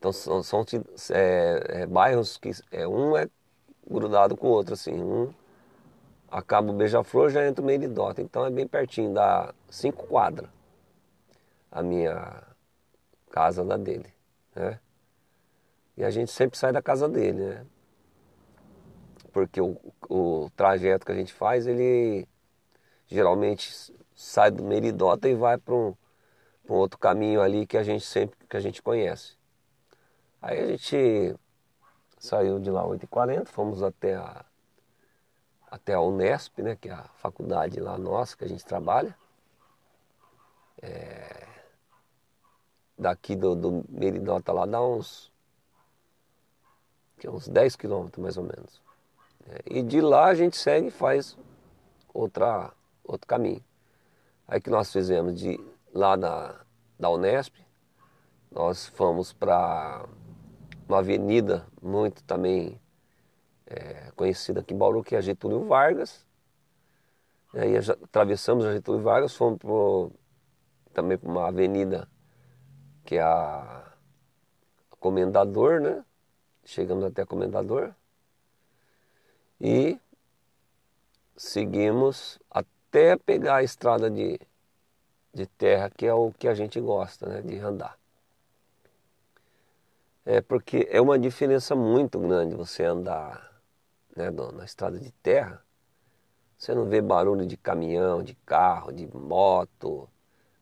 Então 0.04 0.12
são, 0.12 0.44
são 0.44 0.66
é, 1.12 1.64
é, 1.70 1.86
bairros 1.86 2.36
que 2.36 2.52
é, 2.72 2.86
um 2.86 3.16
é 3.16 3.30
grudado 3.90 4.36
com 4.36 4.48
o 4.48 4.50
outro, 4.50 4.74
assim, 4.74 5.02
um 5.02 5.34
acaba 6.30 6.72
o 6.72 6.74
beija-flor, 6.74 7.30
já 7.30 7.48
entra 7.48 7.64
o 7.64 7.66
meridota. 7.66 8.22
Então 8.22 8.46
é 8.46 8.50
bem 8.50 8.68
pertinho, 8.68 9.14
dá 9.14 9.54
cinco 9.70 10.06
quadras 10.08 10.50
a 11.72 11.82
minha 11.82 12.44
casa 13.32 13.64
da 13.64 13.78
dele, 13.78 14.14
né? 14.54 14.78
E 15.96 16.04
a 16.04 16.10
gente 16.10 16.32
sempre 16.32 16.58
sai 16.58 16.74
da 16.74 16.82
casa 16.82 17.08
dele, 17.08 17.42
né? 17.42 17.66
Porque 19.32 19.62
o, 19.62 19.78
o 20.10 20.50
trajeto 20.54 21.06
que 21.06 21.14
a 21.14 21.16
gente 21.16 21.32
faz, 21.32 21.66
ele 21.66 22.28
geralmente 23.08 23.94
sai 24.14 24.52
do 24.52 24.64
Meridota 24.64 25.30
e 25.30 25.34
vai 25.34 25.58
para 25.58 25.74
um, 25.74 25.96
um 26.70 26.74
outro 26.74 27.00
caminho 27.00 27.42
ali 27.42 27.66
que 27.66 27.78
a 27.78 27.84
gente 27.84 28.06
sempre 28.06 28.38
que 28.50 28.58
a 28.58 28.60
gente 28.60 28.82
conhece. 28.82 29.42
Aí 30.44 30.60
a 30.60 30.68
gente 30.68 31.36
saiu 32.20 32.60
de 32.60 32.70
lá 32.70 32.84
8h40, 32.84 33.48
fomos 33.48 33.82
até 33.82 34.16
a 34.16 34.44
até 35.72 35.94
a 35.94 36.02
Unesp, 36.02 36.62
né, 36.62 36.76
que 36.76 36.90
é 36.90 36.92
a 36.92 37.04
faculdade 37.16 37.80
lá 37.80 37.98
nossa 37.98 38.38
que 38.38 38.44
a 38.44 38.48
gente 38.48 38.64
trabalha. 38.64 39.18
É, 40.82 41.48
daqui 42.96 43.36
do, 43.36 43.56
do 43.56 43.86
Meridota 43.90 44.52
lá 44.52 44.66
dá 44.68 44.84
uns, 44.84 45.32
que 47.18 47.26
é 47.26 47.32
uns 47.32 47.48
10 47.48 47.78
quilômetros 47.78 48.22
mais 48.22 48.38
ou 48.38 48.44
menos. 48.44 48.82
É, 49.48 49.62
e 49.66 49.82
de 49.82 50.00
lá 50.02 50.26
a 50.26 50.36
gente 50.36 50.58
segue 50.58 50.90
e 50.90 50.92
faz 50.92 51.38
outra, 52.14 52.72
outro 53.04 53.26
caminho. 53.26 53.64
Aí 54.48 54.62
que 54.62 54.70
nós 54.70 54.92
fizemos 54.92 55.40
de 55.40 55.58
lá 55.92 56.16
da, 56.16 56.54
da 57.00 57.10
Unesp, 57.10 57.56
nós 58.52 58.86
fomos 58.86 59.34
para 59.34 60.06
uma 60.88 61.00
avenida 61.00 61.66
muito 61.82 62.24
também 62.24 62.80
é, 63.66 64.12
conhecida 64.16 64.62
aqui 64.62 64.74
em 64.74 64.78
Bauru, 64.78 65.04
que 65.04 65.16
é 65.16 65.18
a 65.18 65.22
Getúlio 65.22 65.66
Vargas. 65.66 66.26
E 67.54 67.60
aí 67.60 67.78
atravessamos 67.78 68.66
a 68.66 68.74
Getúlio 68.74 69.02
Vargas, 69.02 69.36
fomos 69.36 69.60
pro, 69.60 70.12
também 70.94 71.18
para 71.18 71.30
uma 71.30 71.48
avenida 71.48 72.08
que 73.06 73.16
é 73.16 73.22
a 73.22 73.94
Comendador, 75.00 75.82
né? 75.82 76.04
Chegamos 76.66 77.04
até 77.04 77.24
a 77.24 77.26
Comendador. 77.26 77.94
E 79.60 80.00
seguimos 81.36 82.40
até 82.50 83.18
pegar 83.18 83.58
a 83.58 83.64
estrada 83.64 84.10
de, 84.10 84.40
de 85.34 85.46
terra, 85.46 85.90
que 85.90 86.06
é 86.06 86.14
o 86.14 86.32
que 86.32 86.48
a 86.48 86.54
gente 86.54 86.80
gosta, 86.80 87.28
né? 87.28 87.42
De 87.42 87.60
andar. 87.60 87.98
É 90.26 90.40
porque 90.40 90.88
é 90.90 91.02
uma 91.02 91.20
diferença 91.20 91.76
muito 91.76 92.18
grande 92.20 92.56
você 92.56 92.84
andar 92.84 93.62
né, 94.16 94.32
na 94.32 94.64
estrada 94.64 94.98
de 94.98 95.12
terra, 95.12 95.62
você 96.58 96.74
não 96.74 96.86
vê 96.86 97.02
barulho 97.02 97.46
de 97.46 97.58
caminhão, 97.58 98.24
de 98.24 98.34
carro, 98.46 98.94
de 98.94 99.06
moto, 99.14 100.10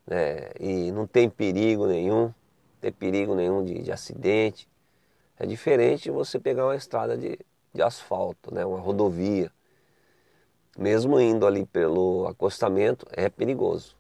né, 0.07 0.49
e 0.59 0.91
não 0.91 1.05
tem 1.05 1.29
perigo 1.29 1.85
nenhum, 1.85 2.23
não 2.25 2.35
tem 2.81 2.91
perigo 2.91 3.35
nenhum 3.35 3.63
de, 3.63 3.83
de 3.83 3.91
acidente. 3.91 4.67
É 5.37 5.45
diferente 5.45 6.09
você 6.09 6.39
pegar 6.39 6.65
uma 6.65 6.75
estrada 6.75 7.15
de, 7.15 7.37
de 7.71 7.81
asfalto, 7.83 8.53
né, 8.53 8.65
uma 8.65 8.79
rodovia. 8.79 9.51
Mesmo 10.75 11.19
indo 11.19 11.45
ali 11.45 11.65
pelo 11.67 12.25
acostamento, 12.27 13.05
é 13.11 13.29
perigoso. 13.29 13.95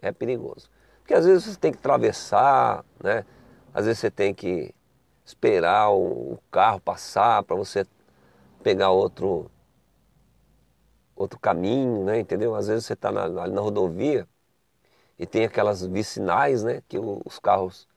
É 0.00 0.12
perigoso. 0.12 0.70
Porque 1.00 1.14
às 1.14 1.24
vezes 1.24 1.44
você 1.44 1.58
tem 1.58 1.72
que 1.72 1.78
atravessar, 1.78 2.84
né? 3.02 3.24
Às 3.72 3.86
vezes 3.86 4.00
você 4.00 4.10
tem 4.10 4.34
que 4.34 4.74
esperar 5.26 5.90
o 5.90 6.38
carro 6.50 6.80
passar 6.80 7.42
para 7.42 7.56
você 7.56 7.84
pegar 8.62 8.90
outro 8.90 9.50
outro 11.16 11.38
caminho, 11.40 12.04
né? 12.04 12.20
Entendeu? 12.20 12.54
Às 12.54 12.68
vezes 12.68 12.86
você 12.86 12.92
está 12.92 13.10
na, 13.10 13.28
na 13.28 13.60
rodovia 13.60 14.28
e 15.18 15.26
tem 15.26 15.44
aquelas 15.44 15.84
vicinais, 15.86 16.62
né? 16.62 16.82
Que 16.88 16.98
os 16.98 17.38
carros 17.38 17.88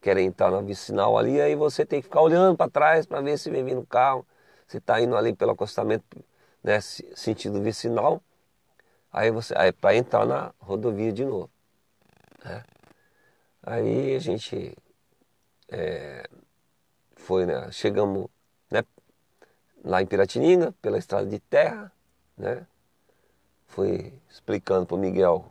querem 0.00 0.26
entrar 0.26 0.50
na 0.50 0.60
vicinal 0.60 1.16
ali, 1.18 1.40
aí 1.40 1.54
você 1.56 1.86
tem 1.86 2.00
que 2.00 2.04
ficar 2.08 2.20
olhando 2.20 2.56
para 2.56 2.70
trás 2.70 3.06
para 3.06 3.20
ver 3.22 3.38
se 3.38 3.50
vem 3.50 3.64
vindo 3.64 3.80
o 3.80 3.86
carro. 3.86 4.26
Você 4.66 4.78
está 4.78 5.00
indo 5.00 5.16
ali 5.16 5.34
pelo 5.34 5.52
acostamento, 5.52 6.04
né? 6.62 6.80
Sentido 6.80 7.62
vicinal. 7.62 8.22
Aí 9.12 9.30
você, 9.30 9.54
aí 9.56 9.72
para 9.72 9.96
entrar 9.96 10.26
na 10.26 10.52
rodovia 10.60 11.12
de 11.12 11.24
novo. 11.24 11.50
Né? 12.44 12.64
Aí 13.62 14.16
a 14.16 14.18
gente 14.18 14.76
é, 15.68 16.28
foi, 17.24 17.46
né? 17.46 17.70
Chegamos 17.72 18.28
né, 18.70 18.84
lá 19.82 20.02
em 20.02 20.06
Piratininga, 20.06 20.72
pela 20.82 20.98
estrada 20.98 21.26
de 21.26 21.40
terra, 21.40 21.90
né? 22.36 22.66
Fui 23.66 24.12
explicando 24.30 24.86
para 24.86 24.94
o 24.94 24.98
Miguel 24.98 25.44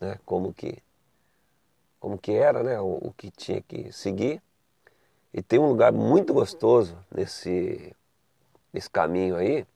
né, 0.00 0.18
como 0.26 0.52
que 0.52 0.82
como 2.00 2.18
que 2.18 2.32
era, 2.32 2.62
né, 2.62 2.80
o, 2.80 2.98
o, 3.08 3.12
que 3.12 3.30
tinha 3.30 3.60
que 3.60 3.92
seguir. 3.92 4.42
E 5.34 5.42
tem 5.42 5.58
um 5.58 5.68
lugar 5.68 5.92
muito 5.92 6.32
gostoso 6.32 6.96
nesse, 7.14 7.94
nesse 8.72 8.88
caminho 8.88 9.36
aí, 9.36 9.66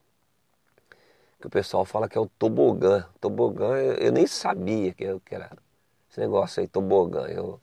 que 1.38 1.46
o 1.46 1.50
pessoal 1.50 1.84
fala 1.84 2.08
que 2.08 2.16
é 2.16 2.20
o 2.20 2.26
tobogã. 2.26 3.06
Tobogã, 3.20 3.76
eu, 3.76 3.94
eu 3.96 4.12
nem 4.12 4.26
sabia 4.26 4.94
que, 4.94 5.20
que, 5.20 5.34
era 5.34 5.50
esse 6.10 6.18
negócio 6.18 6.62
aí, 6.62 6.66
tobogã. 6.66 7.26
Eu, 7.26 7.60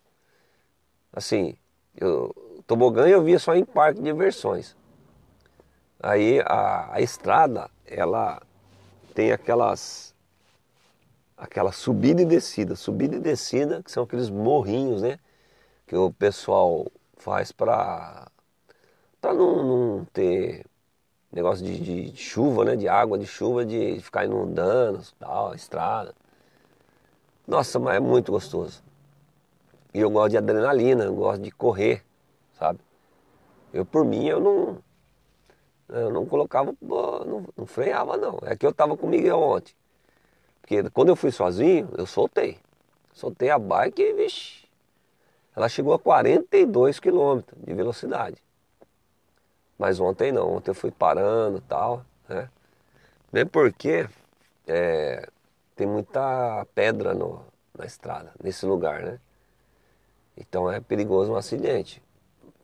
assim, 1.12 1.58
eu, 1.96 2.36
tobogã 2.72 3.06
eu 3.06 3.22
via 3.22 3.38
só 3.38 3.54
em 3.54 3.66
parque 3.66 4.00
de 4.00 4.06
diversões. 4.06 4.78
Aí 6.02 6.40
a, 6.46 6.94
a 6.94 7.02
estrada, 7.02 7.70
ela 7.86 8.42
tem 9.14 9.34
aquelas 9.34 10.16
aquela 11.36 11.74
subida 11.74 12.22
e 12.22 12.26
descida, 12.26 12.78
subida 12.78 13.18
e 13.18 13.20
descida, 13.20 13.84
que 13.84 13.92
são 13.92 14.04
aqueles 14.04 14.30
morrinhos, 14.30 15.02
né? 15.02 15.20
Que 15.86 15.98
o 15.98 16.14
pessoal 16.14 16.88
faz 17.18 17.52
para 17.52 18.30
para 19.20 19.34
não, 19.34 19.98
não, 19.98 20.06
ter 20.06 20.66
negócio 21.30 21.66
de, 21.66 21.78
de, 22.10 22.16
chuva, 22.16 22.64
né? 22.64 22.78
De 22.78 22.88
água, 22.88 23.18
de 23.18 23.28
chuva, 23.28 23.66
de 23.66 24.00
ficar 24.00 24.24
inundando, 24.24 25.02
tal, 25.20 25.54
estrada. 25.54 26.16
Nossa, 27.46 27.78
mas 27.80 27.98
é 27.98 28.00
muito 28.00 28.32
gostoso. 28.32 28.82
E 29.94 30.00
eu 30.00 30.10
gosto 30.10 30.32
de 30.32 30.38
adrenalina, 30.38 31.04
eu 31.04 31.16
gosto 31.16 31.42
de 31.42 31.52
correr, 31.52 32.02
sabe? 32.62 32.80
Eu 33.74 33.84
por 33.84 34.06
mim 34.06 34.28
eu 34.28 34.40
não 34.40 34.78
eu 35.90 36.10
não 36.12 36.26
colocava, 36.26 36.74
não, 36.80 37.46
não 37.58 37.66
freava 37.66 38.16
não. 38.16 38.40
É 38.44 38.56
que 38.56 38.66
eu 38.66 38.74
tava 38.74 38.96
com 38.96 39.08
o 39.08 39.10
Miguel 39.10 39.40
ontem. 39.40 39.74
Porque 40.62 40.90
quando 40.92 41.10
eu 41.10 41.16
fui 41.18 41.32
sozinho, 41.32 41.90
eu 41.98 42.06
soltei. 42.06 42.60
Soltei 43.14 43.50
a 43.50 43.60
bike 43.60 44.02
e, 44.02 44.14
vixi, 44.14 44.70
ela 45.54 45.68
chegou 45.68 45.94
a 45.94 46.00
42 46.00 46.98
km 46.98 47.42
de 47.58 47.74
velocidade. 47.74 48.42
Mas 49.78 50.00
ontem 50.00 50.32
não, 50.32 50.54
ontem 50.54 50.72
eu 50.72 50.76
fui 50.76 50.92
parando 50.92 51.58
e 51.58 51.62
tal, 51.62 52.06
né? 52.30 52.50
Bem 53.34 53.46
porque 53.46 54.08
é, 54.66 55.28
tem 55.76 55.88
muita 55.88 56.66
pedra 56.74 57.14
no, 57.14 57.44
na 57.78 57.86
estrada, 57.86 58.32
nesse 58.42 58.66
lugar, 58.66 59.02
né? 59.02 59.20
Então 60.38 60.72
é 60.72 60.80
perigoso 60.80 61.34
um 61.34 61.36
acidente. 61.36 62.02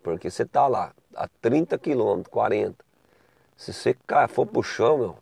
Porque 0.07 0.31
você 0.31 0.45
tá 0.45 0.67
lá 0.67 0.93
a 1.13 1.27
30 1.41 1.77
km, 1.77 2.23
40. 2.31 2.85
Se 3.57 3.73
você 3.73 3.93
for 4.29 4.45
pro 4.45 4.63
chão, 4.63 4.97
meu, 4.97 5.17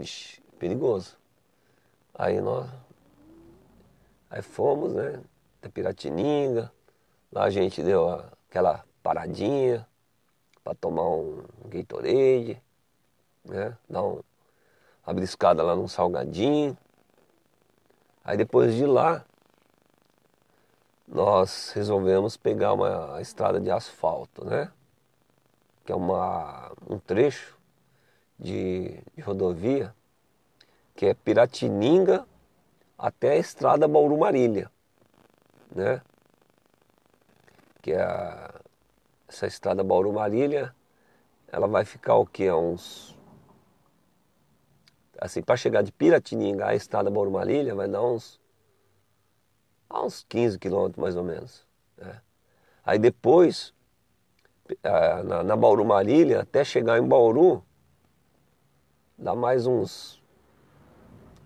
ixi, 0.00 0.40
perigoso. 0.58 1.18
Aí 2.14 2.40
nós 2.40 2.66
aí 4.30 4.40
fomos, 4.40 4.94
né? 4.94 5.20
Até 5.58 5.68
Piratininga. 5.68 6.72
Lá 7.30 7.44
a 7.44 7.50
gente 7.50 7.82
deu 7.82 8.08
aquela 8.48 8.82
paradinha 9.02 9.86
para 10.64 10.74
tomar 10.76 11.10
um 11.10 11.44
Gatorade, 11.66 12.58
né? 13.44 13.76
Dar 13.86 14.02
um, 14.02 14.22
uma 15.06 15.12
briscada 15.12 15.62
lá 15.62 15.76
num 15.76 15.88
salgadinho. 15.88 16.74
Aí 18.24 18.38
depois 18.38 18.74
de 18.74 18.86
lá, 18.86 19.26
nós 21.12 21.70
resolvemos 21.74 22.38
pegar 22.38 22.72
uma 22.72 23.20
estrada 23.20 23.60
de 23.60 23.70
asfalto, 23.70 24.46
né? 24.46 24.72
Que 25.84 25.92
é 25.92 25.94
uma, 25.94 26.72
um 26.88 26.98
trecho 26.98 27.58
de, 28.38 28.98
de 29.14 29.20
rodovia 29.20 29.94
que 30.94 31.04
é 31.04 31.14
Piratininga 31.14 32.26
até 32.96 33.32
a 33.32 33.36
estrada 33.36 33.86
Bauru 33.86 34.16
Marília, 34.16 34.70
né? 35.70 36.00
Que 37.82 37.92
é 37.92 38.02
a, 38.02 38.54
essa 39.28 39.46
estrada 39.46 39.84
Bauru 39.84 40.14
Marília, 40.14 40.74
ela 41.48 41.66
vai 41.66 41.84
ficar 41.84 42.14
o 42.14 42.24
que? 42.24 42.50
Uns 42.50 43.14
assim, 45.20 45.42
para 45.42 45.56
chegar 45.58 45.82
de 45.82 45.92
Piratininga 45.92 46.68
à 46.68 46.74
estrada 46.74 47.10
Bauru 47.10 47.30
Marília 47.30 47.74
vai 47.74 47.86
dar 47.86 48.02
uns 48.02 48.41
uns 50.00 50.24
15 50.28 50.58
quilômetros 50.58 51.00
mais 51.00 51.16
ou 51.16 51.24
menos. 51.24 51.66
Né? 51.98 52.20
Aí 52.84 52.98
depois, 52.98 53.74
na, 55.24 55.42
na 55.42 55.56
Bauru 55.56 55.84
Marília, 55.84 56.40
até 56.40 56.64
chegar 56.64 56.98
em 56.98 57.06
Bauru, 57.06 57.62
dá 59.18 59.34
mais 59.34 59.66
uns 59.66 60.22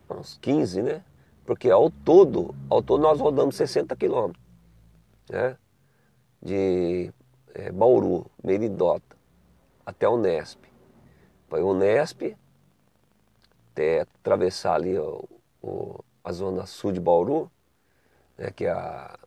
uns 0.08 0.38
15, 0.40 0.82
né? 0.82 1.04
Porque 1.44 1.70
ao 1.70 1.90
todo, 1.90 2.54
ao 2.70 2.82
todo 2.82 3.00
nós 3.00 3.20
rodamos 3.20 3.56
60 3.56 3.94
quilômetros, 3.96 4.42
né? 5.28 5.56
De 6.40 7.12
é, 7.54 7.72
Bauru, 7.72 8.30
Meridota, 8.42 9.16
até 9.84 10.08
o 10.08 10.16
Nesp. 10.16 10.60
Foi 11.48 11.62
o 11.62 11.74
Nesp, 11.74 12.36
até 13.72 14.00
atravessar 14.00 14.74
ali 14.74 14.98
o, 14.98 15.24
o, 15.62 16.04
a 16.22 16.32
zona 16.32 16.66
sul 16.66 16.92
de 16.92 17.00
Bauru, 17.00 17.50
né, 18.36 18.50
que 18.50 18.64
é 18.66 18.70
a 18.70 19.18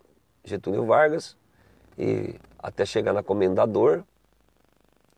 Getúlio 0.44 0.86
Vargas, 0.86 1.38
e 1.98 2.36
até 2.58 2.86
chegar 2.86 3.14
na 3.14 3.22
Comendador, 3.24 4.04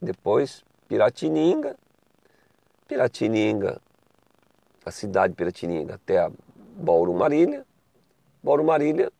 depois 0.01 0.63
Piratininga, 0.87 1.75
Piratininga 2.87 3.79
a 4.83 4.91
cidade 4.91 5.33
de 5.33 5.37
Piratininga 5.37 5.95
até 5.95 6.19
a 6.19 6.31
Bauru 6.57 7.13
Marília, 7.13 7.65
Bauru 8.43 8.63
Marília 8.63 9.11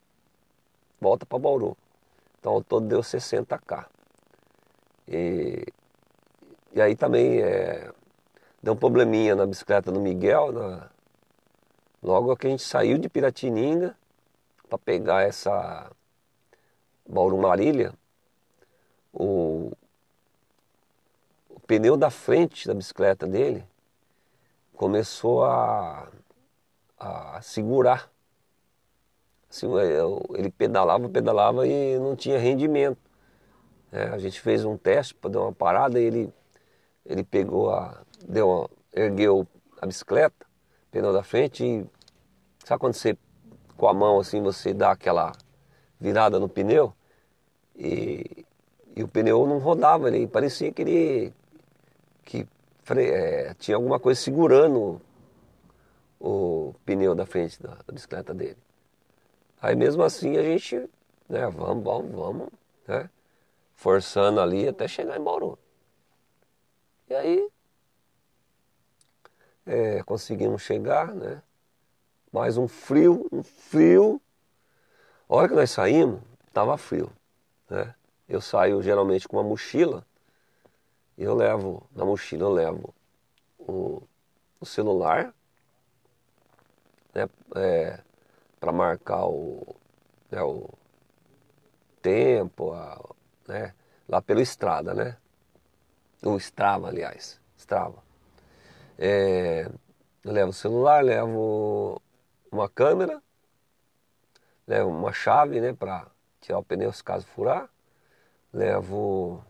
volta 0.99 1.25
para 1.25 1.39
Bauru. 1.39 1.77
Então 2.39 2.53
ao 2.53 2.63
todo 2.63 2.87
deu 2.87 3.01
60k. 3.01 3.85
E, 5.07 5.65
e 6.73 6.81
aí 6.81 6.95
também 6.95 7.41
é, 7.41 7.91
deu 8.61 8.73
um 8.73 8.77
probleminha 8.77 9.35
na 9.35 9.45
bicicleta 9.45 9.91
do 9.91 9.99
Miguel, 9.99 10.51
na, 10.51 10.89
logo 12.01 12.35
que 12.35 12.47
a 12.47 12.49
gente 12.49 12.63
saiu 12.63 12.97
de 12.97 13.07
Piratininga 13.07 13.95
para 14.71 14.77
pegar 14.77 15.23
essa 15.23 15.91
Bauru 17.05 17.37
Marília, 17.37 17.93
o, 19.11 19.73
o 21.49 21.59
pneu 21.67 21.97
da 21.97 22.09
frente 22.09 22.65
da 22.65 22.73
bicicleta 22.73 23.27
dele 23.27 23.65
começou 24.73 25.43
a, 25.43 26.07
a 26.97 27.41
segurar. 27.41 28.09
Assim, 29.49 29.67
ele 30.35 30.49
pedalava, 30.49 31.09
pedalava 31.09 31.67
e 31.67 31.99
não 31.99 32.15
tinha 32.15 32.39
rendimento. 32.39 32.97
É, 33.91 34.03
a 34.03 34.17
gente 34.19 34.39
fez 34.39 34.63
um 34.63 34.77
teste 34.77 35.13
para 35.13 35.31
dar 35.31 35.41
uma 35.41 35.51
parada 35.51 35.99
e 35.99 36.03
ele, 36.05 36.33
ele 37.05 37.25
pegou 37.25 37.73
a. 37.73 38.01
Deu 38.25 38.47
uma, 38.47 38.69
ergueu 38.93 39.45
a 39.81 39.85
bicicleta, 39.85 40.45
pneu 40.89 41.11
da 41.11 41.23
frente 41.23 41.65
e. 41.65 41.85
Sabe 42.63 42.79
quando 42.79 42.93
você 42.93 43.17
com 43.81 43.87
a 43.87 43.93
mão 43.95 44.19
assim 44.19 44.43
você 44.43 44.75
dá 44.75 44.91
aquela 44.91 45.31
virada 45.99 46.39
no 46.39 46.47
pneu? 46.47 46.93
E, 47.75 48.45
e 48.95 49.01
o 49.01 49.07
pneu 49.07 49.47
não 49.47 49.57
rodava, 49.57 50.07
ele 50.07 50.27
parecia 50.27 50.71
que 50.71 50.83
ele 50.83 51.33
que 52.23 52.47
é, 52.95 53.55
tinha 53.55 53.75
alguma 53.75 53.99
coisa 53.99 54.21
segurando 54.21 55.01
o 56.19 56.75
pneu 56.85 57.15
da 57.15 57.25
frente 57.25 57.59
da, 57.59 57.73
da, 57.73 57.91
bicicleta 57.91 58.35
dele. 58.35 58.57
Aí 59.59 59.75
mesmo 59.75 60.03
assim 60.03 60.37
a 60.37 60.43
gente, 60.43 60.87
né, 61.27 61.47
vamos, 61.49 61.83
vamos, 61.83 62.11
vamos, 62.11 62.49
né, 62.87 63.09
forçando 63.73 64.39
ali 64.39 64.67
até 64.67 64.87
chegar 64.87 65.17
em 65.17 65.23
Bauru. 65.23 65.57
E 67.09 67.15
aí 67.15 67.49
é, 69.65 70.03
conseguimos 70.03 70.61
chegar, 70.61 71.15
né, 71.15 71.41
mais 72.31 72.57
um 72.57 72.67
frio, 72.67 73.27
um 73.31 73.43
frio. 73.43 74.21
A 75.29 75.35
hora 75.35 75.49
que 75.49 75.55
nós 75.55 75.71
saímos, 75.71 76.21
tava 76.53 76.77
frio, 76.77 77.11
né. 77.69 77.93
Eu 78.27 78.39
saio 78.41 78.81
geralmente 78.81 79.27
com 79.27 79.37
uma 79.37 79.43
mochila 79.43 80.05
eu 81.23 81.35
levo, 81.35 81.87
na 81.95 82.03
mochila 82.03 82.43
eu 82.43 82.51
levo 82.51 82.95
o, 83.59 84.01
o 84.59 84.65
celular, 84.65 85.33
né, 87.13 87.29
é, 87.55 87.99
para 88.59 88.71
marcar 88.71 89.25
o, 89.27 89.75
né, 90.31 90.41
o 90.41 90.69
tempo, 92.01 92.73
a, 92.73 92.99
né, 93.47 93.73
lá 94.07 94.21
pelo 94.21 94.41
Estrada, 94.41 94.93
né? 94.93 95.17
O 96.23 96.37
Strava, 96.37 96.87
aliás, 96.87 97.39
Strava. 97.57 98.03
É, 98.97 99.69
eu 100.23 100.31
levo 100.31 100.49
o 100.49 100.53
celular, 100.53 101.03
levo 101.03 102.01
uma 102.51 102.67
câmera, 102.69 103.21
levo 104.67 104.89
uma 104.89 105.13
chave, 105.13 105.61
né, 105.61 105.73
para 105.73 106.07
tirar 106.39 106.59
o 106.59 106.63
pneu 106.63 106.91
se 106.91 107.03
caso 107.03 107.25
furar, 107.27 107.69
levo 108.53 109.43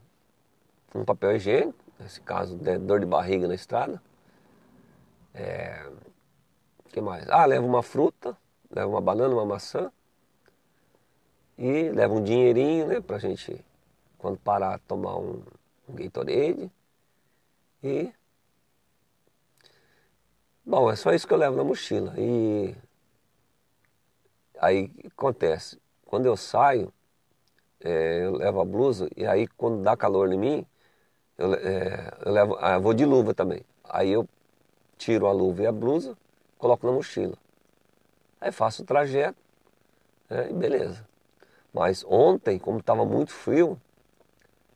um 0.93 1.03
papel 1.03 1.35
higiênico, 1.35 1.79
nesse 1.99 2.21
caso, 2.21 2.55
de 2.57 2.77
dor 2.77 2.99
de 2.99 3.05
barriga 3.05 3.47
na 3.47 3.55
estrada. 3.55 4.01
É, 5.33 5.89
que 6.89 6.99
mais? 6.99 7.27
Ah, 7.29 7.45
levo 7.45 7.65
uma 7.65 7.81
fruta, 7.81 8.37
levo 8.69 8.91
uma 8.91 9.01
banana, 9.01 9.33
uma 9.33 9.45
maçã 9.45 9.91
e 11.57 11.89
levo 11.89 12.15
um 12.15 12.23
dinheirinho, 12.23 12.87
né, 12.87 13.01
pra 13.01 13.17
gente 13.17 13.63
quando 14.17 14.37
parar 14.37 14.79
tomar 14.79 15.17
um, 15.17 15.43
um 15.87 15.95
Gatorade 15.95 16.71
e 17.83 18.13
bom, 20.63 20.91
é 20.91 20.95
só 20.95 21.13
isso 21.13 21.27
que 21.27 21.33
eu 21.33 21.37
levo 21.37 21.55
na 21.55 21.63
mochila 21.63 22.13
e 22.17 22.75
aí 24.61 24.91
acontece, 25.05 25.79
quando 26.05 26.25
eu 26.25 26.37
saio 26.37 26.93
é, 27.83 28.25
eu 28.25 28.33
levo 28.33 28.61
a 28.61 28.65
blusa 28.65 29.09
e 29.17 29.25
aí 29.25 29.47
quando 29.47 29.81
dá 29.81 29.97
calor 29.97 30.31
em 30.31 30.37
mim 30.37 30.65
eu, 31.37 31.53
é, 31.55 32.11
eu 32.23 32.31
levo, 32.31 32.57
ah, 32.59 32.73
eu 32.73 32.81
vou 32.81 32.93
de 32.93 33.03
luva 33.03 33.33
também. 33.33 33.63
Aí 33.83 34.11
eu 34.11 34.27
tiro 34.97 35.25
a 35.25 35.31
luva 35.31 35.63
e 35.63 35.65
a 35.65 35.71
blusa, 35.71 36.15
coloco 36.57 36.85
na 36.85 36.93
mochila. 36.93 37.35
Aí 38.39 38.51
faço 38.51 38.83
o 38.83 38.85
trajeto 38.85 39.37
né, 40.29 40.49
e 40.51 40.53
beleza. 40.53 41.03
Mas 41.73 42.05
ontem, 42.07 42.59
como 42.59 42.79
estava 42.79 43.05
muito 43.05 43.31
frio, 43.31 43.79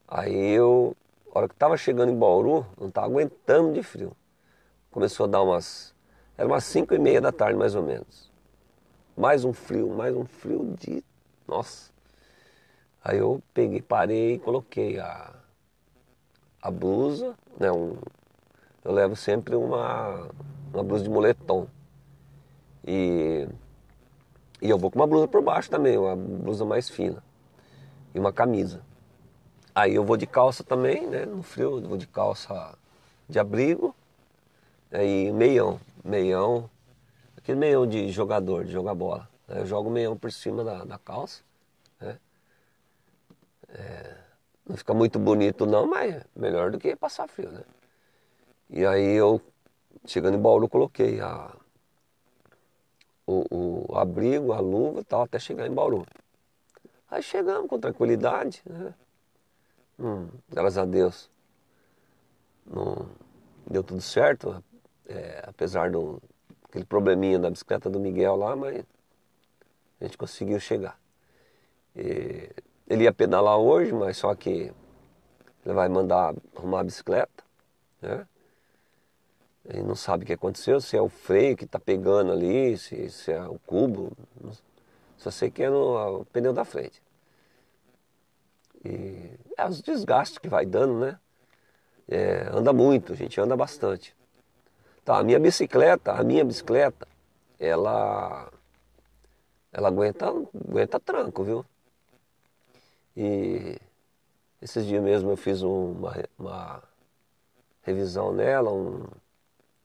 aí 0.08 0.52
eu, 0.52 0.96
a 1.32 1.40
hora 1.40 1.48
que 1.48 1.54
estava 1.54 1.78
chegando 1.78 2.12
em 2.12 2.18
Bauru, 2.18 2.66
não 2.80 2.88
estava 2.88 3.06
aguentando 3.08 3.74
de 3.74 3.84
frio. 3.84 4.16
Começou 4.90 5.26
a 5.26 5.30
dar 5.30 5.44
umas, 5.44 5.94
era 6.38 6.48
umas 6.48 6.64
5 6.64 6.96
e 6.96 7.00
meia 7.00 7.22
da 7.22 7.32
tarde 7.32 7.58
mais 7.60 7.76
ou 7.76 7.84
menos. 7.84 8.32
Mais 9.18 9.46
um 9.46 9.54
frio, 9.54 9.88
mais 9.96 10.14
um 10.14 10.26
frio 10.26 10.76
de, 10.78 11.02
nossa. 11.48 11.90
Aí 13.02 13.18
eu 13.18 13.42
peguei, 13.54 13.82
parei 13.82 14.38
coloquei 14.40 15.00
a, 15.00 15.34
a 16.62 16.70
blusa, 16.70 17.34
né, 17.58 17.72
um, 17.72 17.96
eu 18.84 18.92
levo 18.92 19.16
sempre 19.16 19.56
uma, 19.56 20.28
uma 20.74 20.84
blusa 20.84 21.06
de 21.06 21.10
moletom. 21.10 21.66
E, 22.86 23.48
e 24.62 24.70
eu 24.70 24.78
vou 24.78 24.92
com 24.92 25.00
uma 25.00 25.08
blusa 25.08 25.30
por 25.30 25.42
baixo 25.42 25.70
também, 25.70 25.98
uma 25.98 26.16
blusa 26.16 26.66
mais 26.66 26.90
fina. 26.90 27.24
E 28.14 28.20
uma 28.20 28.34
camisa. 28.34 28.82
Aí 29.74 29.96
eu 29.96 30.04
vou 30.04 30.18
de 30.18 30.28
calça 30.28 30.62
também, 30.62 31.08
né? 31.08 31.26
No 31.26 31.42
frio, 31.42 31.80
eu 31.80 31.88
vou 31.88 31.98
de 31.98 32.06
calça 32.06 32.78
de 33.30 33.40
abrigo. 33.40 33.96
Aí 34.92 35.32
meião, 35.32 35.80
meião, 36.04 36.70
aquele 37.46 37.60
meião 37.60 37.86
de 37.86 38.12
jogador, 38.12 38.66
de 38.66 38.72
jogar 38.72 38.96
bola. 38.96 39.30
Eu 39.48 39.68
jogo 39.68 39.88
meião 39.88 40.18
por 40.18 40.32
cima 40.32 40.64
da, 40.64 40.84
da 40.84 40.98
calça. 40.98 41.44
Né? 42.02 42.18
É, 43.70 44.18
não 44.68 44.76
fica 44.76 44.96
muito 44.96 45.20
bonito 45.20 45.68
não, 45.68 45.86
mas 45.86 46.24
melhor 46.36 46.72
do 46.72 46.80
que 46.80 46.96
passar 46.96 47.28
frio, 47.28 47.52
né? 47.52 47.64
E 48.68 48.84
aí 48.84 49.14
eu, 49.14 49.40
chegando 50.08 50.36
em 50.36 50.42
Bauru, 50.42 50.68
coloquei 50.68 51.22
a, 51.22 51.56
o, 53.28 53.92
o 53.92 53.96
abrigo, 53.96 54.52
a 54.52 54.60
luva 54.60 55.02
e 55.02 55.04
tal, 55.04 55.22
até 55.22 55.38
chegar 55.38 55.68
em 55.68 55.72
Bauru. 55.72 56.04
Aí 57.12 57.22
chegamos 57.22 57.70
com 57.70 57.80
tranquilidade, 57.80 58.64
né? 58.66 58.96
Hum, 60.00 60.30
graças 60.50 60.80
a 60.80 60.86
Deus. 60.86 61.30
Não 62.66 63.08
deu 63.70 63.84
tudo 63.84 64.02
certo, 64.02 64.64
é, 65.08 65.44
apesar 65.46 65.92
do 65.92 66.20
aquele 66.76 66.86
probleminha 66.86 67.40
da 67.40 67.50
bicicleta 67.50 67.90
do 67.90 68.00
Miguel 68.00 68.36
lá, 68.36 68.54
mas 68.54 68.84
a 70.02 70.04
gente 70.04 70.18
conseguiu 70.18 70.60
chegar. 70.60 71.00
E 71.96 72.50
ele 72.86 73.06
ia 73.06 73.14
pedalar 73.14 73.58
hoje, 73.58 73.94
mas 73.94 74.18
só 74.18 74.36
que 74.36 74.74
ele 75.66 75.74
vai 75.74 75.88
mandar 75.88 76.36
arrumar 76.54 76.82
a 76.82 76.84
bicicleta, 76.84 77.44
né? 78.02 78.28
Ele 79.68 79.82
não 79.82 79.96
sabe 79.96 80.24
o 80.24 80.28
que 80.28 80.34
aconteceu, 80.34 80.80
se 80.80 80.96
é 80.96 81.02
o 81.02 81.10
freio 81.10 81.58
que 81.58 81.64
está 81.64 81.80
pegando 81.80 82.32
ali, 82.32 82.78
se, 82.78 83.10
se, 83.10 83.32
é 83.32 83.42
o 83.48 83.58
cubo. 83.66 84.12
Só 85.18 85.32
sei 85.32 85.50
que 85.50 85.64
é 85.64 85.70
no 85.70 86.20
o 86.20 86.26
pneu 86.26 86.54
da 86.54 86.64
frente. 86.64 87.02
E 88.84 89.32
é 89.58 89.66
os 89.66 89.82
desgastes 89.82 90.38
que 90.38 90.50
vai 90.50 90.68
dando, 90.68 91.00
né? 91.00 91.20
É, 92.08 92.48
anda 92.52 92.72
muito, 92.72 93.14
a 93.14 93.16
gente 93.16 93.42
anda 93.42 93.58
bastante. 93.58 94.16
Tá, 95.06 95.20
a 95.20 95.24
minha 95.24 95.40
bicicleta, 95.40 96.14
a 96.14 96.24
minha 96.24 96.44
bicicleta, 96.44 97.08
ela 97.60 98.52
ela 99.72 99.90
aguenta, 99.90 100.26
aguenta 100.68 101.00
tranco, 101.00 101.44
viu? 101.44 101.66
E 103.16 103.78
esses 104.60 104.84
dias 104.88 105.04
mesmo 105.04 105.30
eu 105.30 105.38
fiz 105.38 105.62
uma, 105.62 106.12
uma 106.40 106.82
revisão 107.84 108.34
nela, 108.34 108.74
um, 108.74 109.06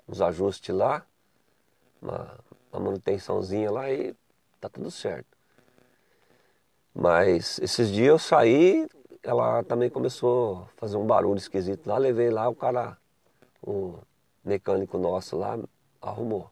uns 0.09 0.23
ajustes 0.23 0.75
lá, 0.75 1.05
uma, 2.01 2.39
uma 2.73 2.81
manutençãozinha 2.81 3.71
lá 3.71 3.91
e 3.91 4.15
tá 4.59 4.71
tudo 4.71 4.91
certo. 4.91 5.37
Mas 6.95 7.59
esses 7.59 7.91
dias 7.91 8.09
eu 8.09 8.19
saí, 8.19 8.89
ela 9.23 9.63
também 9.65 9.91
começou 9.91 10.63
a 10.63 10.67
fazer 10.79 10.97
um 10.97 11.07
barulho 11.07 11.37
esquisito 11.37 11.87
lá, 11.87 11.99
levei 11.99 12.31
lá, 12.31 12.49
o 12.49 12.55
cara, 12.55 12.97
o 13.63 13.99
mecânico 14.45 14.99
nosso 14.99 15.37
lá, 15.37 15.59
arrumou. 16.01 16.51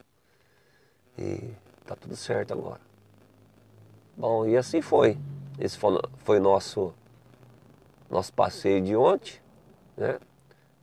E 1.17 1.53
tá 1.85 1.97
tudo 1.97 2.17
certo 2.17 2.53
agora. 2.53 2.81
Bom, 4.17 4.47
e 4.47 4.57
assim 4.57 4.81
foi. 4.81 5.19
Esse 5.59 5.79
foi 6.19 6.39
nosso, 6.39 6.95
nosso 8.11 8.33
passeio 8.33 8.81
de 8.81 8.97
ontem, 8.97 9.41
né? 9.97 10.19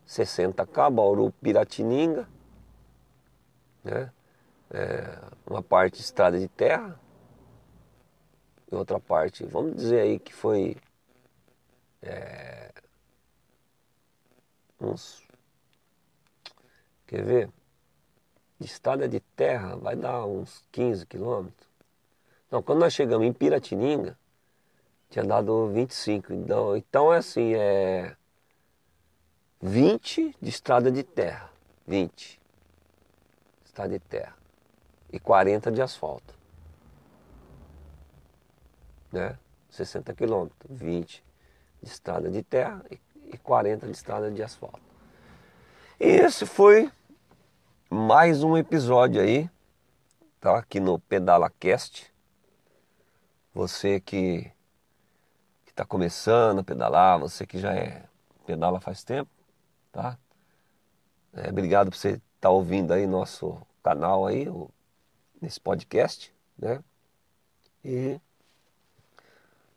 60K, 0.07 0.91
Bauru, 0.91 1.32
Piratininga, 1.41 2.27
né? 3.84 4.11
É, 4.69 5.19
uma 5.45 5.61
parte 5.61 6.02
estrada 6.02 6.40
de 6.40 6.48
terra 6.48 6.99
e 8.72 8.76
outra 8.76 8.99
parte, 8.99 9.45
vamos 9.45 9.76
dizer 9.76 10.02
aí 10.02 10.19
que 10.19 10.34
foi 10.34 10.76
é, 12.02 12.72
uns, 14.80 15.24
quer 17.06 17.23
ver, 17.23 17.49
de 18.60 18.65
estrada 18.65 19.07
de 19.07 19.19
terra 19.19 19.76
vai 19.76 19.95
dar 19.95 20.26
uns 20.26 20.64
15 20.72 21.06
quilômetros. 21.06 21.68
Então, 22.48 22.61
quando 22.61 22.80
nós 22.80 22.94
chegamos 22.94 23.26
em 23.26 23.34
Piratininga, 23.34 24.18
tinha 25.10 25.26
dado 25.26 25.68
25. 25.69 26.34
Então, 26.34 26.77
então 26.77 27.14
é 27.14 27.18
assim, 27.18 27.53
é 27.53 28.15
20 29.61 30.36
de 30.41 30.49
estrada 30.49 30.91
de 30.91 31.03
terra. 31.03 31.52
20 31.88 32.41
estrada 33.65 33.90
de 33.90 33.99
terra. 33.99 34.36
E 35.11 35.19
40 35.19 35.72
de 35.72 35.82
asfalto. 35.82 36.34
Né? 39.11 39.38
60 39.69 40.14
quilômetros, 40.14 40.80
20 40.80 41.23
de 41.82 41.90
estrada 41.90 42.30
de 42.30 42.41
terra 42.41 42.84
e 42.90 43.38
40 43.38 43.86
de 43.86 43.91
estrada 43.91 44.32
de 44.32 44.41
asfalto. 44.41 44.85
E 45.98 46.08
esse 46.08 46.46
foi 46.46 46.92
mais 47.90 48.44
um 48.44 48.58
episódio 48.58 49.22
aí, 49.22 49.50
tá? 50.42 50.58
Aqui 50.58 50.78
no 50.78 51.00
Pedala 51.00 51.50
Cast. 51.50 52.14
Você 53.54 54.02
que 54.02 54.52
está 55.66 55.86
começando 55.86 56.60
a 56.60 56.64
pedalar, 56.66 57.18
você 57.18 57.48
que 57.48 57.58
já 57.58 57.74
é 57.74 58.04
pedala 58.46 58.82
faz 58.82 59.06
tempo, 59.06 59.32
tá? 59.90 60.20
É, 61.32 61.50
obrigado 61.50 61.90
por 61.90 61.96
você 61.96 62.10
estar 62.10 62.22
tá 62.42 62.50
ouvindo 62.50 62.92
aí 62.92 63.08
nosso 63.08 63.58
canal 63.82 64.28
aí, 64.28 64.50
o, 64.50 64.70
nesse 65.42 65.62
podcast, 65.62 66.34
né? 66.58 66.84
E 67.86 68.20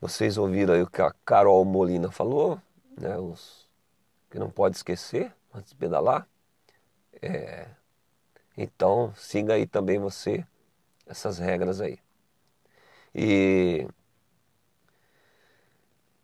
vocês 0.01 0.37
ouviram 0.37 0.75
aí 0.75 0.83
o 0.83 0.91
que 0.91 1.01
a 1.01 1.15
Carol 1.25 1.65
Molina 1.65 2.11
falou, 2.11 2.61
né? 3.01 3.17
Os 3.19 3.69
que 4.29 4.39
não 4.41 4.51
pode 4.51 4.77
esquecer 4.77 5.38
antes 5.55 5.71
de 5.71 5.77
pedalar. 5.77 6.27
É, 7.23 7.69
então 8.57 9.13
siga 9.17 9.55
aí 9.55 9.67
também 9.67 9.99
você 9.99 10.47
essas 11.07 11.39
regras 11.39 11.81
aí. 11.81 11.99
E 13.15 13.87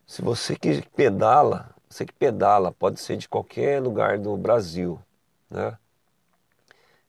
se 0.07 0.21
você 0.21 0.55
que 0.55 0.81
pedala, 0.95 1.69
você 1.89 2.05
que 2.05 2.13
pedala, 2.13 2.71
pode 2.71 2.99
ser 2.99 3.17
de 3.17 3.27
qualquer 3.29 3.81
lugar 3.81 4.17
do 4.17 4.35
Brasil, 4.37 4.99
né? 5.49 5.77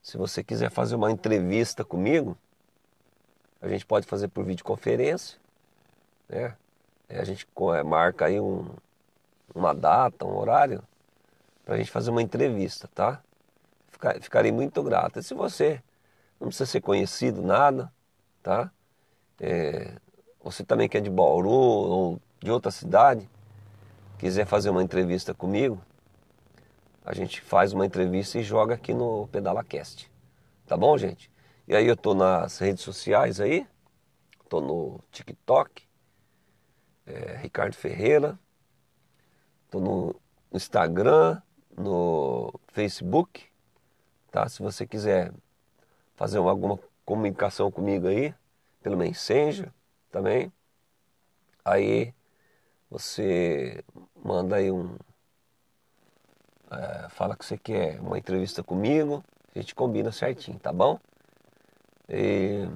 Se 0.01 0.17
você 0.17 0.43
quiser 0.43 0.71
fazer 0.71 0.95
uma 0.95 1.11
entrevista 1.11 1.83
comigo, 1.85 2.35
A 3.61 3.67
gente 3.67 3.85
pode 3.85 4.05
fazer 4.07 4.27
por 4.27 4.45
videoconferência, 4.45 5.39
né? 6.29 6.55
A 7.09 7.23
gente 7.23 7.47
é, 7.75 7.83
marca 7.83 8.25
aí 8.25 8.39
um, 8.39 8.67
uma 9.55 9.73
data, 9.73 10.25
um 10.25 10.37
horário, 10.37 10.83
para 11.67 11.75
a 11.75 11.77
gente 11.79 11.91
fazer 11.91 12.11
uma 12.11 12.21
entrevista, 12.21 12.87
tá? 12.95 13.21
Ficarei 14.21 14.53
muito 14.53 14.81
grato. 14.81 15.19
E 15.19 15.23
se 15.23 15.33
você 15.33 15.83
não 16.39 16.47
precisa 16.47 16.65
ser 16.65 16.79
conhecido, 16.79 17.41
nada, 17.41 17.91
tá? 18.41 18.71
É, 19.37 19.97
você 20.41 20.63
também 20.63 20.87
que 20.87 20.97
é 20.97 21.01
de 21.01 21.09
Bauru 21.09 21.49
ou 21.49 22.21
de 22.41 22.49
outra 22.49 22.71
cidade, 22.71 23.29
quiser 24.17 24.45
fazer 24.45 24.69
uma 24.69 24.81
entrevista 24.81 25.33
comigo, 25.33 25.81
a 27.03 27.13
gente 27.13 27.41
faz 27.41 27.73
uma 27.73 27.85
entrevista 27.85 28.39
e 28.39 28.43
joga 28.43 28.75
aqui 28.75 28.93
no 28.93 29.27
PedalaCast. 29.27 30.09
Tá 30.65 30.77
bom, 30.77 30.97
gente? 30.97 31.29
E 31.67 31.75
aí 31.75 31.85
eu 31.85 31.97
tô 31.97 32.13
nas 32.13 32.59
redes 32.59 32.81
sociais 32.81 33.41
aí, 33.41 33.67
tô 34.47 34.61
no 34.61 35.01
TikTok, 35.11 35.83
é, 37.05 37.35
Ricardo 37.35 37.75
Ferreira, 37.75 38.39
tô 39.69 39.81
no 39.81 40.15
Instagram, 40.53 41.41
no 41.77 42.53
Facebook, 42.69 43.45
tá? 44.31 44.49
Se 44.49 44.61
você 44.61 44.85
quiser 44.87 45.31
fazer 46.15 46.39
alguma 46.39 46.79
comunicação 47.05 47.71
comigo 47.71 48.07
aí, 48.07 48.33
pelo 48.81 48.97
Messenger 48.97 49.71
também, 50.11 50.51
aí 51.63 52.13
você 52.89 53.83
manda 54.15 54.55
aí 54.57 54.71
um, 54.71 54.97
é, 56.71 57.09
fala 57.09 57.35
que 57.35 57.45
você 57.45 57.57
quer 57.57 57.99
uma 58.01 58.17
entrevista 58.17 58.63
comigo, 58.63 59.23
a 59.55 59.59
gente 59.59 59.73
combina 59.75 60.11
certinho, 60.11 60.59
tá 60.59 60.71
bom? 60.71 60.99
E, 62.09 62.67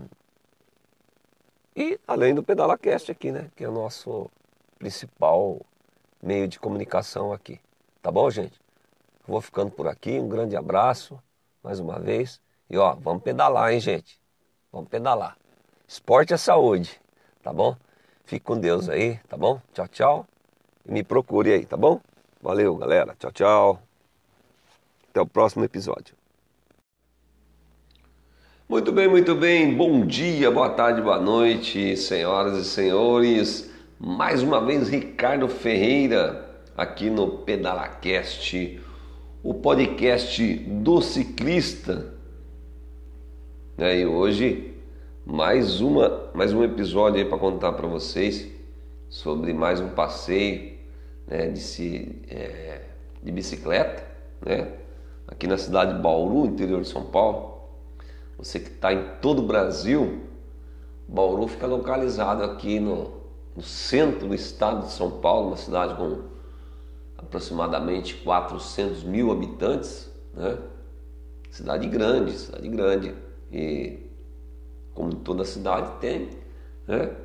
e 1.75 1.99
além 2.07 2.33
do 2.33 2.43
PedalaCast 2.43 3.11
aqui, 3.11 3.31
né? 3.31 3.49
Que 3.55 3.63
é 3.63 3.69
o 3.69 3.71
nosso 3.71 4.29
principal 4.77 5.61
meio 6.21 6.47
de 6.47 6.59
comunicação 6.59 7.31
aqui. 7.31 7.59
Tá 8.01 8.11
bom, 8.11 8.29
gente? 8.29 8.59
Vou 9.31 9.39
ficando 9.39 9.71
por 9.71 9.87
aqui. 9.87 10.19
Um 10.19 10.27
grande 10.27 10.57
abraço 10.57 11.17
mais 11.63 11.79
uma 11.79 11.97
vez. 11.97 12.41
E 12.69 12.77
ó, 12.77 12.95
vamos 12.95 13.23
pedalar, 13.23 13.71
hein, 13.71 13.79
gente? 13.79 14.19
Vamos 14.69 14.89
pedalar. 14.89 15.37
Esporte 15.87 16.33
é 16.33 16.37
saúde, 16.37 16.99
tá 17.41 17.53
bom? 17.53 17.77
Fique 18.25 18.43
com 18.43 18.59
Deus 18.59 18.89
aí, 18.89 19.19
tá 19.29 19.37
bom? 19.37 19.61
Tchau, 19.73 19.87
tchau. 19.87 20.27
E 20.85 20.91
me 20.91 21.01
procure 21.01 21.53
aí, 21.53 21.65
tá 21.65 21.77
bom? 21.77 22.01
Valeu, 22.41 22.75
galera. 22.75 23.15
Tchau, 23.17 23.31
tchau. 23.31 23.81
Até 25.09 25.21
o 25.21 25.25
próximo 25.25 25.63
episódio. 25.63 26.13
Muito 28.67 28.91
bem, 28.91 29.07
muito 29.07 29.33
bem. 29.33 29.73
Bom 29.73 30.05
dia, 30.05 30.51
boa 30.51 30.71
tarde, 30.71 31.01
boa 31.01 31.21
noite, 31.21 31.95
senhoras 31.95 32.57
e 32.57 32.65
senhores. 32.65 33.71
Mais 33.97 34.43
uma 34.43 34.59
vez, 34.59 34.89
Ricardo 34.89 35.47
Ferreira, 35.47 36.63
aqui 36.75 37.09
no 37.09 37.37
PedalaCast, 37.39 38.90
o 39.43 39.55
podcast 39.55 40.53
do 40.55 41.01
ciclista. 41.01 42.13
E 43.77 44.05
hoje, 44.05 44.75
mais, 45.25 45.81
uma, 45.81 46.29
mais 46.33 46.53
um 46.53 46.63
episódio 46.63 47.19
aí 47.19 47.25
para 47.25 47.39
contar 47.39 47.71
para 47.73 47.87
vocês 47.87 48.47
sobre 49.09 49.51
mais 49.53 49.79
um 49.79 49.89
passeio 49.89 50.77
né, 51.27 51.47
de, 51.47 52.15
é, 52.29 52.81
de 53.23 53.31
bicicleta, 53.31 54.05
né? 54.45 54.73
Aqui 55.27 55.47
na 55.47 55.57
cidade 55.57 55.95
de 55.95 55.99
Bauru, 55.99 56.45
interior 56.45 56.81
de 56.81 56.87
São 56.87 57.05
Paulo. 57.05 57.61
Você 58.37 58.59
que 58.59 58.69
está 58.69 58.93
em 58.93 59.03
todo 59.21 59.39
o 59.39 59.47
Brasil, 59.47 60.19
Bauru 61.07 61.47
fica 61.47 61.65
localizado 61.65 62.43
aqui 62.43 62.79
no, 62.79 63.11
no 63.55 63.63
centro 63.63 64.27
do 64.27 64.35
estado 64.35 64.85
de 64.85 64.91
São 64.91 65.09
Paulo, 65.09 65.47
uma 65.47 65.57
cidade 65.57 65.95
com 65.95 66.31
aproximadamente 67.21 68.15
400 68.15 69.03
mil 69.03 69.31
habitantes, 69.31 70.09
né? 70.33 70.57
Cidade 71.49 71.87
grande, 71.87 72.31
cidade 72.33 72.67
grande. 72.69 73.15
E 73.51 73.99
como 74.93 75.15
toda 75.15 75.43
cidade 75.43 75.99
tem, 75.99 76.29
né? 76.87 77.15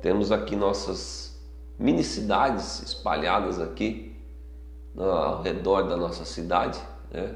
Temos 0.00 0.32
aqui 0.32 0.56
nossas 0.56 1.40
mini 1.78 2.02
cidades 2.02 2.82
espalhadas 2.82 3.60
aqui 3.60 4.16
ao 4.96 5.42
redor 5.42 5.82
da 5.82 5.96
nossa 5.96 6.24
cidade, 6.24 6.80
né? 7.10 7.34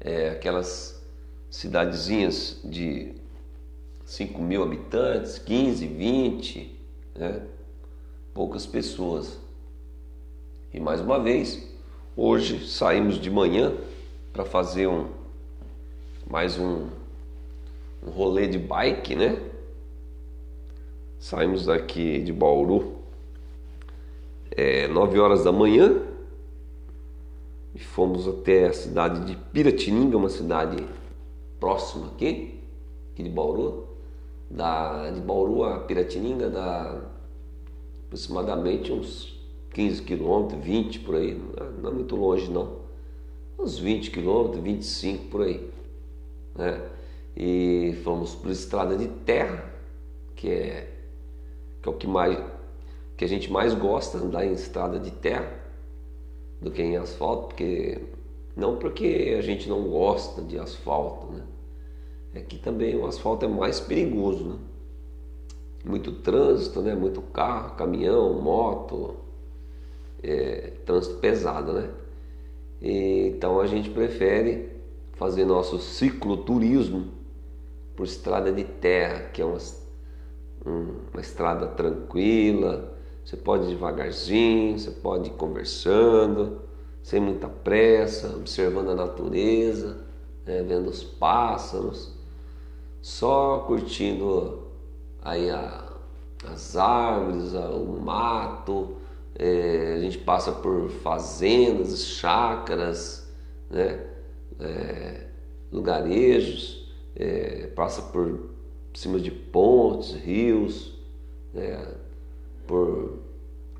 É, 0.00 0.30
aquelas 0.30 1.00
cidadezinhas 1.48 2.60
de 2.64 3.14
5 4.04 4.42
mil 4.42 4.62
habitantes, 4.62 5.38
15, 5.38 5.86
20, 5.86 6.80
né? 7.14 7.46
poucas 8.34 8.66
pessoas. 8.66 9.38
E 10.74 10.80
mais 10.80 11.02
uma 11.02 11.20
vez, 11.20 11.68
hoje 12.16 12.66
saímos 12.66 13.20
de 13.20 13.30
manhã 13.30 13.74
para 14.32 14.42
fazer 14.42 14.86
um 14.86 15.06
mais 16.26 16.58
um, 16.58 16.86
um 18.02 18.10
rolê 18.10 18.46
de 18.46 18.58
bike, 18.58 19.14
né? 19.14 19.38
Saímos 21.18 21.66
daqui 21.66 22.22
de 22.22 22.32
Bauru 22.32 22.94
é, 24.50 24.88
9 24.88 25.18
horas 25.18 25.44
da 25.44 25.52
manhã 25.52 26.00
e 27.74 27.78
fomos 27.78 28.26
até 28.26 28.68
a 28.68 28.72
cidade 28.72 29.26
de 29.26 29.36
Piratininga, 29.36 30.16
uma 30.16 30.30
cidade 30.30 30.82
próxima 31.60 32.06
aqui, 32.06 32.58
aqui 33.12 33.22
de 33.22 33.28
Bauru. 33.28 33.88
Da, 34.50 35.10
de 35.10 35.20
Bauru 35.20 35.64
a 35.64 35.80
Piratininga 35.80 36.48
dá 36.48 36.98
aproximadamente 38.06 38.90
uns 38.90 39.41
15 39.72 40.02
quilômetros, 40.02 40.62
20 40.62 41.00
por 41.00 41.16
aí, 41.16 41.40
não 41.80 41.90
é 41.90 41.92
muito 41.92 42.14
longe 42.16 42.50
não. 42.50 42.82
Uns 43.58 43.78
20 43.78 44.10
quilômetros, 44.10 44.62
25 44.62 45.24
por 45.26 45.42
aí. 45.42 45.70
Né? 46.54 46.80
E 47.36 47.98
fomos 48.04 48.34
por 48.34 48.50
estrada 48.50 48.96
de 48.96 49.08
terra, 49.08 49.72
que 50.36 50.50
é 50.50 50.88
que 51.80 51.88
é 51.88 51.92
o 51.92 51.94
que 51.94 52.06
mais 52.06 52.38
que 53.16 53.24
a 53.24 53.28
gente 53.28 53.50
mais 53.50 53.74
gosta 53.74 54.18
andar 54.18 54.44
em 54.44 54.52
estrada 54.52 54.98
de 54.98 55.10
terra 55.10 55.60
do 56.60 56.70
que 56.70 56.82
em 56.82 56.96
asfalto, 56.96 57.48
porque 57.48 58.00
não 58.56 58.76
porque 58.76 59.34
a 59.38 59.42
gente 59.42 59.68
não 59.68 59.88
gosta 59.88 60.42
de 60.42 60.58
asfalto, 60.58 61.32
né? 61.32 61.42
É 62.34 62.40
que 62.40 62.58
também 62.58 62.96
o 62.96 63.06
asfalto 63.06 63.44
é 63.44 63.48
mais 63.48 63.80
perigoso, 63.80 64.44
né? 64.44 64.58
Muito 65.84 66.12
trânsito, 66.12 66.80
né? 66.80 66.94
Muito 66.94 67.20
carro, 67.20 67.76
caminhão, 67.76 68.40
moto, 68.40 69.16
é, 70.22 70.72
trânsito 70.84 71.16
pesado, 71.16 71.72
né? 71.72 71.90
E, 72.80 73.28
então 73.28 73.60
a 73.60 73.66
gente 73.66 73.90
prefere 73.90 74.70
fazer 75.14 75.44
nosso 75.44 75.78
cicloturismo 75.78 77.12
por 77.94 78.04
estrada 78.04 78.52
de 78.52 78.64
terra, 78.64 79.30
que 79.32 79.40
é 79.40 79.44
uma 79.44 79.58
uma 80.64 81.20
estrada 81.20 81.66
tranquila, 81.66 82.94
você 83.24 83.36
pode 83.36 83.64
ir 83.64 83.68
devagarzinho, 83.70 84.78
você 84.78 84.90
pode 84.90 85.28
ir 85.28 85.32
conversando, 85.32 86.62
sem 87.02 87.20
muita 87.20 87.48
pressa, 87.48 88.36
observando 88.36 88.90
a 88.90 88.94
natureza, 88.94 89.98
né, 90.46 90.62
vendo 90.62 90.88
os 90.88 91.02
pássaros, 91.02 92.12
só 93.00 93.58
curtindo 93.66 94.68
aí 95.20 95.50
a, 95.50 95.92
as 96.46 96.76
árvores, 96.76 97.52
o 97.54 98.00
mato, 98.00 98.96
é, 99.34 99.94
a 99.96 100.00
gente 100.00 100.18
passa 100.18 100.52
por 100.52 100.90
fazendas, 100.90 102.06
chácaras, 102.06 103.30
né, 103.70 104.06
é, 104.60 105.26
lugarejos, 105.70 106.92
é, 107.16 107.66
passa 107.68 108.02
por 108.02 108.50
cima 108.94 109.18
de 109.18 109.30
pontes, 109.30 110.12
rios, 110.12 110.94
né, 111.52 111.94
por 112.66 113.18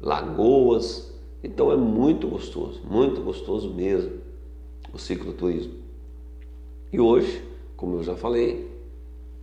lagoas. 0.01 1.12
Então 1.45 1.70
é 1.73 1.77
muito 1.77 2.29
gostoso, 2.29 2.81
muito 2.85 3.20
gostoso 3.20 3.73
mesmo 3.73 4.20
o 4.93 4.99
cicloturismo. 4.99 5.74
E 6.93 7.01
hoje, 7.01 7.43
como 7.77 7.97
eu 7.97 8.03
já 8.03 8.15
falei, 8.15 8.70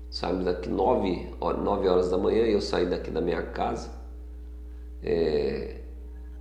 saímos 0.10 0.46
daqui 0.46 0.70
9, 0.70 1.28
9 1.40 1.88
horas 1.88 2.10
da 2.10 2.18
manhã 2.18 2.46
eu 2.46 2.62
saí 2.62 2.86
daqui 2.86 3.10
da 3.10 3.22
minha 3.22 3.42
casa. 3.42 3.92
É, 5.02 5.79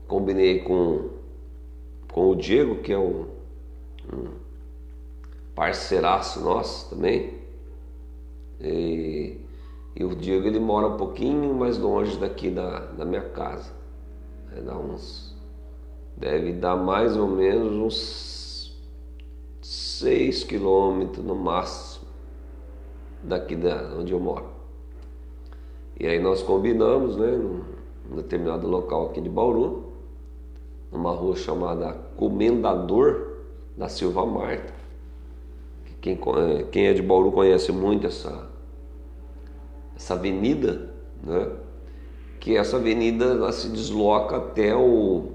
combinei 0.09 0.61
com, 0.61 1.11
com 2.11 2.31
o 2.31 2.35
Diego, 2.35 2.77
que 2.77 2.93
é 2.93 2.99
um, 2.99 3.27
um 4.13 4.29
parceiraço 5.55 6.41
nosso 6.41 6.91
também. 6.91 7.35
E, 8.61 9.37
e, 9.95 10.05
o 10.05 10.17
Diego 10.17 10.47
ele 10.49 10.59
mora 10.59 10.89
um 10.89 10.97
pouquinho 10.97 11.55
mais 11.55 11.79
longe 11.79 12.19
daqui 12.19 12.51
da, 12.51 12.81
da 12.87 13.05
minha 13.05 13.23
casa. 13.23 13.71
É, 14.57 14.61
dá 14.61 14.77
uns, 14.77 15.37
deve 16.17 16.53
dar 16.53 16.75
mais 16.75 17.17
ou 17.17 17.29
menos 17.29 17.73
uns 17.73 18.79
6 19.61 20.45
quilômetros 20.45 21.25
no 21.25 21.35
máximo. 21.37 22.09
daqui 23.23 23.55
da 23.55 23.95
onde 23.99 24.13
eu 24.13 24.21
moro. 24.21 24.47
E 26.01 26.07
aí 26.07 26.21
nós 26.21 26.43
combinamos, 26.43 27.17
né, 27.17 27.33
num 27.37 28.17
determinado 28.17 28.69
local 28.69 29.07
aqui 29.07 29.21
de 29.21 29.29
Bauru, 29.29 29.88
numa 30.91 31.13
rua 31.13 31.37
chamada 31.37 31.93
Comendador 32.17 33.39
da 33.77 33.89
Silva 33.89 34.25
Marta. 34.27 34.73
Quem, 36.01 36.15
eh, 36.15 36.67
quem 36.71 36.87
é 36.87 36.93
de 36.93 37.03
Bauru 37.03 37.33
conhece 37.33 37.73
muito 37.73 38.07
essa, 38.07 38.49
essa 39.97 40.15
avenida, 40.15 40.91
né? 41.23 41.51
que 42.41 42.57
essa 42.57 42.77
avenida 42.77 43.27
ela 43.27 43.53
se 43.53 43.69
desloca 43.69 44.37
até 44.37 44.75
o. 44.75 45.33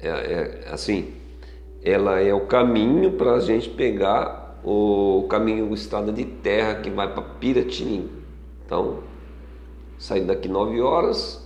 é, 0.00 0.08
é, 0.08 0.68
assim, 0.70 1.14
ela 1.82 2.20
é 2.20 2.32
o 2.32 2.46
caminho 2.46 3.12
para 3.12 3.32
a 3.32 3.40
gente 3.40 3.68
pegar 3.70 4.60
o 4.64 5.26
caminho, 5.28 5.68
o 5.70 5.74
estrada 5.74 6.12
de 6.12 6.24
terra 6.24 6.76
que 6.76 6.90
vai 6.90 7.12
para 7.12 7.22
Piratininga. 7.22 8.08
Então, 8.64 8.98
saí 9.98 10.20
daqui 10.20 10.48
9 10.48 10.80
horas, 10.80 11.41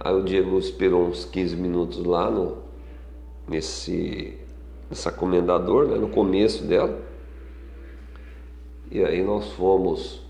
aí 0.00 0.14
o 0.14 0.22
Diego 0.22 0.58
esperou 0.58 1.06
uns 1.06 1.24
15 1.24 1.56
minutos 1.56 2.04
lá 2.04 2.30
no, 2.30 2.58
nesse, 3.48 4.38
nessa 4.88 5.10
comendador, 5.10 5.88
né, 5.88 5.96
no 5.96 6.08
começo 6.08 6.64
dela. 6.64 6.98
E 8.90 9.04
aí 9.04 9.22
nós 9.22 9.52
fomos, 9.52 10.22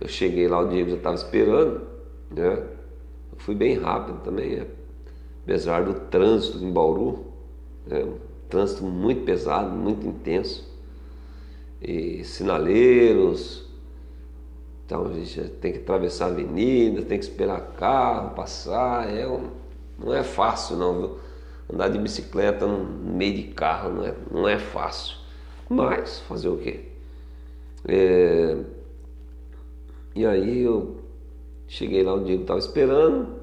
eu 0.00 0.08
cheguei 0.08 0.46
lá, 0.46 0.60
o 0.60 0.68
Diego 0.68 0.90
já 0.90 0.96
estava 0.96 1.16
esperando, 1.16 1.82
né? 2.30 2.66
Eu 3.32 3.38
fui 3.38 3.54
bem 3.54 3.76
rápido 3.78 4.20
também, 4.22 4.56
né? 4.56 4.66
apesar 5.42 5.84
do 5.84 5.94
trânsito 5.94 6.58
em 6.64 6.70
Bauru, 6.70 7.26
né? 7.86 8.04
um 8.04 8.18
trânsito 8.48 8.84
muito 8.84 9.24
pesado, 9.24 9.70
muito 9.70 10.06
intenso, 10.06 10.68
e 11.82 12.22
sinaleiros, 12.24 13.69
então 14.90 15.06
a 15.06 15.12
gente 15.12 15.40
tem 15.60 15.70
que 15.70 15.78
atravessar 15.78 16.24
a 16.24 16.28
avenida, 16.30 17.02
tem 17.02 17.16
que 17.16 17.24
esperar 17.24 17.60
carro 17.76 18.34
passar, 18.34 19.08
é 19.08 19.24
não 19.96 20.12
é 20.12 20.24
fácil 20.24 20.76
não, 20.76 20.98
viu? 20.98 21.18
Andar 21.72 21.90
de 21.90 21.98
bicicleta 22.00 22.66
no 22.66 22.84
meio 22.84 23.36
de 23.36 23.42
carro 23.54 23.90
não 23.90 24.04
é, 24.04 24.14
não 24.32 24.48
é 24.48 24.58
fácil. 24.58 25.16
Mas 25.68 26.18
fazer 26.26 26.48
o 26.48 26.56
quê? 26.56 26.86
É... 27.86 28.56
E 30.16 30.26
aí 30.26 30.62
eu 30.62 30.96
cheguei 31.68 32.02
lá, 32.02 32.12
o 32.12 32.24
Diego 32.24 32.42
estava 32.42 32.58
esperando, 32.58 33.36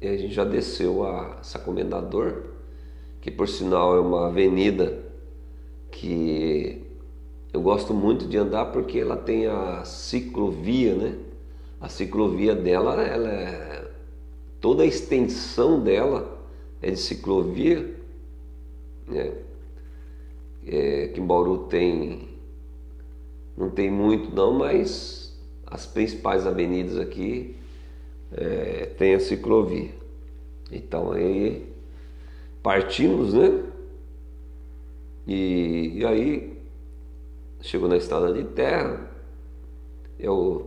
e 0.00 0.06
a 0.06 0.16
gente 0.16 0.32
já 0.32 0.44
desceu 0.44 1.04
a 1.04 1.42
Sacomendador, 1.42 2.44
que 3.20 3.32
por 3.32 3.48
sinal 3.48 3.96
é 3.96 4.00
uma 4.00 4.28
avenida 4.28 4.96
que 5.90 6.87
eu 7.52 7.62
gosto 7.62 7.94
muito 7.94 8.26
de 8.26 8.36
andar 8.36 8.66
porque 8.66 8.98
ela 8.98 9.16
tem 9.16 9.46
a 9.46 9.84
ciclovia, 9.84 10.94
né? 10.94 11.18
A 11.80 11.88
ciclovia 11.88 12.54
dela, 12.54 13.02
ela 13.02 13.28
é 13.28 13.90
toda 14.60 14.82
a 14.82 14.86
extensão 14.86 15.80
dela 15.80 16.38
é 16.82 16.90
de 16.90 16.98
ciclovia, 16.98 17.94
né? 19.06 19.32
É, 20.66 21.08
que 21.08 21.20
em 21.20 21.26
Bauru 21.26 21.66
tem, 21.68 22.28
não 23.56 23.70
tem 23.70 23.90
muito 23.90 24.34
não, 24.34 24.52
mas 24.52 25.34
as 25.66 25.86
principais 25.86 26.46
avenidas 26.46 26.98
aqui 26.98 27.56
é, 28.32 28.86
tem 28.98 29.14
a 29.14 29.20
ciclovia. 29.20 29.90
Então 30.70 31.12
aí 31.12 31.66
partimos, 32.62 33.32
né? 33.32 33.64
E, 35.26 35.92
e 35.94 36.04
aí 36.04 36.57
chegou 37.60 37.88
na 37.88 37.96
estrada 37.96 38.32
de 38.32 38.44
terra, 38.44 39.10
é 40.18 40.30
o 40.30 40.66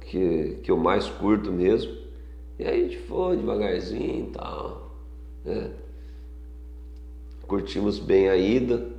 que, 0.00 0.58
que 0.62 0.70
eu 0.70 0.76
mais 0.76 1.08
curto 1.08 1.52
mesmo. 1.52 1.96
E 2.58 2.64
aí 2.64 2.80
a 2.80 2.82
gente 2.84 2.98
foi 2.98 3.36
devagarzinho 3.36 4.28
e 4.28 4.30
tal. 4.30 4.90
Né? 5.44 5.70
Curtimos 7.46 7.98
bem 7.98 8.28
a 8.28 8.36
ida. 8.36 8.90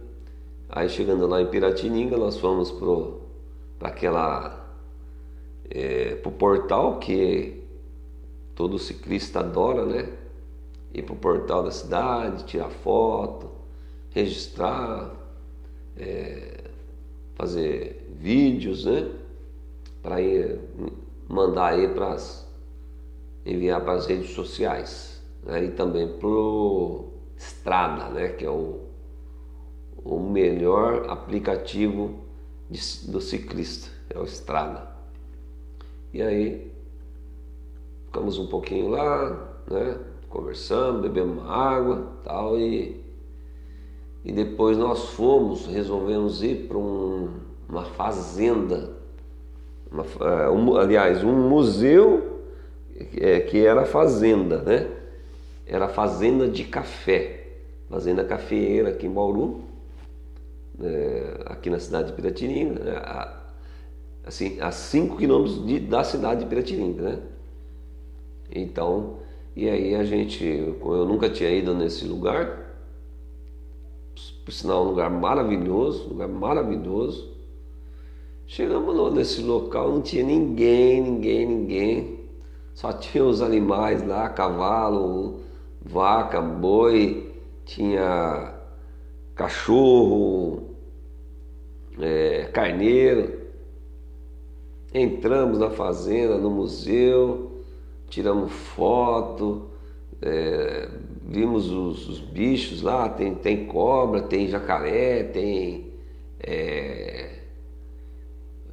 Aí 0.70 0.88
chegando 0.88 1.28
lá 1.28 1.42
em 1.42 1.48
Piratininga, 1.48 2.16
nós 2.18 2.38
fomos 2.38 2.72
para 3.78 3.90
aquela. 3.90 4.58
É, 5.72 6.16
pro 6.16 6.32
portal 6.32 6.98
que 6.98 7.62
todo 8.56 8.80
ciclista 8.80 9.40
adora, 9.40 9.86
né? 9.86 10.10
Ir 10.94 11.04
pro 11.04 11.16
portal 11.16 11.64
da 11.64 11.70
cidade, 11.70 12.46
tirar 12.46 12.70
foto, 12.70 13.52
registrar, 14.10 15.16
é, 15.96 16.49
fazer 17.40 18.06
vídeos, 18.20 18.84
né? 18.84 19.10
Para 20.04 20.18
mandar 21.28 21.74
aí 21.74 21.88
para 21.88 22.18
enviar 23.46 23.82
para 23.82 23.94
as 23.94 24.08
redes 24.08 24.32
sociais 24.32 25.22
né? 25.44 25.64
e 25.64 25.72
também 25.72 26.08
pro 26.20 27.06
Strada, 27.38 28.10
né? 28.10 28.28
que 28.30 28.46
é 28.46 28.50
o, 28.50 28.82
o 30.04 30.20
melhor 30.20 31.10
aplicativo 31.10 32.20
de, 32.70 32.82
do 33.10 33.22
ciclista, 33.22 33.90
é 34.10 34.20
o 34.20 34.26
Strada. 34.26 34.90
E 36.14 36.22
aí 36.22 36.70
ficamos 38.08 38.38
um 38.38 38.48
pouquinho 38.48 38.90
lá, 38.90 39.62
né? 39.72 39.98
conversando, 40.28 41.02
bebemos 41.02 41.42
uma 41.42 41.54
água 41.54 42.12
tal, 42.26 42.60
e, 42.60 42.99
e 44.24 44.32
depois 44.32 44.78
nós 44.78 45.10
fomos, 45.10 45.66
resolvemos 45.66 46.44
ir 46.44 46.68
para 46.68 46.78
um, 46.78 47.30
uma 47.68 47.86
fazenda, 47.86 48.92
uma, 49.92 50.06
é, 50.22 50.50
um, 50.50 50.76
aliás, 50.76 51.24
um 51.24 51.50
museu 51.50 52.42
é, 53.18 53.40
que 53.40 53.66
era 53.66 53.86
fazenda, 53.86 54.62
né? 54.62 54.90
era 55.70 55.88
fazenda 55.88 56.48
de 56.48 56.64
café, 56.64 57.46
fazenda 57.90 58.24
cafeeira 58.24 58.90
aqui 58.90 59.06
em 59.06 59.12
Bauru, 59.12 59.62
é, 60.82 61.42
aqui 61.46 61.70
na 61.70 61.80
cidade 61.80 62.08
de 62.08 62.14
Piratininga, 62.14 62.84
né, 62.84 62.92
a, 62.98 63.40
assim, 64.26 64.60
a 64.60 64.72
5 64.72 65.18
quilômetros 65.18 65.66
de, 65.66 65.80
da 65.80 66.04
cidade 66.04 66.42
de 66.42 66.48
Piratininga, 66.48 67.02
né? 67.04 67.20
Então, 68.52 69.18
e 69.56 69.70
aí 69.70 69.94
a 69.94 70.04
gente, 70.04 70.44
eu 70.44 71.06
nunca 71.06 71.30
tinha 71.30 71.52
ido 71.52 71.74
nesse 71.76 72.06
lugar, 72.06 72.59
por 74.50 74.54
sinal 74.54 74.84
um 74.84 74.90
lugar 74.90 75.12
maravilhoso, 75.12 76.08
um 76.08 76.10
lugar 76.10 76.28
maravilhoso. 76.28 77.38
Chegamos 78.48 79.14
nesse 79.14 79.44
local, 79.44 79.92
não 79.92 80.02
tinha 80.02 80.24
ninguém, 80.24 81.04
ninguém, 81.04 81.46
ninguém. 81.46 82.20
Só 82.74 82.92
tinha 82.92 83.24
os 83.24 83.44
animais 83.44 84.04
lá, 84.08 84.28
cavalo, 84.28 85.42
vaca, 85.80 86.42
boi, 86.42 87.32
tinha 87.64 88.56
cachorro, 89.36 90.74
é, 92.00 92.50
carneiro. 92.52 93.42
Entramos 94.92 95.60
na 95.60 95.70
fazenda, 95.70 96.40
no 96.40 96.50
museu, 96.50 97.52
tiramos 98.10 98.52
foto, 98.52 99.70
é, 100.24 100.90
vimos 101.30 101.70
os, 101.70 102.10
os, 102.10 102.20
bichos 102.20 102.82
lá, 102.82 103.08
tem, 103.08 103.36
tem 103.36 103.68
cobra, 103.68 104.24
tem 104.24 104.48
jacaré, 104.48 105.24
tem 105.24 105.94
é, 106.40 107.44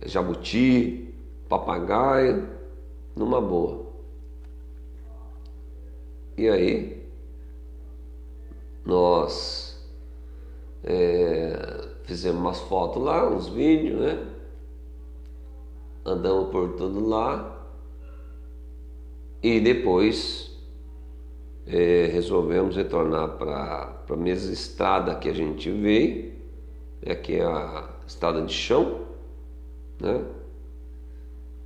jabuti, 0.06 1.14
papagaio, 1.50 2.48
numa 3.14 3.42
boa. 3.42 3.84
E 6.38 6.48
aí, 6.48 7.06
nós 8.86 9.78
é, 10.82 11.88
fizemos 12.04 12.40
umas 12.40 12.60
fotos 12.60 13.02
lá, 13.02 13.28
uns 13.28 13.48
vídeos, 13.48 14.00
né? 14.00 14.32
Andamos 16.06 16.50
por 16.50 16.74
tudo 16.76 17.06
lá 17.06 17.68
e 19.42 19.60
depois 19.60 20.55
é, 21.66 22.08
resolvemos 22.12 22.76
retornar 22.76 23.30
para 23.36 23.96
a 24.08 24.16
mesma 24.16 24.52
estrada 24.52 25.14
que 25.14 25.28
a 25.28 25.32
gente 25.32 25.70
veio, 25.70 26.32
é 27.02 27.14
que 27.14 27.36
é 27.36 27.44
a 27.44 27.88
estrada 28.06 28.42
de 28.42 28.52
chão, 28.52 29.00
né? 30.00 30.24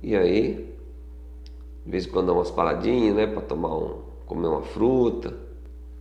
E 0.01 0.15
aí, 0.15 0.75
de 1.85 1.91
vez 1.91 2.07
em 2.07 2.09
quando 2.09 2.27
dá 2.27 2.33
umas 2.33 2.49
paradinhas, 2.49 3.15
né, 3.15 3.27
para 3.27 3.41
tomar 3.41 3.75
um 3.75 4.11
comer 4.31 4.47
uma 4.47 4.61
fruta, 4.61 5.33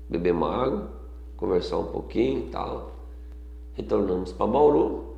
beber 0.09 0.33
uma 0.33 0.55
água, 0.55 0.89
conversar 1.37 1.79
um 1.79 1.87
pouquinho 1.87 2.47
e 2.47 2.51
tal. 2.51 2.93
Retornamos 3.75 4.31
para 4.31 4.47
Bauru. 4.47 5.17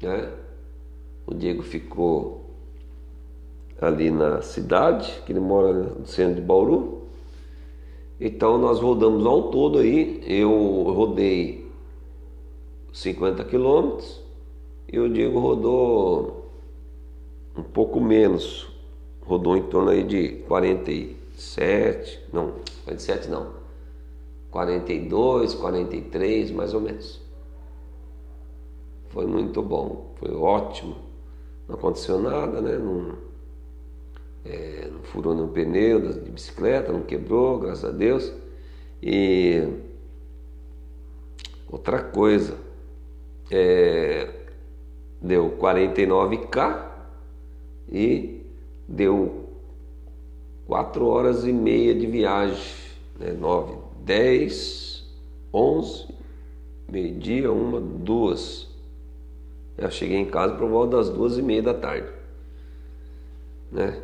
Né? 0.00 0.32
O 1.26 1.34
Diego 1.34 1.62
ficou 1.62 2.40
ali 3.78 4.10
na 4.10 4.40
cidade, 4.40 5.22
que 5.26 5.32
ele 5.32 5.40
mora 5.40 5.74
no 5.74 6.06
centro 6.06 6.36
de 6.36 6.40
Bauru. 6.40 7.02
Então 8.20 8.58
nós 8.58 8.80
rodamos 8.80 9.26
ao 9.26 9.50
todo 9.50 9.78
aí, 9.78 10.22
eu 10.26 10.50
rodei 10.94 11.68
50 12.92 13.42
quilômetros 13.44 14.20
e 14.90 14.98
o 14.98 15.08
Diego 15.08 15.40
rodou 15.40 16.48
um 17.56 17.62
pouco 17.62 18.00
menos, 18.00 18.68
rodou 19.22 19.56
em 19.56 19.62
torno 19.64 19.90
aí 19.90 20.04
de 20.04 20.28
47, 20.46 22.20
não, 22.32 22.52
47 22.84 23.28
não, 23.28 23.48
42, 24.50 25.54
43 25.54 26.50
mais 26.52 26.72
ou 26.72 26.80
menos. 26.80 27.20
Foi 29.08 29.26
muito 29.26 29.62
bom, 29.62 30.12
foi 30.16 30.32
ótimo. 30.34 30.96
Não 31.68 31.76
aconteceu 31.76 32.20
nada, 32.20 32.60
né? 32.60 32.76
Não, 32.76 33.14
é, 34.44 34.88
não 34.92 35.02
furou 35.02 35.34
nenhum 35.34 35.48
pneu 35.48 36.12
de 36.12 36.30
bicicleta, 36.30 36.92
não 36.92 37.02
quebrou, 37.02 37.58
graças 37.58 37.84
a 37.84 37.90
Deus. 37.90 38.32
E 39.02 39.66
outra 41.70 42.02
coisa, 42.02 42.56
é, 43.50 44.28
deu 45.20 45.56
49k 45.58 46.88
e 47.90 48.42
deu 48.86 49.48
4 50.66 51.06
horas 51.06 51.46
e 51.46 51.52
meia 51.52 51.94
de 51.94 52.06
viagem, 52.06 52.62
né? 53.18 53.32
9, 53.32 53.76
10, 54.04 55.04
11, 55.52 56.08
meio-dia, 56.90 57.50
uma, 57.50 57.80
duas. 57.80 58.68
Eu 59.76 59.90
cheguei 59.90 60.18
em 60.18 60.26
casa 60.26 60.54
por 60.54 60.68
volta 60.68 60.98
das 60.98 61.08
duas 61.08 61.36
e 61.36 61.42
meia 61.42 61.62
da 61.62 61.74
tarde. 61.74 62.08
Né? 63.72 64.00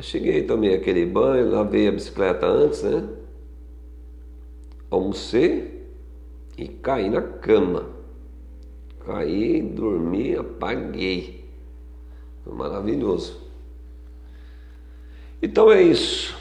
Cheguei, 0.00 0.42
tomei 0.42 0.74
aquele 0.74 1.04
banho, 1.04 1.50
lavei 1.50 1.88
a 1.88 1.92
bicicleta 1.92 2.46
antes, 2.46 2.82
né? 2.82 3.08
Almocei 4.90 5.86
e 6.56 6.68
caí 6.68 7.10
na 7.10 7.20
cama. 7.20 7.90
Caí, 9.04 9.60
dormi, 9.60 10.34
apaguei. 10.34 11.44
Foi 12.44 12.54
maravilhoso. 12.54 13.40
Então 15.40 15.70
é 15.70 15.82
isso. 15.82 16.36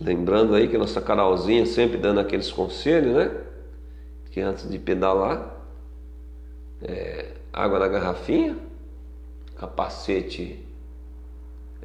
Lembrando 0.00 0.54
aí 0.54 0.68
que 0.68 0.78
nossa 0.78 1.00
Carolzinha 1.00 1.66
sempre 1.66 1.96
dando 1.98 2.20
aqueles 2.20 2.50
conselhos, 2.50 3.14
né? 3.14 3.44
Que 4.30 4.40
antes 4.40 4.68
de 4.68 4.78
pedalar, 4.78 5.64
é, 6.82 7.32
água 7.52 7.78
na 7.78 7.88
garrafinha, 7.88 8.56
capacete 9.56 10.64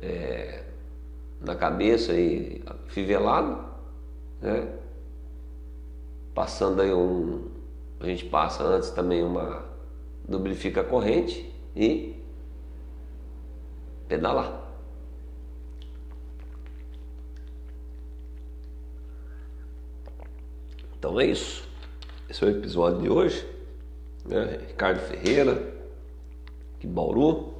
é, 0.01 0.63
na 1.41 1.55
cabeça 1.55 2.13
e 2.13 2.63
fivelado, 2.87 3.63
né? 4.41 4.67
Passando 6.33 6.81
aí 6.81 6.93
um. 6.93 7.49
A 7.99 8.05
gente 8.05 8.25
passa 8.25 8.63
antes 8.63 8.89
também 8.91 9.23
uma. 9.23 9.65
lubrifica 10.27 10.81
a 10.81 10.83
corrente 10.83 11.53
e 11.75 12.15
pedalar. 14.07 14.69
Então 20.97 21.19
é 21.19 21.25
isso. 21.25 21.67
Esse 22.29 22.43
é 22.43 22.47
o 22.47 22.51
episódio 22.51 23.01
de 23.01 23.09
hoje. 23.09 23.47
Né? 24.25 24.59
Ricardo 24.67 24.99
Ferreira, 24.99 25.73
de 26.79 26.87
Bauru. 26.87 27.53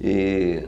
E 0.00 0.66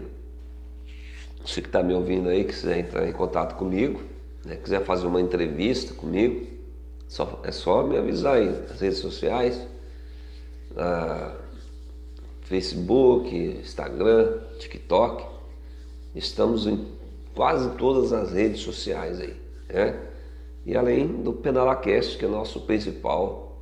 você 1.44 1.60
que 1.60 1.68
está 1.68 1.82
me 1.82 1.92
ouvindo 1.92 2.28
aí, 2.28 2.44
quiser 2.44 2.78
entrar 2.78 3.08
em 3.08 3.12
contato 3.12 3.56
comigo, 3.56 4.00
né? 4.44 4.56
quiser 4.56 4.84
fazer 4.84 5.06
uma 5.06 5.20
entrevista 5.20 5.92
comigo, 5.94 6.46
só, 7.08 7.40
é 7.44 7.52
só 7.52 7.82
me 7.82 7.98
avisar 7.98 8.36
aí 8.36 8.48
nas 8.48 8.80
redes 8.80 8.98
sociais, 8.98 9.60
na 10.74 11.36
Facebook, 12.42 13.34
Instagram, 13.34 14.38
TikTok. 14.58 15.24
Estamos 16.14 16.66
em 16.66 16.86
quase 17.34 17.70
todas 17.76 18.12
as 18.12 18.32
redes 18.32 18.60
sociais 18.60 19.18
aí. 19.20 19.34
Né? 19.68 19.98
E 20.64 20.76
além 20.76 21.22
do 21.22 21.32
Pedalacast, 21.32 22.16
que 22.16 22.24
é 22.24 22.28
nosso 22.28 22.60
principal 22.60 23.58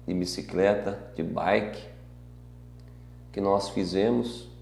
de 0.07 0.13
bicicleta, 0.13 1.11
de 1.17 1.23
bike 1.23 1.89
que 3.33 3.41
nós 3.41 3.71
fizemos 3.71 4.53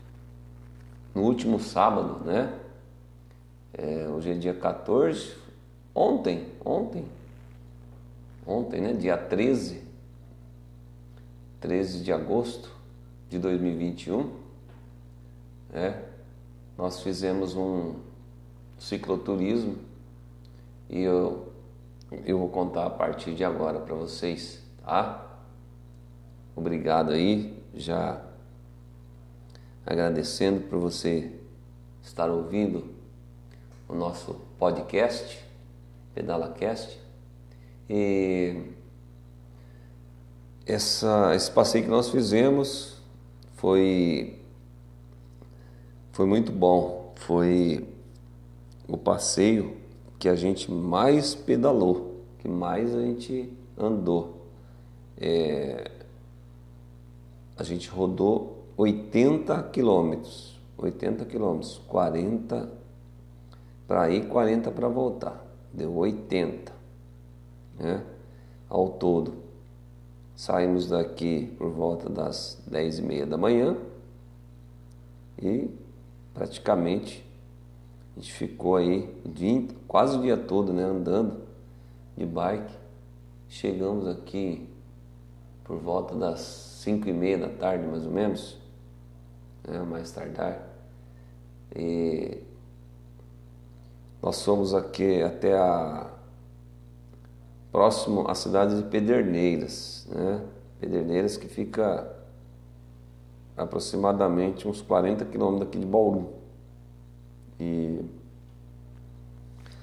no 1.14 1.22
último 1.22 1.58
sábado, 1.58 2.24
né? 2.24 2.58
É, 3.74 4.06
hoje 4.08 4.30
é 4.30 4.34
dia 4.34 4.54
14, 4.54 5.34
ontem, 5.94 6.46
ontem, 6.64 7.04
ontem, 8.46 8.80
né? 8.80 8.92
Dia 8.92 9.16
13, 9.16 9.82
13 11.60 12.02
de 12.02 12.12
agosto 12.12 12.70
de 13.28 13.38
2021, 13.38 14.30
né? 15.70 16.02
Nós 16.76 17.02
fizemos 17.02 17.54
um 17.54 17.94
cicloturismo 18.78 19.76
e 20.88 21.00
eu, 21.00 21.52
eu 22.24 22.38
vou 22.38 22.48
contar 22.48 22.86
a 22.86 22.90
partir 22.90 23.34
de 23.34 23.44
agora 23.44 23.80
para 23.80 23.94
vocês, 23.94 24.62
tá? 24.84 25.26
Obrigado 26.54 27.12
aí, 27.12 27.58
já 27.74 28.22
agradecendo 29.84 30.60
por 30.68 30.78
você 30.78 31.30
estar 32.02 32.30
ouvindo 32.30 32.84
o 33.88 33.94
nosso 33.94 34.34
podcast, 34.58 35.42
PedalaCast. 36.14 36.98
E 37.88 38.56
essa, 40.66 41.34
esse 41.34 41.50
passeio 41.50 41.84
que 41.84 41.90
nós 41.90 42.08
fizemos 42.10 43.00
foi, 43.54 44.38
foi 46.12 46.26
muito 46.26 46.52
bom. 46.52 47.12
Foi 47.16 47.86
o 48.88 48.96
passeio 48.96 49.76
que 50.18 50.28
a 50.28 50.34
gente 50.34 50.70
mais 50.70 51.34
pedalou, 51.34 52.20
que 52.38 52.48
mais 52.48 52.94
a 52.94 53.00
gente 53.00 53.52
andou. 53.76 54.46
É, 55.16 55.90
a 57.56 57.62
gente 57.62 57.88
rodou 57.88 58.61
80 58.82 59.62
quilômetros. 59.70 60.60
80 60.76 61.24
quilômetros. 61.26 61.80
40 61.86 62.68
para 63.86 64.10
ir, 64.10 64.26
40 64.26 64.70
para 64.70 64.88
voltar. 64.88 65.44
Deu 65.72 65.94
80. 65.94 66.72
Né? 67.78 68.04
Ao 68.68 68.88
todo. 68.88 69.34
Saímos 70.34 70.88
daqui 70.88 71.54
por 71.58 71.70
volta 71.70 72.08
das 72.08 72.60
10 72.66 72.98
e 72.98 73.02
meia 73.02 73.26
da 73.26 73.36
manhã 73.36 73.76
e 75.40 75.70
praticamente 76.34 77.24
a 78.16 78.20
gente 78.20 78.32
ficou 78.32 78.76
aí 78.76 79.14
dia, 79.24 79.68
quase 79.86 80.18
o 80.18 80.22
dia 80.22 80.36
todo 80.36 80.72
né, 80.72 80.82
andando 80.82 81.42
de 82.16 82.26
bike. 82.26 82.74
Chegamos 83.48 84.08
aqui 84.08 84.66
por 85.64 85.76
volta 85.76 86.14
das 86.14 86.40
5 86.40 87.08
e 87.08 87.12
meia 87.12 87.38
da 87.38 87.48
tarde, 87.48 87.86
mais 87.86 88.04
ou 88.04 88.10
menos 88.10 88.61
né, 89.66 89.78
mais 89.80 90.10
tardar. 90.12 90.68
E 91.74 92.38
nós 94.22 94.44
fomos 94.44 94.74
aqui 94.74 95.22
até 95.22 95.56
a 95.56 96.10
próximo 97.72 98.28
à 98.28 98.34
cidade 98.34 98.76
de 98.76 98.88
Pederneiras, 98.88 100.06
né? 100.10 100.42
Pederneiras 100.78 101.36
que 101.36 101.48
fica 101.48 102.14
aproximadamente 103.56 104.68
uns 104.68 104.82
40 104.82 105.24
quilômetros 105.24 105.66
daqui 105.66 105.78
de 105.78 105.86
Bauru. 105.86 106.34
E 107.58 108.00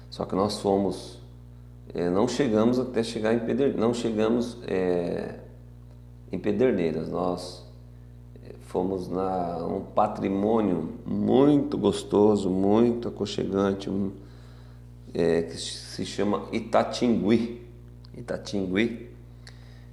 só 0.08 0.24
que 0.24 0.34
nós 0.34 0.60
fomos, 0.60 1.18
é, 1.94 2.08
não 2.08 2.28
chegamos 2.28 2.78
até 2.78 3.02
chegar 3.02 3.34
em 3.34 3.40
Pederneiras, 3.40 3.80
não 3.80 3.92
chegamos 3.92 4.58
é, 4.66 5.40
em 6.30 6.38
Pederneiras, 6.38 7.08
nós 7.08 7.69
fomos 8.70 9.08
na 9.08 9.56
um 9.66 9.80
patrimônio 9.80 10.90
muito 11.04 11.76
gostoso, 11.76 12.48
muito 12.48 13.08
aconchegante, 13.08 13.90
um, 13.90 14.12
é, 15.12 15.42
que 15.42 15.56
se 15.56 16.06
chama 16.06 16.46
Itatingui. 16.52 17.66
Itatingui, 18.16 19.10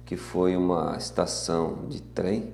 que 0.06 0.16
foi 0.16 0.56
uma 0.56 0.96
estação 0.96 1.88
de 1.88 2.00
trem 2.00 2.52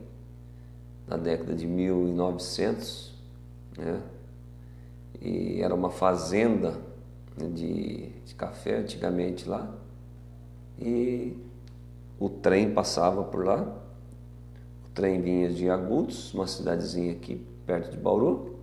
na 1.06 1.18
década 1.18 1.54
de 1.54 1.66
1900, 1.66 3.12
né? 3.76 4.00
e 5.20 5.60
era 5.60 5.74
uma 5.74 5.90
fazenda 5.90 6.80
de, 7.36 8.08
de 8.24 8.34
café 8.34 8.78
antigamente 8.78 9.46
lá, 9.46 9.70
e 10.78 11.36
o 12.18 12.30
trem 12.30 12.72
passava 12.72 13.22
por 13.22 13.44
lá, 13.44 13.83
trem 14.94 15.20
vinha 15.20 15.48
de 15.50 15.68
Agudos, 15.68 16.32
uma 16.32 16.46
cidadezinha 16.46 17.12
aqui 17.12 17.44
perto 17.66 17.90
de 17.90 17.96
Bauru, 17.96 18.54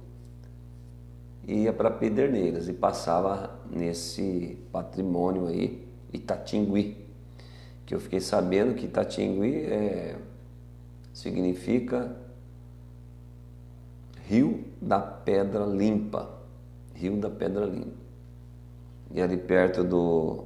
ia 1.47 1.73
para 1.73 1.91
Pederneiras 1.91 2.67
e 2.67 2.73
passava 2.73 3.59
nesse 3.69 4.57
patrimônio 4.71 5.47
aí, 5.47 5.85
Itatingui, 6.13 6.97
que 7.85 7.93
eu 7.93 7.99
fiquei 7.99 8.19
sabendo 8.19 8.73
que 8.75 8.85
Itatingui 8.85 9.65
é, 9.65 10.17
significa 11.13 12.15
Rio 14.27 14.63
da 14.81 14.99
Pedra 14.99 15.65
Limpa. 15.65 16.29
Rio 16.93 17.17
da 17.17 17.29
Pedra 17.29 17.65
Limpa. 17.65 17.99
E 19.13 19.21
ali 19.21 19.35
perto 19.35 19.83
do 19.83 20.45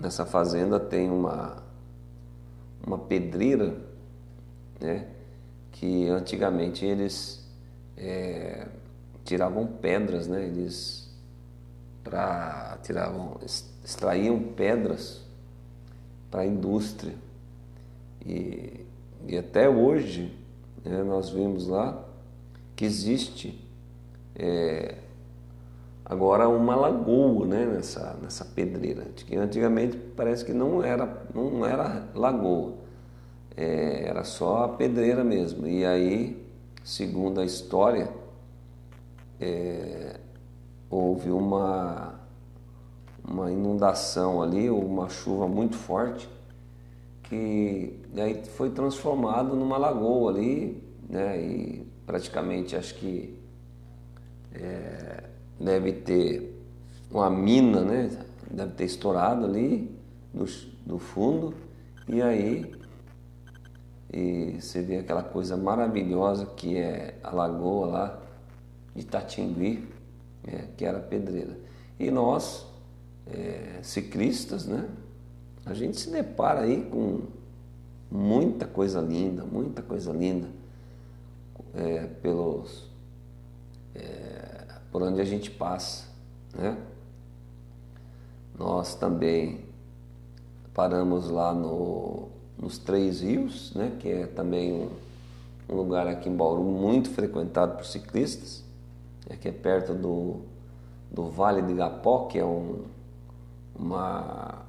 nessa 0.00 0.24
fazenda 0.24 0.78
tem 0.78 1.10
uma 1.10 1.62
uma 2.86 2.98
pedreira, 2.98 3.76
né? 4.78 5.08
Que 5.74 6.08
antigamente 6.08 6.84
eles 6.84 7.44
é, 7.96 8.66
tiravam 9.24 9.66
pedras, 9.66 10.26
né? 10.26 10.44
Eles 10.44 11.04
para 12.02 12.78
tiravam 12.82 13.38
extraíam 13.84 14.38
pedras 14.40 15.22
para 16.30 16.42
a 16.42 16.46
indústria. 16.46 17.14
E, 18.24 18.84
e 19.26 19.36
até 19.36 19.68
hoje 19.68 20.36
né, 20.84 21.02
nós 21.02 21.30
vimos 21.30 21.66
lá 21.66 22.04
que 22.76 22.84
existe 22.84 23.62
é, 24.34 24.96
agora 26.04 26.48
uma 26.48 26.74
lagoa 26.74 27.46
né, 27.46 27.66
nessa, 27.66 28.16
nessa 28.22 28.44
pedreira, 28.44 29.04
que 29.14 29.36
antigamente 29.36 29.96
parece 30.16 30.44
que 30.44 30.52
não 30.52 30.82
era, 30.82 31.26
não 31.34 31.64
era 31.64 32.06
lagoa, 32.14 32.74
é, 33.56 34.04
era 34.06 34.24
só 34.24 34.64
a 34.64 34.68
pedreira 34.68 35.22
mesmo. 35.22 35.66
E 35.66 35.84
aí, 35.84 36.44
segundo 36.82 37.40
a 37.40 37.44
história, 37.44 38.10
é, 39.40 40.18
houve 40.90 41.30
uma, 41.30 42.14
uma 43.26 43.50
inundação 43.50 44.42
ali, 44.42 44.70
uma 44.70 45.08
chuva 45.08 45.48
muito 45.48 45.76
forte, 45.76 46.28
que 47.24 47.98
aí 48.16 48.44
foi 48.56 48.70
transformado 48.70 49.56
numa 49.56 49.76
lagoa 49.76 50.30
ali, 50.30 50.82
né, 51.08 51.40
e 51.40 51.86
praticamente 52.06 52.76
acho 52.76 52.94
que 52.96 53.38
é, 54.54 55.24
deve 55.58 55.92
ter 55.92 56.54
uma 57.10 57.30
mina, 57.30 57.80
né? 57.80 58.10
Deve 58.50 58.72
ter 58.72 58.84
estourado 58.84 59.44
ali 59.46 59.90
no, 60.32 60.44
no 60.86 60.98
fundo 60.98 61.54
e 62.08 62.20
aí 62.20 62.72
e 64.16 64.60
você 64.60 64.80
vê 64.80 64.98
aquela 64.98 65.24
coisa 65.24 65.56
maravilhosa 65.56 66.46
que 66.46 66.76
é 66.76 67.18
a 67.20 67.34
lagoa 67.34 67.86
lá 67.86 68.22
de 68.94 69.04
Tatingui, 69.04 69.88
né? 70.46 70.68
que 70.76 70.84
era 70.84 71.00
pedreira. 71.00 71.58
E 71.98 72.12
nós, 72.12 72.64
é, 73.26 73.80
ciclistas, 73.82 74.66
né? 74.66 74.88
A 75.66 75.74
gente 75.74 75.98
se 75.98 76.10
depara 76.10 76.60
aí 76.60 76.84
com 76.84 77.22
muita 78.08 78.68
coisa 78.68 79.00
linda, 79.00 79.44
muita 79.44 79.82
coisa 79.82 80.12
linda 80.12 80.46
é, 81.74 82.06
pelos, 82.06 82.88
é, 83.96 84.78
por 84.92 85.02
onde 85.02 85.20
a 85.20 85.24
gente 85.24 85.50
passa. 85.50 86.06
Né? 86.56 86.78
Nós 88.56 88.94
também 88.94 89.64
paramos 90.72 91.28
lá 91.28 91.52
no, 91.52 92.28
nos 92.64 92.78
Três 92.78 93.20
Rios, 93.20 93.72
né? 93.74 93.96
que 94.00 94.08
é 94.08 94.26
também 94.26 94.72
um, 94.72 94.88
um 95.68 95.76
lugar 95.76 96.06
aqui 96.06 96.28
em 96.28 96.34
Bauru 96.34 96.64
muito 96.64 97.10
frequentado 97.10 97.76
por 97.76 97.84
ciclistas, 97.84 98.64
é 99.28 99.36
que 99.36 99.48
é 99.48 99.52
perto 99.52 99.94
do, 99.94 100.40
do 101.10 101.28
Vale 101.28 101.62
de 101.62 101.74
Gapó, 101.74 102.26
que 102.26 102.38
é 102.38 102.44
um, 102.44 102.82
uma, 103.78 104.62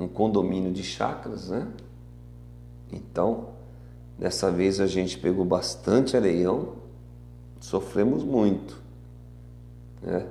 um 0.00 0.08
condomínio 0.08 0.72
de 0.72 0.82
chácaras, 0.82 1.48
né? 1.48 1.68
Então, 2.90 3.48
Dessa 4.22 4.52
vez 4.52 4.78
a 4.78 4.86
gente 4.86 5.18
pegou 5.18 5.44
bastante 5.44 6.16
areião, 6.16 6.74
sofremos 7.60 8.22
muito. 8.22 8.80
Né? 10.00 10.26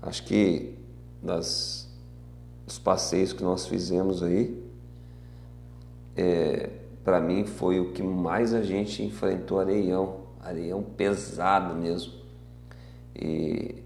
Acho 0.00 0.24
que 0.24 0.76
das, 1.20 1.88
dos 2.64 2.78
passeios 2.78 3.32
que 3.32 3.42
nós 3.42 3.66
fizemos 3.66 4.22
aí, 4.22 4.62
é, 6.18 6.68
para 7.04 7.20
mim 7.20 7.44
foi 7.44 7.78
o 7.78 7.92
que 7.92 8.02
mais 8.02 8.52
a 8.52 8.60
gente 8.60 9.04
enfrentou 9.04 9.60
areião, 9.60 10.16
areião 10.40 10.82
pesado 10.82 11.76
mesmo. 11.76 12.12
E 13.14 13.76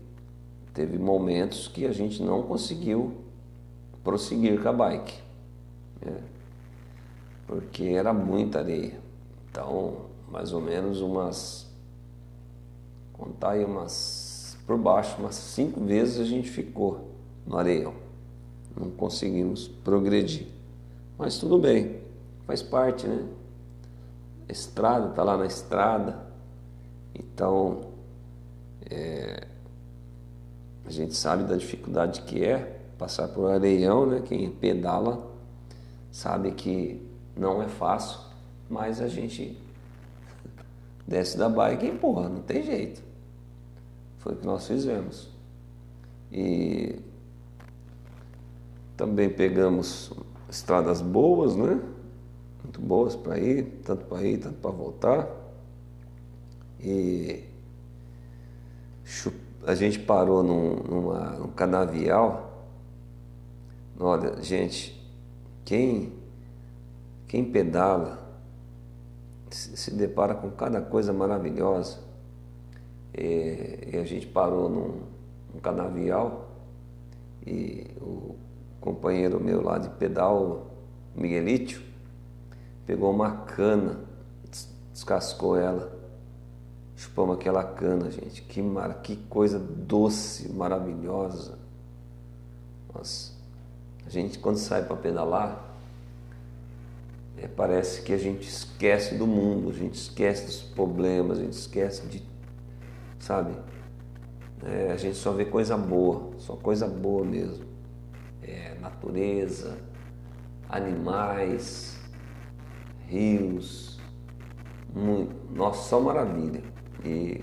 teve 0.73 0.99
momentos 0.99 1.69
que 1.69 1.85
a 1.85 1.93
gente 1.93 2.23
não 2.23 2.43
conseguiu 2.43 3.13
prosseguir 4.03 4.63
com 4.63 4.69
a 4.71 4.73
bike, 4.73 5.15
né? 6.01 6.23
porque 7.47 7.85
era 7.85 8.15
muita 8.15 8.61
areia. 8.61 8.99
Então, 9.51 10.07
mais 10.31 10.55
ou 10.55 10.63
menos 10.63 11.03
umas. 11.03 11.71
Contar 13.13 13.51
aí 13.51 13.65
umas. 13.65 14.57
Por 14.67 14.79
baixo, 14.79 15.17
umas 15.19 15.35
cinco 15.35 15.81
vezes 15.85 16.19
a 16.19 16.25
gente 16.25 16.49
ficou 16.49 17.11
no 17.47 17.59
areião. 17.59 17.93
Não 18.75 18.91
conseguimos 18.91 19.69
progredir. 19.69 20.47
Mas 21.19 21.37
tudo 21.37 21.59
bem, 21.59 22.02
faz 22.53 22.63
parte, 22.63 23.07
né? 23.07 23.27
estrada, 24.47 25.09
tá 25.09 25.23
lá 25.23 25.39
na 25.39 25.47
estrada. 25.47 26.27
Então, 27.15 27.93
é, 28.91 29.47
a 30.85 30.91
gente 30.91 31.15
sabe 31.15 31.45
da 31.45 31.57
dificuldade 31.57 32.21
que 32.23 32.45
é 32.45 32.79
passar 32.99 33.29
por 33.29 33.51
areião, 33.51 34.05
né? 34.05 34.21
Quem 34.21 34.51
pedala 34.51 35.27
sabe 36.11 36.53
que 36.53 37.01
não 37.35 37.63
é 37.63 37.69
fácil 37.69 38.21
mas 38.69 39.03
a 39.03 39.09
gente 39.09 39.59
desce 41.07 41.37
da 41.37 41.47
bike 41.47 41.85
e 41.85 41.91
empurra, 41.91 42.29
não 42.29 42.41
tem 42.41 42.63
jeito. 42.63 43.03
Foi 44.19 44.33
o 44.33 44.37
que 44.37 44.47
nós 44.47 44.67
fizemos. 44.67 45.29
E 46.31 46.97
também 48.97 49.29
pegamos 49.29 50.11
estradas 50.49 51.03
boas, 51.03 51.55
né? 51.55 51.83
Muito 52.73 52.81
boas 52.81 53.15
para 53.15 53.39
ir, 53.39 53.83
tanto 53.85 54.07
para 54.07 54.23
ir, 54.23 54.39
tanto 54.39 54.57
para 54.57 54.71
voltar. 54.71 55.29
E 56.81 57.45
a 59.67 59.75
gente 59.75 59.99
parou 59.99 60.43
num, 60.43 60.77
numa, 60.77 61.31
num 61.33 61.49
canavial. 61.49 62.67
Olha, 64.01 64.43
gente, 64.43 64.99
quem, 65.67 66.15
quem 67.29 67.45
pedala 67.45 68.27
se 69.51 69.91
depara 69.91 70.35
com 70.35 70.51
cada 70.51 70.81
coisa 70.81 71.13
maravilhosa. 71.13 71.99
E, 73.13 73.91
e 73.93 73.99
a 73.99 74.05
gente 74.05 74.27
parou 74.27 74.71
num, 74.71 75.03
num 75.53 75.61
canavial 75.61 76.49
e 77.47 77.87
o 78.01 78.35
companheiro 78.81 79.39
meu 79.39 79.63
lá 79.63 79.77
de 79.77 79.91
pedal, 79.91 80.69
Miguelito, 81.15 81.92
pegou 82.87 83.11
uma 83.11 83.45
cana, 83.45 84.01
descascou 84.93 85.57
ela, 85.57 85.93
chupamos 86.97 87.37
aquela 87.37 87.65
cana, 87.65 88.11
gente. 88.11 88.43
Que, 88.43 88.63
mar... 88.63 89.03
que 89.03 89.17
coisa 89.17 89.59
doce, 89.59 90.49
maravilhosa. 90.53 91.59
Nossa, 92.95 93.33
a 94.07 94.11
gente 94.11 94.39
quando 94.39 94.59
sai 94.59 94.85
para 94.85 94.97
pedalar, 94.97 95.73
é, 97.37 97.49
parece 97.49 98.03
que 98.03 98.13
a 98.13 98.19
gente 98.19 98.49
esquece 98.49 99.17
do 99.17 99.27
mundo, 99.27 99.71
a 99.71 99.73
gente 99.73 99.95
esquece 99.95 100.47
dos 100.47 100.63
problemas, 100.63 101.39
a 101.39 101.43
gente 101.43 101.55
esquece 101.55 102.07
de, 102.07 102.23
sabe? 103.19 103.55
É, 104.65 104.93
a 104.93 104.97
gente 104.97 105.17
só 105.17 105.33
vê 105.33 105.45
coisa 105.45 105.77
boa, 105.77 106.31
só 106.39 106.55
coisa 106.55 106.87
boa 106.87 107.25
mesmo. 107.25 107.65
É, 108.43 108.77
natureza, 108.81 109.77
animais, 110.69 111.99
rios, 113.09 113.99
muito, 114.95 115.35
nossa, 115.55 115.89
só 115.89 116.01
maravilha. 116.01 116.63
E, 117.05 117.43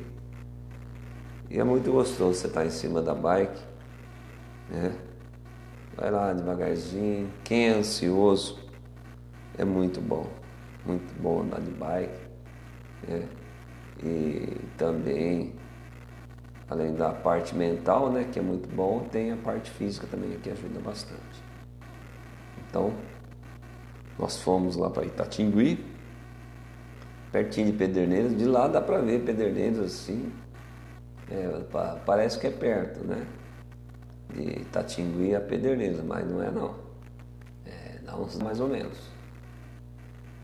e 1.50 1.60
é 1.60 1.64
muito 1.64 1.92
gostoso 1.92 2.40
você 2.40 2.48
estar 2.48 2.66
em 2.66 2.70
cima 2.70 3.02
da 3.02 3.14
bike, 3.14 3.62
né? 4.70 4.96
Vai 5.96 6.12
lá 6.12 6.32
devagarzinho. 6.32 7.30
Quem 7.44 7.68
é 7.68 7.72
ansioso 7.72 8.60
é 9.58 9.66
muito 9.66 10.00
bom, 10.00 10.28
muito 10.86 11.14
bom 11.22 11.42
andar 11.42 11.60
de 11.60 11.72
bike. 11.72 12.20
Né? 13.08 13.28
E 14.02 14.62
também, 14.78 15.54
além 16.70 16.94
da 16.94 17.12
parte 17.12 17.54
mental, 17.54 18.10
né, 18.10 18.24
que 18.32 18.40
é 18.40 18.42
muito 18.42 18.70
bom, 18.74 19.02
tem 19.12 19.32
a 19.32 19.38
parte 19.38 19.70
física 19.72 20.08
também 20.08 20.40
que 20.40 20.50
ajuda 20.50 20.80
bastante. 20.80 21.44
Então, 22.66 22.94
nós 24.20 24.42
fomos 24.42 24.76
lá 24.76 24.90
para 24.90 25.06
Itatingui, 25.06 25.84
pertinho 27.32 27.72
de 27.72 27.78
Pederneiras. 27.78 28.38
De 28.38 28.46
lá 28.46 28.68
dá 28.68 28.82
para 28.82 29.00
ver 29.00 29.24
Pederneiras 29.24 29.80
assim. 29.80 30.32
É, 31.32 31.48
parece 32.06 32.38
que 32.38 32.48
é 32.48 32.52
perto, 32.52 33.06
né? 33.08 33.26
De 34.34 34.62
Itatingui 34.62 35.34
a 35.34 35.40
Pederneiras, 35.40 36.04
mas 36.04 36.30
não 36.30 36.44
é 36.44 36.52
não. 36.52 36.76
É, 37.66 38.00
dá 38.04 38.18
uns 38.18 38.38
mais 38.40 38.60
ou 38.60 38.68
menos. 38.68 38.98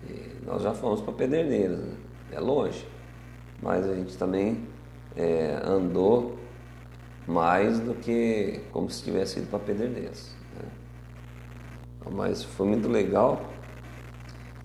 E 0.10 0.46
nós 0.46 0.62
já 0.62 0.74
fomos 0.74 1.02
para 1.02 1.14
Pederneiras, 1.14 1.80
né? 1.80 1.98
é 2.32 2.40
longe. 2.40 2.88
Mas 3.62 3.90
a 3.90 3.94
gente 3.94 4.18
também 4.18 4.66
é, 5.18 5.60
andou 5.66 6.38
mais 7.28 7.80
do 7.80 7.94
que 7.96 8.62
como 8.72 8.90
se 8.90 9.04
tivesse 9.04 9.40
ido 9.40 9.48
para 9.48 9.60
Pederneiras. 9.60 10.36
Né? 10.56 10.70
Mas 12.12 12.44
foi 12.44 12.68
muito 12.68 12.88
legal. 12.88 13.42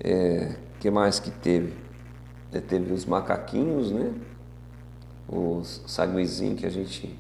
É, 0.03 0.57
que 0.79 0.91
mais 0.91 1.21
que 1.21 1.31
teve? 1.31 1.75
É, 2.53 2.61
teve 2.61 2.93
os 2.93 3.05
macaquinhos, 3.05 3.93
né? 3.93 4.13
Os 5.29 5.83
saguizinhos 5.87 6.59
que 6.59 6.67
a 6.67 6.71
gente 6.71 7.17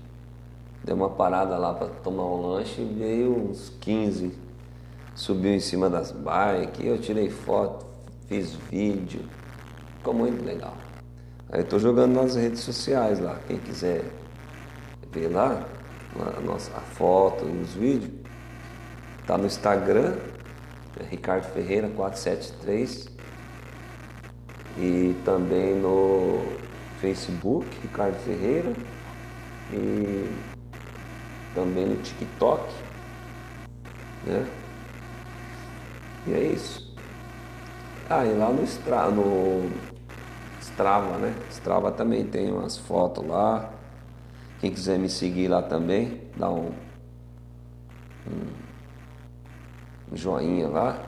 deu 0.82 0.96
uma 0.96 1.10
parada 1.10 1.56
lá 1.56 1.74
para 1.74 1.88
tomar 1.88 2.24
um 2.24 2.40
lanche 2.40 2.80
e 2.80 2.84
veio 2.84 3.36
uns 3.36 3.70
15. 3.80 4.32
Subiu 5.14 5.52
em 5.52 5.60
cima 5.60 5.90
das 5.90 6.12
bikes, 6.12 6.84
eu 6.84 6.98
tirei 6.98 7.28
foto, 7.28 7.84
fiz 8.26 8.54
vídeo. 8.70 9.22
Ficou 9.98 10.14
muito 10.14 10.42
legal. 10.44 10.74
Aí 11.52 11.60
eu 11.60 11.64
tô 11.64 11.78
jogando 11.78 12.14
nas 12.14 12.36
redes 12.36 12.60
sociais 12.60 13.20
lá. 13.20 13.38
Quem 13.46 13.58
quiser 13.58 14.04
ver 15.12 15.28
lá 15.28 15.66
a 16.36 16.40
nossa 16.40 16.70
a 16.76 16.80
foto 16.80 17.46
e 17.48 17.60
os 17.60 17.74
vídeos, 17.74 18.10
tá 19.26 19.36
no 19.36 19.46
Instagram, 19.46 20.16
Ricardo 21.08 21.44
Ferreira 21.52 21.88
473 21.88 23.08
e 24.78 25.14
também 25.24 25.74
no 25.76 26.42
Facebook, 27.00 27.66
Ricardo 27.82 28.16
Ferreira, 28.20 28.72
e 29.72 30.30
também 31.54 31.86
no 31.86 31.96
TikTok, 31.96 32.72
né? 34.26 34.46
E 36.26 36.32
é 36.32 36.42
isso. 36.44 36.94
Ah, 38.08 38.24
e 38.26 38.32
lá 38.32 38.50
no, 38.50 38.62
Stra, 38.64 39.08
no 39.10 39.70
Strava, 40.60 41.18
né? 41.18 41.34
Strava 41.50 41.90
também 41.92 42.24
tem 42.24 42.52
umas 42.52 42.76
fotos 42.76 43.26
lá. 43.26 43.70
Quem 44.60 44.70
quiser 44.72 44.98
me 44.98 45.08
seguir 45.08 45.48
lá 45.48 45.62
também, 45.62 46.20
dá 46.36 46.50
um, 46.50 46.72
um 48.26 48.69
joinha 50.14 50.68
lá. 50.68 50.98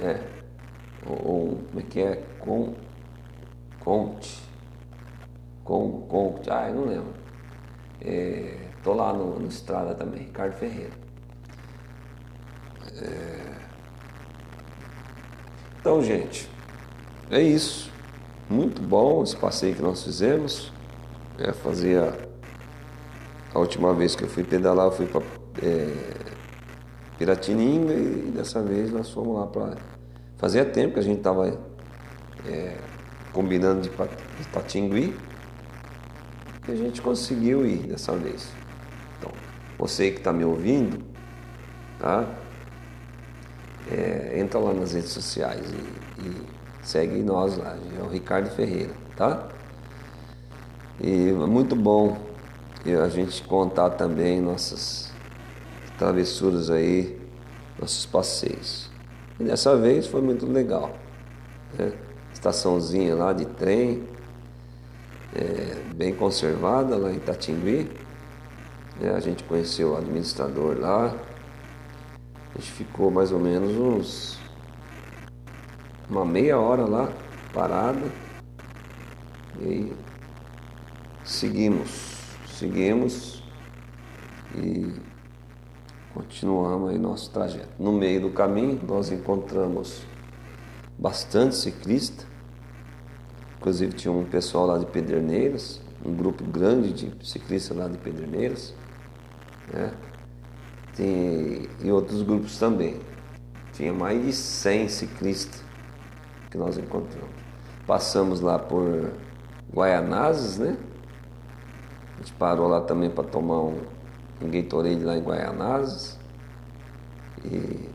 É 0.00 0.42
ou 1.06 1.58
como 1.68 1.80
é 1.80 1.82
que 1.82 2.00
é? 2.00 2.22
Com, 2.38 2.74
Conte. 3.80 4.42
Com, 5.64 6.02
Conte. 6.02 6.50
Ah, 6.50 6.68
eu 6.68 6.74
não 6.74 6.84
lembro. 6.84 7.14
É, 8.00 8.68
tô 8.82 8.92
lá 8.92 9.12
no, 9.12 9.38
no 9.38 9.48
Estrada 9.48 9.94
também, 9.94 10.24
Ricardo 10.24 10.54
Ferreira. 10.54 10.92
É... 13.00 13.52
Então, 15.80 16.02
gente, 16.02 16.48
é 17.30 17.40
isso. 17.40 17.90
Muito 18.48 18.82
bom 18.82 19.22
esse 19.22 19.36
passeio 19.36 19.74
que 19.74 19.82
nós 19.82 20.04
fizemos. 20.04 20.72
É, 21.38 21.52
fazia 21.52 22.30
a 23.52 23.58
última 23.58 23.92
vez 23.94 24.14
que 24.14 24.22
eu 24.22 24.28
fui 24.28 24.44
pedalar, 24.44 24.86
eu 24.86 24.92
fui 24.92 25.06
para 25.06 25.22
é, 25.62 26.21
Piratininga 27.22 27.94
e 27.94 28.32
dessa 28.34 28.60
vez 28.60 28.90
nós 28.90 29.08
fomos 29.10 29.38
lá 29.38 29.46
para 29.46 29.76
Fazia 30.38 30.64
tempo 30.64 30.94
que 30.94 30.98
a 30.98 31.02
gente 31.02 31.18
estava 31.18 31.56
é, 32.44 32.76
combinando 33.32 33.82
de, 33.82 33.90
Tatingui 34.52 35.16
e 36.66 36.72
a 36.72 36.74
gente 36.74 37.00
conseguiu 37.00 37.64
ir 37.64 37.86
dessa 37.86 38.10
vez. 38.16 38.50
Então, 39.16 39.30
você 39.78 40.10
que 40.10 40.18
está 40.18 40.32
me 40.32 40.44
ouvindo, 40.44 41.00
tá? 42.00 42.26
É, 43.88 44.40
entra 44.40 44.58
lá 44.58 44.74
nas 44.74 44.92
redes 44.92 45.10
sociais 45.10 45.64
e, 45.70 46.26
e 46.26 46.46
segue 46.82 47.22
nós 47.22 47.56
lá, 47.56 47.78
é 47.96 48.02
o 48.02 48.08
Ricardo 48.08 48.50
Ferreira, 48.50 48.94
tá? 49.16 49.46
E 51.00 51.28
é 51.28 51.32
muito 51.32 51.76
bom 51.76 52.18
a 53.00 53.08
gente 53.08 53.44
contar 53.44 53.90
também 53.90 54.40
nossas 54.40 55.11
travessuras 55.98 56.70
aí, 56.70 57.18
nossos 57.78 58.06
passeios. 58.06 58.90
E 59.38 59.44
dessa 59.44 59.76
vez 59.76 60.06
foi 60.06 60.20
muito 60.20 60.46
legal. 60.46 60.96
Né? 61.78 61.92
Estaçãozinha 62.32 63.14
lá 63.14 63.32
de 63.32 63.44
trem, 63.44 64.02
é, 65.34 65.94
bem 65.94 66.14
conservada 66.14 66.96
lá 66.96 67.10
em 67.10 67.16
Itatingui. 67.16 67.90
É, 69.00 69.08
a 69.10 69.20
gente 69.20 69.44
conheceu 69.44 69.92
o 69.92 69.96
administrador 69.96 70.78
lá. 70.78 71.16
A 72.54 72.58
gente 72.58 72.70
ficou 72.72 73.10
mais 73.10 73.32
ou 73.32 73.38
menos 73.38 73.76
uns 73.76 74.38
uma 76.10 76.24
meia 76.26 76.58
hora 76.58 76.84
lá 76.84 77.10
parada 77.54 78.06
e 79.60 79.92
seguimos, 81.24 82.36
seguimos 82.46 83.42
e 84.54 84.92
Continuamos 86.14 86.90
aí 86.90 86.98
nosso 86.98 87.30
trajeto. 87.30 87.70
No 87.78 87.90
meio 87.90 88.20
do 88.20 88.30
caminho, 88.30 88.78
nós 88.86 89.10
encontramos 89.10 90.02
bastante 90.98 91.56
ciclista. 91.56 92.26
Inclusive 93.58 93.94
tinha 93.94 94.12
um 94.12 94.24
pessoal 94.24 94.66
lá 94.66 94.78
de 94.78 94.84
Pederneiras, 94.86 95.80
um 96.04 96.14
grupo 96.14 96.44
grande 96.44 96.92
de 96.92 97.26
ciclistas 97.26 97.76
lá 97.76 97.88
de 97.88 97.96
Pederneiras. 97.96 98.74
Né? 99.72 99.92
Tem, 100.94 101.68
e 101.82 101.90
outros 101.90 102.22
grupos 102.22 102.58
também. 102.58 103.00
Tinha 103.72 103.92
mais 103.92 104.22
de 104.22 104.32
100 104.34 104.88
ciclistas 104.88 105.64
que 106.50 106.58
nós 106.58 106.76
encontramos. 106.76 107.30
Passamos 107.86 108.40
lá 108.42 108.58
por 108.58 109.12
Guaianazes, 109.72 110.58
né? 110.58 110.76
A 112.14 112.18
gente 112.18 112.34
parou 112.34 112.68
lá 112.68 112.82
também 112.82 113.08
para 113.08 113.24
tomar 113.24 113.60
um, 113.60 113.80
em 114.42 114.50
Gatorade 114.50 115.04
lá 115.04 115.16
em 115.16 115.22
Guaianazes. 115.22 116.18
E 117.44 117.88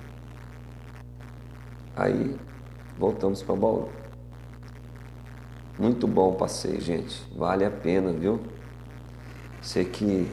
aí 1.95 2.36
voltamos 2.98 3.44
para 3.44 3.56
Bauru. 3.56 3.90
Muito 5.78 6.07
bom 6.07 6.32
o 6.32 6.36
passeio, 6.36 6.82
gente. 6.82 7.22
Vale 7.36 7.64
a 7.64 7.69
pena, 7.69 8.11
viu? 8.11 8.40
Você 9.61 9.84
que, 9.84 10.28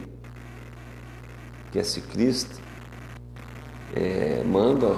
que 1.71 1.77
é 1.77 1.83
ciclista, 1.83 2.61
é, 3.93 4.43
manda, 4.43 4.97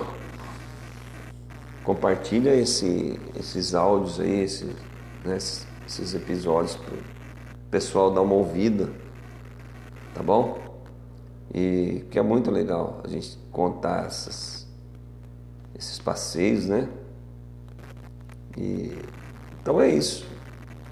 compartilha 1.83 2.55
esse, 2.55 3.19
esses 3.37 3.73
áudios 3.73 4.19
aí, 4.19 4.41
esse, 4.41 4.65
né, 5.25 5.37
esses 5.37 6.13
episódios 6.13 6.75
para 6.75 6.93
o 6.93 7.69
pessoal 7.69 8.11
dar 8.11 8.21
uma 8.21 8.35
ouvida, 8.35 8.89
tá 10.13 10.23
bom? 10.23 10.66
E 11.53 12.05
que 12.11 12.19
é 12.19 12.21
muito 12.21 12.51
legal 12.51 13.01
a 13.03 13.07
gente 13.07 13.37
contar 13.51 14.05
essas, 14.05 14.67
esses 15.77 15.99
passeios, 15.99 16.65
né? 16.65 16.89
E, 18.57 18.97
então 19.61 19.81
é 19.81 19.89
isso. 19.89 20.25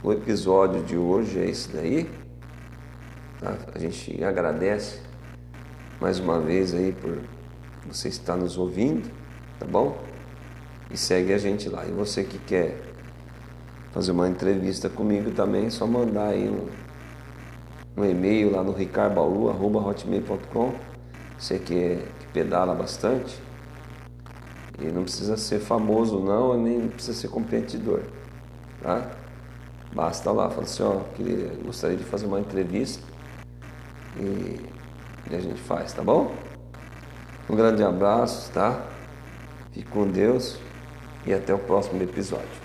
O 0.04 0.12
episódio 0.12 0.84
de 0.84 0.98
hoje 0.98 1.40
é 1.40 1.50
esse 1.50 1.70
daí. 1.70 2.10
Tá? 3.40 3.58
A 3.74 3.80
gente 3.80 4.24
agradece 4.24 5.00
mais 6.00 6.20
uma 6.20 6.40
vez 6.40 6.74
aí 6.74 6.92
por 6.94 7.22
você 7.88 8.08
estar 8.08 8.36
nos 8.36 8.58
ouvindo, 8.58 9.12
tá 9.60 9.66
bom? 9.66 9.96
e 10.90 10.98
segue 10.98 11.34
a 11.34 11.38
gente 11.38 11.70
lá. 11.70 11.86
E 11.86 11.92
você 11.92 12.24
que 12.24 12.38
quer 12.40 12.80
fazer 13.92 14.12
uma 14.12 14.28
entrevista 14.28 14.90
comigo 14.90 15.32
também, 15.32 15.66
é 15.66 15.70
só 15.70 15.88
mandar 15.88 16.30
aí 16.30 16.50
um, 16.50 16.68
um 17.98 18.06
e-mail 18.06 18.52
lá 18.52 18.64
no 18.64 18.72
ricarbauru.hotmail.com. 18.72 20.74
Você 21.38 21.60
que, 21.60 22.00
que 22.20 22.28
pedala 22.34 22.74
bastante. 22.74 23.38
E 24.80 24.86
não 24.86 25.04
precisa 25.04 25.38
ser 25.38 25.60
famoso 25.60 26.20
não, 26.20 26.60
nem 26.62 26.90
precisa 26.90 27.18
ser 27.18 27.30
competidor. 27.30 28.02
Tá? 28.82 29.10
Basta 29.94 30.32
lá, 30.32 30.50
fala 30.50 30.64
assim, 30.64 30.84
ó, 30.84 31.00
queria, 31.16 31.54
gostaria 31.64 31.96
de 31.96 32.04
fazer 32.04 32.26
uma 32.26 32.40
entrevista 32.40 33.02
e, 34.20 34.60
e 35.32 35.36
a 35.36 35.40
gente 35.40 35.62
faz, 35.62 35.94
tá 35.94 36.04
bom? 36.04 36.36
Um 37.50 37.56
grande 37.56 37.82
abraço, 37.82 38.52
tá? 38.52 38.86
Fique 39.72 39.90
com 39.90 40.06
Deus 40.06 40.58
e 41.26 41.34
até 41.34 41.54
o 41.54 41.60
próximo 41.60 42.04
episódio. 42.04 42.65